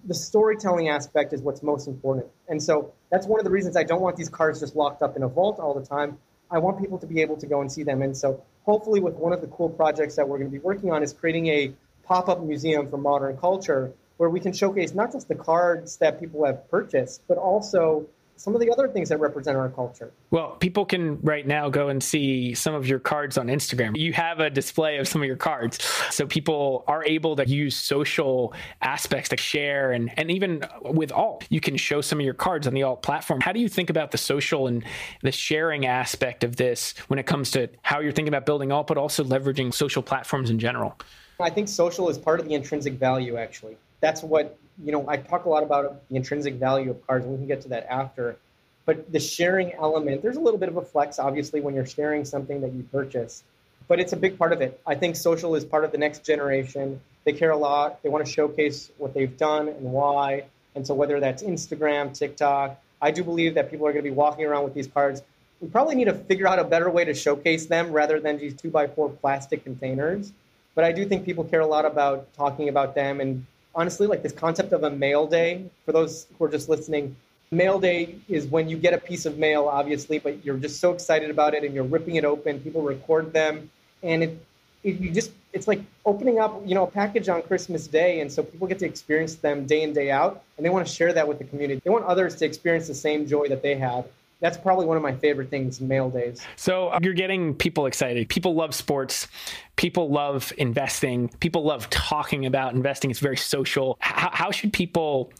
The 0.05 0.13
storytelling 0.13 0.89
aspect 0.89 1.34
is 1.34 1.41
what's 1.41 1.63
most 1.63 1.88
important. 1.88 2.28
And 2.47 2.61
so 2.61 2.93
that's 3.09 3.26
one 3.26 3.39
of 3.39 3.45
the 3.45 3.51
reasons 3.51 3.78
I 3.78 3.84
don't 3.84 4.01
want 4.01 4.17
these 4.17 4.30
cards 4.30 4.59
just 4.59 4.76
locked 4.76 5.01
up 5.01 5.15
in 5.15 5.24
a 5.24 5.28
vault 5.28 5.59
all 5.59 5.74
the 5.74 5.86
time. 5.86 6.17
I 6.49 6.59
want 6.59 6.80
people 6.80 6.97
to 6.99 7.07
be 7.07 7.22
able 7.22 7.38
to 7.38 7.47
go 7.47 7.61
and 7.61 7.72
see 7.72 7.84
them. 7.84 8.01
And 8.01 8.15
so 8.15 8.43
hopefully 8.63 8.99
with 8.99 9.15
one 9.15 9.32
of 9.32 9.41
the 9.41 9.47
cool 9.47 9.69
projects 9.69 10.15
that 10.15 10.28
we're 10.28 10.38
going 10.38 10.51
to 10.51 10.57
be 10.57 10.59
working 10.59 10.91
on 10.91 11.03
is 11.03 11.13
creating 11.13 11.47
a 11.47 11.74
pop-up 12.03 12.41
museum 12.41 12.89
for 12.89 12.97
modern 12.97 13.38
culture 13.38 13.93
where 14.17 14.30
we 14.30 14.39
can 14.39 14.53
showcase 14.53 14.93
not 14.93 15.11
just 15.13 15.28
the 15.30 15.36
cards 15.36 15.97
that 15.97 16.19
people 16.19 16.45
have 16.45 16.69
purchased, 16.69 17.24
but 17.28 17.38
also 17.38 18.05
some 18.36 18.56
of 18.56 18.62
the 18.62 18.72
other 18.72 18.88
things 18.88 19.10
that 19.10 19.20
represent 19.20 19.56
our 19.56 19.70
culture. 19.70 20.12
Well, 20.32 20.52
people 20.60 20.86
can 20.86 21.20
right 21.22 21.46
now 21.46 21.70
go 21.70 21.90
and 21.90 22.02
see 22.02 22.56
some 22.56 22.74
of 22.74 22.88
your 22.88 23.00
cards 23.00 23.38
on 23.38 23.48
Instagram. 23.48 23.96
You 23.96 24.14
have 24.14 24.40
a 24.40 24.50
display 24.50 24.98
of 24.98 25.08
some 25.08 25.22
of 25.22 25.28
your 25.28 25.38
cards. 25.38 25.82
So 26.10 26.26
people 26.26 26.84
are 26.88 27.04
able 27.06 27.36
to 27.36 27.48
use 27.48 27.76
social 27.76 28.54
aspects 28.82 29.30
to 29.30 29.38
share 29.38 29.92
and, 29.92 30.12
and 30.18 30.32
even 30.32 30.64
with 30.82 31.12
alt, 31.12 31.46
you 31.50 31.60
can 31.60 31.78
show 31.78 32.02
some 32.02 32.20
of 32.20 32.26
your 32.26 32.34
cards 32.34 32.68
on 32.68 32.74
the 32.74 32.84
alt 32.84 33.04
platform. 33.04 33.42
How 33.42 33.52
do 33.52 33.60
you 33.60 33.70
think 33.70 33.90
about 33.90 34.12
the 34.12 34.18
social 34.18 34.68
and 34.68 34.84
the 35.22 35.32
sharing 35.32 35.86
aspect 35.86 36.44
of 36.44 36.56
this 36.56 36.94
when 37.08 37.20
it 37.20 37.26
comes 37.26 37.52
to 37.52 37.70
how 37.84 38.00
you're 38.00 38.12
thinking 38.12 38.34
about 38.34 38.46
building 38.46 38.72
alt, 38.72 38.88
but 38.88 38.98
also 38.98 39.24
leveraging 39.24 39.74
social 39.74 40.02
platforms 40.02 40.50
in 40.50 40.60
general? 40.60 40.98
I 41.40 41.50
think 41.50 41.68
social 41.68 42.10
is 42.10 42.18
part 42.18 42.40
of 42.40 42.48
the 42.48 42.54
intrinsic 42.54 42.94
value, 42.94 43.38
actually. 43.38 43.78
That's 44.00 44.24
what 44.24 44.58
you 44.84 44.91
know, 44.91 45.07
I 45.07 45.17
talk 45.17 45.45
a 45.45 45.49
lot 45.49 45.63
about 45.63 46.07
the 46.09 46.15
intrinsic 46.15 46.55
value 46.55 46.91
of 46.91 47.05
cards, 47.07 47.26
and 47.26 47.34
we 47.34 47.38
can 47.38 47.47
get 47.47 47.61
to 47.61 47.69
that 47.69 47.88
after. 47.89 48.38
But 48.86 49.11
the 49.11 49.19
sharing 49.19 49.74
element, 49.74 50.22
there's 50.22 50.38
a 50.38 50.39
little 50.39 50.59
bit 50.59 50.69
of 50.69 50.78
a 50.78 50.82
flex, 50.82 51.19
obviously, 51.19 51.61
when 51.61 51.76
you're 51.76 51.86
sharing 51.86 52.26
something 52.26 52.61
that 52.61 52.74
you 52.74 52.84
purchase, 52.91 53.43
but 53.88 53.99
it's 53.99 54.13
a 54.13 54.17
big 54.17 54.38
part 54.38 54.53
of 54.53 54.61
it. 54.61 54.80
I 54.88 54.95
think 54.95 55.15
social 55.15 55.55
is 55.55 55.63
part 55.63 55.84
of 55.84 55.91
the 55.91 55.97
next 55.97 56.26
generation. 56.26 56.99
They 57.24 57.34
care 57.34 57.51
a 57.51 57.57
lot. 57.57 58.01
They 58.01 58.09
want 58.09 58.26
to 58.26 58.32
showcase 58.32 58.89
what 58.97 59.13
they've 59.13 59.38
done 59.38 59.67
and 59.67 59.91
why. 59.91 60.45
And 60.76 60.86
so, 60.86 60.93
whether 60.93 61.19
that's 61.19 61.43
Instagram, 61.43 62.17
TikTok, 62.17 62.82
I 63.01 63.11
do 63.11 63.24
believe 63.24 63.55
that 63.55 63.69
people 63.69 63.86
are 63.88 63.91
going 63.91 64.03
to 64.03 64.09
be 64.09 64.15
walking 64.15 64.45
around 64.45 64.63
with 64.63 64.74
these 64.74 64.88
cards. 64.88 65.22
We 65.59 65.67
probably 65.67 65.95
need 65.95 66.05
to 66.05 66.13
figure 66.13 66.47
out 66.47 66.57
a 66.57 66.63
better 66.63 66.89
way 66.89 67.05
to 67.05 67.13
showcase 67.13 67.67
them 67.67 67.91
rather 67.91 68.19
than 68.19 68.38
these 68.38 68.55
two 68.55 68.69
by 68.69 68.88
four 68.88 69.09
plastic 69.09 69.63
containers. 69.63 70.32
But 70.74 70.86
I 70.86 70.91
do 70.91 71.05
think 71.05 71.26
people 71.26 71.43
care 71.43 71.59
a 71.59 71.67
lot 71.67 71.86
about 71.86 72.34
talking 72.34 72.69
about 72.69 72.95
them 72.95 73.19
and 73.19 73.45
honestly, 73.76 74.07
like 74.07 74.24
this 74.24 74.32
concept 74.32 74.74
of 74.74 74.84
a 74.84 74.89
mail 74.89 75.28
day, 75.28 75.65
for 75.86 75.91
those 75.91 76.28
who 76.38 76.45
are 76.45 76.49
just 76.49 76.69
listening, 76.69 77.15
mail 77.51 77.80
day 77.80 78.15
is 78.28 78.47
when 78.47 78.69
you 78.69 78.78
get 78.78 78.93
a 78.93 78.97
piece 78.97 79.26
of 79.26 79.38
mail, 79.38 79.67
obviously, 79.67 80.19
but 80.19 80.43
you're 80.45 80.57
just 80.57 80.80
so 80.80 80.93
excited 80.93 81.30
about 81.30 81.53
it 81.53 81.63
and 81.63 81.74
you're 81.74 81.84
ripping 81.84 82.15
it 82.15 82.26
open. 82.26 82.59
People 82.59 82.82
record 82.82 83.34
them, 83.34 83.69
and 84.03 84.24
it, 84.24 84.45
it 84.84 84.99
you 84.99 85.11
just 85.11 85.32
it's 85.53 85.67
like 85.67 85.82
opening 86.05 86.39
up, 86.39 86.61
you 86.65 86.76
know, 86.76 86.84
a 86.84 86.91
package 86.91 87.28
on 87.28 87.41
Christmas 87.41 87.88
Day, 87.88 88.22
and 88.22 88.32
so 88.32 88.41
people 88.43 88.67
get 88.67 88.80
to 88.80 88.86
experience 88.86 89.36
them 89.36 89.65
day 89.65 89.84
in 89.84 89.93
day 89.93 90.11
out, 90.11 90.43
and 90.57 90.65
they 90.65 90.69
want 90.69 90.88
to 90.88 90.93
share 90.93 91.11
that 91.13 91.28
with 91.28 91.39
the 91.39 91.43
community. 91.43 91.82
They 91.84 91.89
want 91.89 92.05
others 92.05 92.36
to 92.38 92.45
experience 92.45 92.88
the 92.88 92.95
same 92.95 93.28
joy 93.28 93.47
that 93.49 93.61
they 93.61 93.76
had 93.76 94.05
that's 94.42 94.58
probably 94.58 94.88
one 94.88 94.98
of 94.98 95.04
my 95.04 95.14
favorite 95.14 95.50
things 95.50 95.80
mail 95.80 96.10
days. 96.10 96.42
So 96.58 96.89
uh, 96.89 97.00
you're 97.02 97.14
getting 97.14 97.54
people 97.56 97.86
excited. 97.86 98.28
People 98.28 98.56
love 98.56 98.76
sports. 98.76 99.28
People 99.76 100.10
love 100.10 100.52
investing. 100.58 101.30
People 101.39 101.64
love 101.64 101.89
talking 101.89 102.46
about 102.46 102.74
investing. 102.74 103.12
It's 103.12 103.20
very 103.20 103.38
social. 103.38 103.98
How, 104.02 104.32
how 104.34 104.52
should 104.52 104.74
people 104.74 105.32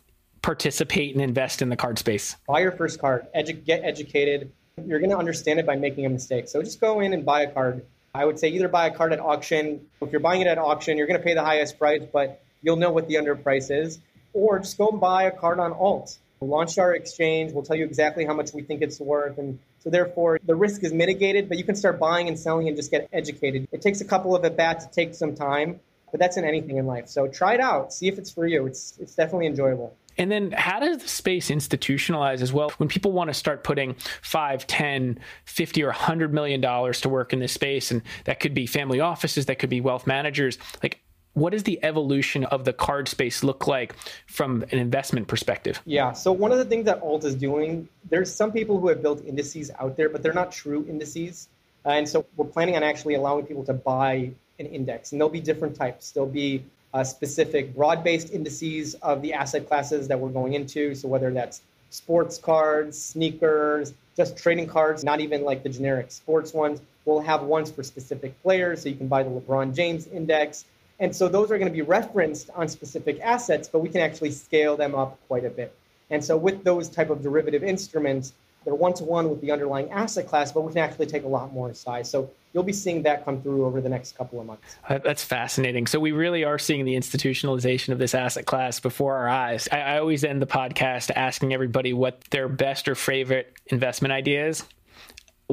participate 0.43 1.14
and 1.14 1.24
invest 1.24 1.62
in 1.62 1.70
the 1.70 1.76
card 1.76 1.97
space? 1.99 2.38
Buy 2.47 2.62
your 2.62 2.72
first 2.72 3.02
card. 3.02 3.26
Edu- 3.36 3.66
get 3.66 3.84
educated. 3.84 4.52
You're 4.86 4.99
going 4.99 5.12
to 5.12 5.18
understand 5.18 5.60
it 5.60 5.66
by 5.66 5.76
making 5.76 6.06
a 6.06 6.10
mistake. 6.10 6.47
So 6.47 6.62
just 6.62 6.80
go 6.80 6.99
in 7.02 7.14
and 7.14 7.26
buy 7.26 7.41
a 7.41 7.52
card. 7.52 7.86
I 8.14 8.26
would 8.26 8.39
say 8.39 8.49
either 8.49 8.68
buy 8.68 8.88
a 8.88 8.95
card 8.95 9.14
at 9.14 9.20
auction. 9.20 9.88
If 10.02 10.12
you're 10.12 10.22
buying 10.22 10.41
it 10.41 10.47
at 10.47 10.58
auction 10.58 10.97
you're 10.97 11.08
going 11.08 11.20
to 11.20 11.24
pay 11.24 11.34
the 11.34 11.43
highest 11.43 11.80
price 11.80 12.04
but 12.12 12.43
you'll 12.62 12.76
know 12.76 12.91
what 12.91 13.08
the 13.08 13.16
underprice 13.16 13.72
is. 13.72 13.99
Or 14.34 14.60
just 14.60 14.78
go 14.78 14.89
and 14.89 14.99
buy 14.99 15.24
a 15.24 15.32
card 15.32 15.60
on 15.60 15.74
alt 15.74 16.18
We'll 16.42 16.50
launch 16.50 16.80
our 16.80 16.96
exchange. 16.96 17.54
We'll 17.54 17.64
tell 17.64 17.76
you 17.76 17.86
exactly 17.86 18.26
how 18.26 18.34
much 18.34 18.52
we 18.52 18.64
think 18.64 18.82
it's 18.82 19.00
worth. 19.00 19.38
And 19.38 19.60
so, 19.80 19.92
therefore, 19.92 20.39
the 20.44 20.56
risk 20.56 20.84
is 20.84 20.92
mitigated, 20.92 21.48
but 21.48 21.60
you 21.60 21.64
can 21.64 21.76
start 21.76 22.00
buying 22.00 22.28
and 22.28 22.38
selling 22.38 22.68
and 22.68 22.76
just 22.76 22.89
get 22.89 23.08
educated. 23.14 23.68
It 23.72 23.84
takes 23.84 24.02
a 24.02 24.06
couple 24.06 24.36
of 24.36 24.44
at 24.44 24.58
bats, 24.58 24.86
it 24.86 24.92
takes 24.92 25.20
some 25.20 25.36
time, 25.36 25.80
but 26.10 26.20
that's 26.20 26.38
in 26.38 26.44
anything 26.44 26.78
in 26.78 26.88
life. 26.88 27.10
So, 27.10 27.28
try 27.28 27.54
it 27.54 27.60
out, 27.60 27.94
see 27.94 28.08
if 28.08 28.18
it's 28.18 28.32
for 28.32 28.48
you. 28.48 28.66
It's, 28.66 28.98
it's 29.00 29.14
definitely 29.14 29.46
enjoyable. 29.46 29.96
And 30.18 30.32
then 30.32 30.52
how 30.52 30.80
does 30.80 30.98
the 30.98 31.08
space 31.08 31.50
institutionalize 31.50 32.42
as 32.42 32.52
well? 32.52 32.72
When 32.78 32.89
people 32.89 33.12
want 33.12 33.30
to 33.30 33.34
start 33.36 33.64
putting 33.64 33.96
5, 34.24 34.66
10, 34.66 35.20
50 35.46 35.84
or 35.84 35.88
100 35.88 36.34
million 36.34 36.60
dollars 36.60 37.02
to 37.02 37.10
work 37.10 37.34
in 37.34 37.39
this 37.39 37.54
space 37.54 37.92
and 37.92 38.02
that 38.26 38.39
could 38.39 38.54
be 38.54 38.66
family 38.66 39.00
offices, 39.00 39.46
that 39.46 39.60
could 39.60 39.70
be 39.70 39.80
wealth 39.80 40.08
managers, 40.08 40.58
like 40.84 41.02
what 41.34 41.51
does 41.51 41.63
the 41.63 41.79
evolution 41.84 42.43
of 42.45 42.65
the 42.65 42.73
card 42.73 43.07
space 43.07 43.43
look 43.43 43.67
like 43.67 43.95
from 44.27 44.63
an 44.71 44.77
investment 44.77 45.27
perspective? 45.27 45.82
Yeah. 45.86 46.11
So 46.11 46.32
one 46.32 46.51
of 46.51 46.57
the 46.57 46.65
things 46.65 46.86
that 46.86 47.01
Alt 47.01 47.23
is 47.23 47.36
doing, 47.36 47.88
there's 48.09 48.34
some 48.34 48.51
people 48.51 48.79
who 48.79 48.89
have 48.89 49.01
built 49.01 49.23
indices 49.25 49.71
out 49.79 49.95
there, 49.95 50.09
but 50.09 50.23
they're 50.23 50.34
not 50.34 50.51
true 50.51 50.86
indices. 50.89 51.47
And 51.86 52.07
so 52.07 52.25
we're 52.36 52.45
planning 52.45 52.75
on 52.75 52.84
actually 52.84 53.15
allowing 53.15 53.45
people 53.45 53.63
to 53.65 53.73
buy 53.73 54.32
an 54.59 54.65
index, 54.67 55.11
and 55.11 55.19
there'll 55.19 55.32
be 55.32 55.39
different 55.39 55.75
types. 55.75 56.11
There'll 56.11 56.29
be 56.29 56.63
uh, 56.93 57.03
specific 57.03 57.75
broad-based 57.75 58.32
indices 58.32 58.95
of 58.95 59.21
the 59.21 59.34
asset 59.34 59.67
classes 59.67 60.07
that 60.09 60.19
we're 60.19 60.29
going 60.29 60.53
into. 60.53 60.93
So 60.93 61.07
whether 61.07 61.32
that's 61.32 61.61
sports 61.89 62.38
cards, 62.38 63.01
sneakers, 63.01 63.93
just 64.15 64.38
trading 64.38 64.67
cards, 64.67 65.03
not 65.03 65.19
even 65.21 65.43
like 65.43 65.63
the 65.63 65.69
generic 65.69 66.11
sports 66.11 66.53
ones. 66.53 66.82
We'll 67.05 67.21
have 67.21 67.43
ones 67.43 67.71
for 67.71 67.82
specific 67.82 68.39
players, 68.43 68.84
so 68.84 68.89
you 68.89 68.95
can 68.95 69.07
buy 69.07 69.23
the 69.23 69.29
LeBron 69.29 69.73
James 69.73 70.07
index. 70.07 70.65
And 71.02 71.16
so 71.16 71.28
those 71.28 71.49
are 71.52 71.58
going 71.58 71.68
to 71.68 71.74
be 71.74 71.82
referenced 71.82 72.52
on 72.56 72.70
specific 72.70 73.20
assets, 73.22 73.68
but 73.68 73.80
we 73.80 73.89
can 73.89 74.02
actually 74.02 74.32
scale 74.32 74.78
them 74.78 74.93
up 74.93 75.20
quite 75.28 75.43
a 75.43 75.49
bit. 75.49 75.76
And 76.12 76.24
so 76.24 76.38
with 76.38 76.64
those 76.64 76.89
type 76.89 77.10
of 77.10 77.24
derivative 77.24 77.64
instruments, 77.64 78.34
they're 78.64 78.76
one 78.76 78.93
to 78.93 79.04
one 79.04 79.28
with 79.28 79.41
the 79.41 79.52
underlying 79.52 79.89
asset 79.89 80.28
class, 80.28 80.52
but 80.52 80.62
we 80.62 80.72
can 80.72 80.84
actually 80.84 81.08
take 81.08 81.24
a 81.24 81.28
lot 81.28 81.52
more 81.52 81.74
size. 81.74 82.08
So 82.08 82.30
you'll 82.54 82.62
be 82.62 82.74
seeing 82.74 83.02
that 83.04 83.26
come 83.26 83.41
through 83.41 83.66
over 83.66 83.82
the 83.82 83.89
next 83.89 84.16
couple 84.16 84.39
of 84.39 84.45
months. 84.45 84.76
Uh, 84.88 84.99
that's 84.99 85.24
fascinating. 85.24 85.88
So 85.88 85.99
we 85.99 86.12
really 86.12 86.43
are 86.43 86.60
seeing 86.60 86.86
the 86.86 86.93
institutionalization 86.93 87.89
of 87.89 87.97
this 87.97 88.14
asset 88.14 88.45
class 88.45 88.80
before 88.80 89.16
our 89.16 89.28
eyes. 89.28 89.68
I, 89.72 89.80
I 89.80 89.97
always 89.97 90.24
end 90.24 90.39
the 90.39 90.47
podcast 90.47 91.10
asking 91.16 91.52
everybody 91.52 91.93
what 91.93 92.22
their 92.30 92.47
best 92.47 92.88
or 92.88 92.93
favorite 92.93 93.58
investment 93.66 94.12
idea 94.12 94.47
is 94.49 94.64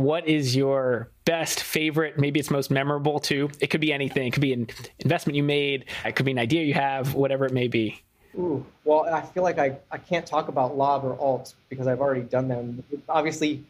what 0.00 0.26
is 0.26 0.56
your 0.56 1.10
best 1.24 1.62
favorite 1.62 2.18
maybe 2.18 2.40
it's 2.40 2.50
most 2.50 2.70
memorable 2.70 3.18
too 3.18 3.50
it 3.60 3.68
could 3.68 3.80
be 3.80 3.92
anything 3.92 4.26
it 4.26 4.32
could 4.32 4.40
be 4.40 4.52
an 4.52 4.66
investment 5.00 5.36
you 5.36 5.42
made 5.42 5.84
it 6.04 6.16
could 6.16 6.24
be 6.24 6.32
an 6.32 6.38
idea 6.38 6.64
you 6.64 6.74
have 6.74 7.14
whatever 7.14 7.44
it 7.44 7.52
may 7.52 7.68
be 7.68 8.02
Ooh, 8.36 8.64
well, 8.84 9.04
I 9.12 9.22
feel 9.22 9.42
like 9.42 9.58
I, 9.58 9.78
I 9.90 9.98
can't 9.98 10.24
talk 10.24 10.48
about 10.48 10.76
Lob 10.76 11.04
or 11.04 11.18
Alt 11.18 11.54
because 11.68 11.88
I've 11.88 12.00
already 12.00 12.20
done 12.22 12.46
them. 12.46 12.84
Obviously, 13.08 13.64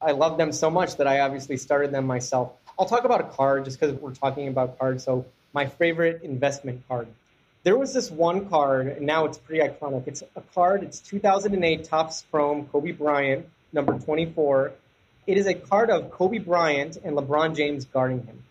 I 0.00 0.12
love 0.12 0.38
them 0.38 0.52
so 0.52 0.70
much 0.70 0.96
that 0.96 1.06
I 1.06 1.20
obviously 1.20 1.58
started 1.58 1.90
them 1.90 2.06
myself. 2.06 2.52
I'll 2.78 2.86
talk 2.86 3.04
about 3.04 3.20
a 3.20 3.24
card 3.24 3.66
just 3.66 3.78
because 3.78 3.94
we're 3.96 4.14
talking 4.14 4.48
about 4.48 4.78
cards. 4.78 5.04
So, 5.04 5.26
my 5.52 5.66
favorite 5.66 6.22
investment 6.22 6.82
card. 6.88 7.08
There 7.62 7.76
was 7.76 7.92
this 7.92 8.10
one 8.10 8.48
card, 8.48 8.86
and 8.88 9.06
now 9.06 9.26
it's 9.26 9.38
pretty 9.38 9.62
iconic. 9.62 10.08
It's 10.08 10.22
a 10.34 10.40
card, 10.54 10.82
it's 10.82 11.00
2008 11.00 11.84
Topps 11.84 12.24
Chrome 12.30 12.66
Kobe 12.72 12.92
Bryant, 12.92 13.46
number 13.72 13.98
24. 13.98 14.72
It 15.26 15.38
is 15.38 15.46
a 15.46 15.54
card 15.54 15.90
of 15.90 16.10
Kobe 16.10 16.38
Bryant 16.38 16.96
and 16.96 17.16
LeBron 17.16 17.56
James 17.56 17.84
guarding 17.84 18.24
him. 18.26 18.42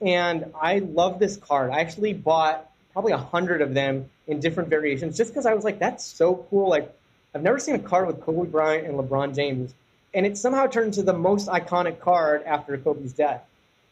And 0.00 0.52
I 0.60 0.78
love 0.78 1.18
this 1.18 1.36
card. 1.36 1.70
I 1.70 1.80
actually 1.80 2.12
bought 2.14 2.70
probably 2.92 3.12
a 3.12 3.18
hundred 3.18 3.60
of 3.60 3.74
them 3.74 4.08
in 4.26 4.40
different 4.40 4.70
variations 4.70 5.16
just 5.16 5.30
because 5.30 5.46
I 5.46 5.54
was 5.54 5.64
like, 5.64 5.78
that's 5.78 6.04
so 6.04 6.46
cool. 6.48 6.68
Like, 6.68 6.94
I've 7.34 7.42
never 7.42 7.58
seen 7.58 7.74
a 7.74 7.78
card 7.78 8.06
with 8.06 8.20
Kobe 8.22 8.48
Bryant 8.48 8.86
and 8.86 8.98
LeBron 8.98 9.34
James. 9.34 9.74
And 10.14 10.24
it 10.24 10.38
somehow 10.38 10.66
turned 10.66 10.86
into 10.86 11.02
the 11.02 11.12
most 11.12 11.48
iconic 11.48 12.00
card 12.00 12.42
after 12.44 12.78
Kobe's 12.78 13.12
death. 13.12 13.42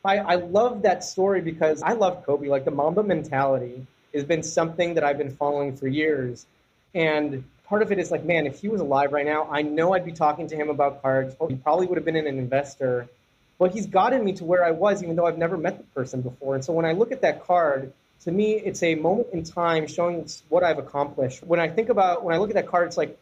I, 0.05 0.19
I 0.19 0.35
love 0.37 0.83
that 0.83 1.05
story 1.05 1.41
because 1.41 1.83
I 1.83 1.93
love 1.93 2.25
Kobe. 2.25 2.49
Like, 2.49 2.65
the 2.65 2.71
Mamba 2.71 3.03
mentality 3.03 3.87
has 4.15 4.25
been 4.25 4.43
something 4.43 4.95
that 4.95 5.05
I've 5.05 5.19
been 5.19 5.35
following 5.35 5.77
for 5.77 5.89
years. 5.89 6.47
And 6.95 7.45
part 7.73 7.81
of 7.81 7.91
it 7.91 7.99
is 7.99 8.11
like, 8.11 8.23
man, 8.23 8.47
if 8.47 8.61
he 8.61 8.69
was 8.69 8.83
alive 8.83 9.15
right 9.15 9.25
now, 9.25 9.49
I 9.51 9.63
know 9.63 9.95
I'd 9.95 10.05
be 10.05 10.13
talking 10.13 10.47
to 10.49 10.55
him 10.55 10.69
about 10.69 11.01
cards. 11.01 11.35
Oh, 11.41 11.47
he 11.47 11.55
probably 11.55 11.87
would 11.87 11.97
have 11.97 12.05
been 12.05 12.17
an 12.17 12.27
investor. 12.27 13.09
But 13.59 13.73
he's 13.73 13.87
gotten 13.87 14.23
me 14.23 14.35
to 14.35 14.45
where 14.45 14.63
I 14.63 14.73
was, 14.73 15.03
even 15.03 15.17
though 15.17 15.25
I've 15.25 15.39
never 15.39 15.57
met 15.57 15.79
the 15.79 15.85
person 15.85 16.21
before. 16.21 16.55
And 16.55 16.63
so 16.63 16.75
when 16.75 16.85
I 16.85 16.93
look 16.93 17.13
at 17.13 17.23
that 17.23 17.47
card, 17.47 17.91
to 18.25 18.31
me, 18.31 18.57
it's 18.57 18.83
a 18.83 18.95
moment 18.97 19.29
in 19.33 19.43
time 19.43 19.87
showing 19.87 20.29
what 20.51 20.63
I've 20.63 20.77
accomplished. 20.77 21.45
When 21.45 21.61
I 21.61 21.69
think 21.71 21.89
about, 21.89 22.23
when 22.23 22.35
I 22.35 22.39
look 22.39 22.51
at 22.51 22.57
that 22.57 22.67
card, 22.67 22.89
it's 22.89 22.99
like, 22.99 23.19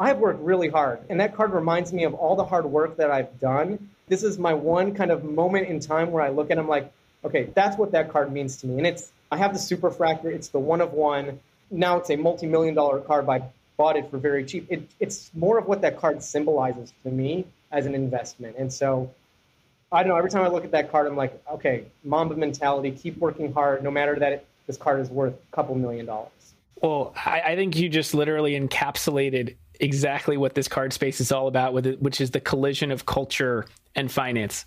I 0.00 0.08
have 0.08 0.18
worked 0.18 0.40
really 0.40 0.68
hard. 0.68 0.98
And 1.08 1.20
that 1.20 1.36
card 1.36 1.52
reminds 1.52 1.92
me 1.92 2.02
of 2.02 2.14
all 2.14 2.34
the 2.34 2.44
hard 2.44 2.64
work 2.64 2.96
that 2.96 3.12
I've 3.12 3.38
done. 3.38 3.90
This 4.08 4.24
is 4.24 4.36
my 4.36 4.54
one 4.54 4.96
kind 4.96 5.12
of 5.12 5.22
moment 5.22 5.68
in 5.68 5.78
time 5.78 6.10
where 6.10 6.24
I 6.24 6.30
look 6.30 6.50
at 6.50 6.58
I'm 6.58 6.66
like, 6.66 6.92
okay, 7.24 7.50
that's 7.54 7.78
what 7.78 7.92
that 7.92 8.10
card 8.12 8.32
means 8.32 8.56
to 8.62 8.66
me. 8.66 8.78
And 8.78 8.86
it's, 8.88 9.12
I 9.30 9.36
have 9.36 9.52
the 9.52 9.60
Superfractor, 9.60 10.24
it's 10.24 10.48
the 10.48 10.58
one 10.58 10.80
of 10.80 10.92
one. 10.92 11.38
Now 11.70 11.98
it's 11.98 12.10
a 12.10 12.16
multi 12.16 12.46
million 12.48 12.74
dollar 12.74 12.98
card, 12.98 13.28
I 13.28 13.42
bought 13.76 13.96
it 13.96 14.10
for 14.10 14.18
very 14.18 14.44
cheap. 14.44 14.66
It, 14.70 14.88
it's 15.00 15.30
more 15.34 15.58
of 15.58 15.66
what 15.66 15.80
that 15.82 15.98
card 15.98 16.22
symbolizes 16.22 16.92
to 17.04 17.10
me 17.10 17.46
as 17.72 17.86
an 17.86 17.94
investment. 17.94 18.56
And 18.58 18.72
so 18.72 19.12
I 19.92 20.02
don't 20.02 20.10
know. 20.10 20.16
Every 20.16 20.30
time 20.30 20.42
I 20.42 20.48
look 20.48 20.64
at 20.64 20.72
that 20.72 20.90
card, 20.90 21.06
I'm 21.06 21.16
like, 21.16 21.40
okay, 21.52 21.84
Mamba 22.04 22.36
mentality. 22.36 22.90
Keep 22.90 23.18
working 23.18 23.52
hard, 23.52 23.84
no 23.84 23.90
matter 23.90 24.18
that 24.18 24.32
it, 24.32 24.46
this 24.66 24.76
card 24.76 25.00
is 25.00 25.10
worth 25.10 25.34
a 25.34 25.56
couple 25.56 25.74
million 25.74 26.06
dollars. 26.06 26.30
Well, 26.82 27.14
I, 27.24 27.40
I, 27.40 27.56
think 27.56 27.76
you 27.76 27.88
just 27.88 28.12
literally 28.12 28.58
encapsulated 28.58 29.56
exactly 29.80 30.36
what 30.36 30.54
this 30.54 30.68
card 30.68 30.92
space 30.92 31.20
is 31.20 31.32
all 31.32 31.48
about, 31.48 31.72
with 31.72 31.86
it, 31.86 32.02
which 32.02 32.20
is 32.20 32.32
the 32.32 32.40
collision 32.40 32.90
of 32.90 33.06
culture 33.06 33.64
and 33.94 34.12
finance. 34.12 34.66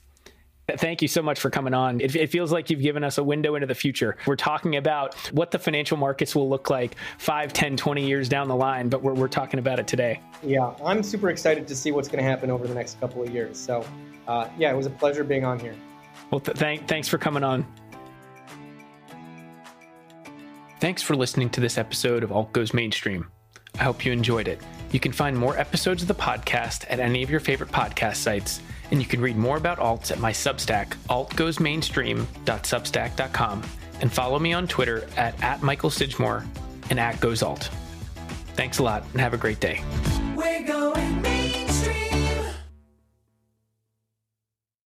Thank 0.78 1.02
you 1.02 1.08
so 1.08 1.22
much 1.22 1.40
for 1.40 1.50
coming 1.50 1.74
on. 1.74 2.02
It, 2.02 2.16
it, 2.16 2.30
feels 2.30 2.52
like 2.52 2.70
you've 2.70 2.82
given 2.82 3.04
us 3.04 3.18
a 3.18 3.24
window 3.24 3.56
into 3.56 3.68
the 3.68 3.76
future. 3.76 4.18
We're 4.26 4.36
talking 4.36 4.76
about 4.76 5.16
what 5.32 5.52
the 5.52 5.60
financial 5.60 5.98
markets 5.98 6.36
will 6.36 6.50
look 6.50 6.70
like 6.70 6.96
5, 7.18 7.54
10, 7.54 7.78
20 7.78 8.06
years 8.06 8.30
down 8.30 8.48
the 8.48 8.56
line, 8.56 8.90
but 8.90 9.02
we're, 9.02 9.14
we're 9.14 9.28
talking 9.28 9.60
about 9.60 9.80
it 9.80 9.88
today. 9.88 10.22
Yeah, 10.44 10.74
I'm 10.84 11.04
super 11.04 11.30
excited 11.30 11.68
to 11.68 11.76
see 11.76 11.92
what's 11.92 12.08
going 12.08 12.24
to 12.24 12.30
happen 12.30 12.52
over 12.52 12.68
the 12.68 12.76
next 12.76 13.00
couple 13.00 13.24
of 13.24 13.30
years. 13.34 13.58
So 13.58 13.86
uh, 14.28 14.48
yeah, 14.58 14.72
it 14.72 14.76
was 14.76 14.86
a 14.86 14.92
pleasure 14.92 15.24
being 15.24 15.46
on 15.46 15.60
here. 15.60 15.76
Well, 16.32 16.40
th- 16.40 16.58
thank, 16.58 16.88
thanks 16.88 17.08
for 17.08 17.18
coming 17.18 17.44
on. 17.44 17.66
Thanks 20.80 21.02
for 21.02 21.16
listening 21.16 21.50
to 21.52 21.62
this 21.62 21.78
episode 21.78 22.24
of 22.24 22.32
Alt 22.32 22.54
Goes 22.54 22.74
Mainstream. 22.74 23.28
I 23.80 23.84
hope 23.84 24.06
you 24.06 24.12
enjoyed 24.12 24.48
it. 24.48 24.62
You 24.92 25.00
can 25.00 25.12
find 25.12 25.38
more 25.38 25.58
episodes 25.58 26.02
of 26.02 26.08
the 26.08 26.16
podcast 26.16 26.86
at 26.90 27.00
any 27.00 27.22
of 27.22 27.30
your 27.30 27.40
favorite 27.40 27.72
podcast 27.72 28.16
sites, 28.16 28.62
and 28.92 29.02
you 29.02 29.08
can 29.08 29.22
read 29.22 29.38
more 29.38 29.58
about 29.58 29.80
alts 29.80 30.12
at 30.12 30.20
my 30.20 30.32
Substack, 30.32 30.96
altgoesmainstream.substack.com, 31.10 33.64
and 34.02 34.12
follow 34.12 34.40
me 34.40 34.54
on 34.54 34.68
Twitter 34.68 35.08
at, 35.18 35.42
at 35.44 35.62
Michael 35.62 35.90
Sidgmore 35.90 36.46
and 36.90 37.00
at 37.00 37.16
GoesAlt. 37.16 37.70
Thanks 38.56 38.80
a 38.80 38.84
lot, 38.84 39.04
and 39.14 39.22
have 39.22 39.34
a 39.34 39.38
great 39.38 39.60
day. 39.60 39.82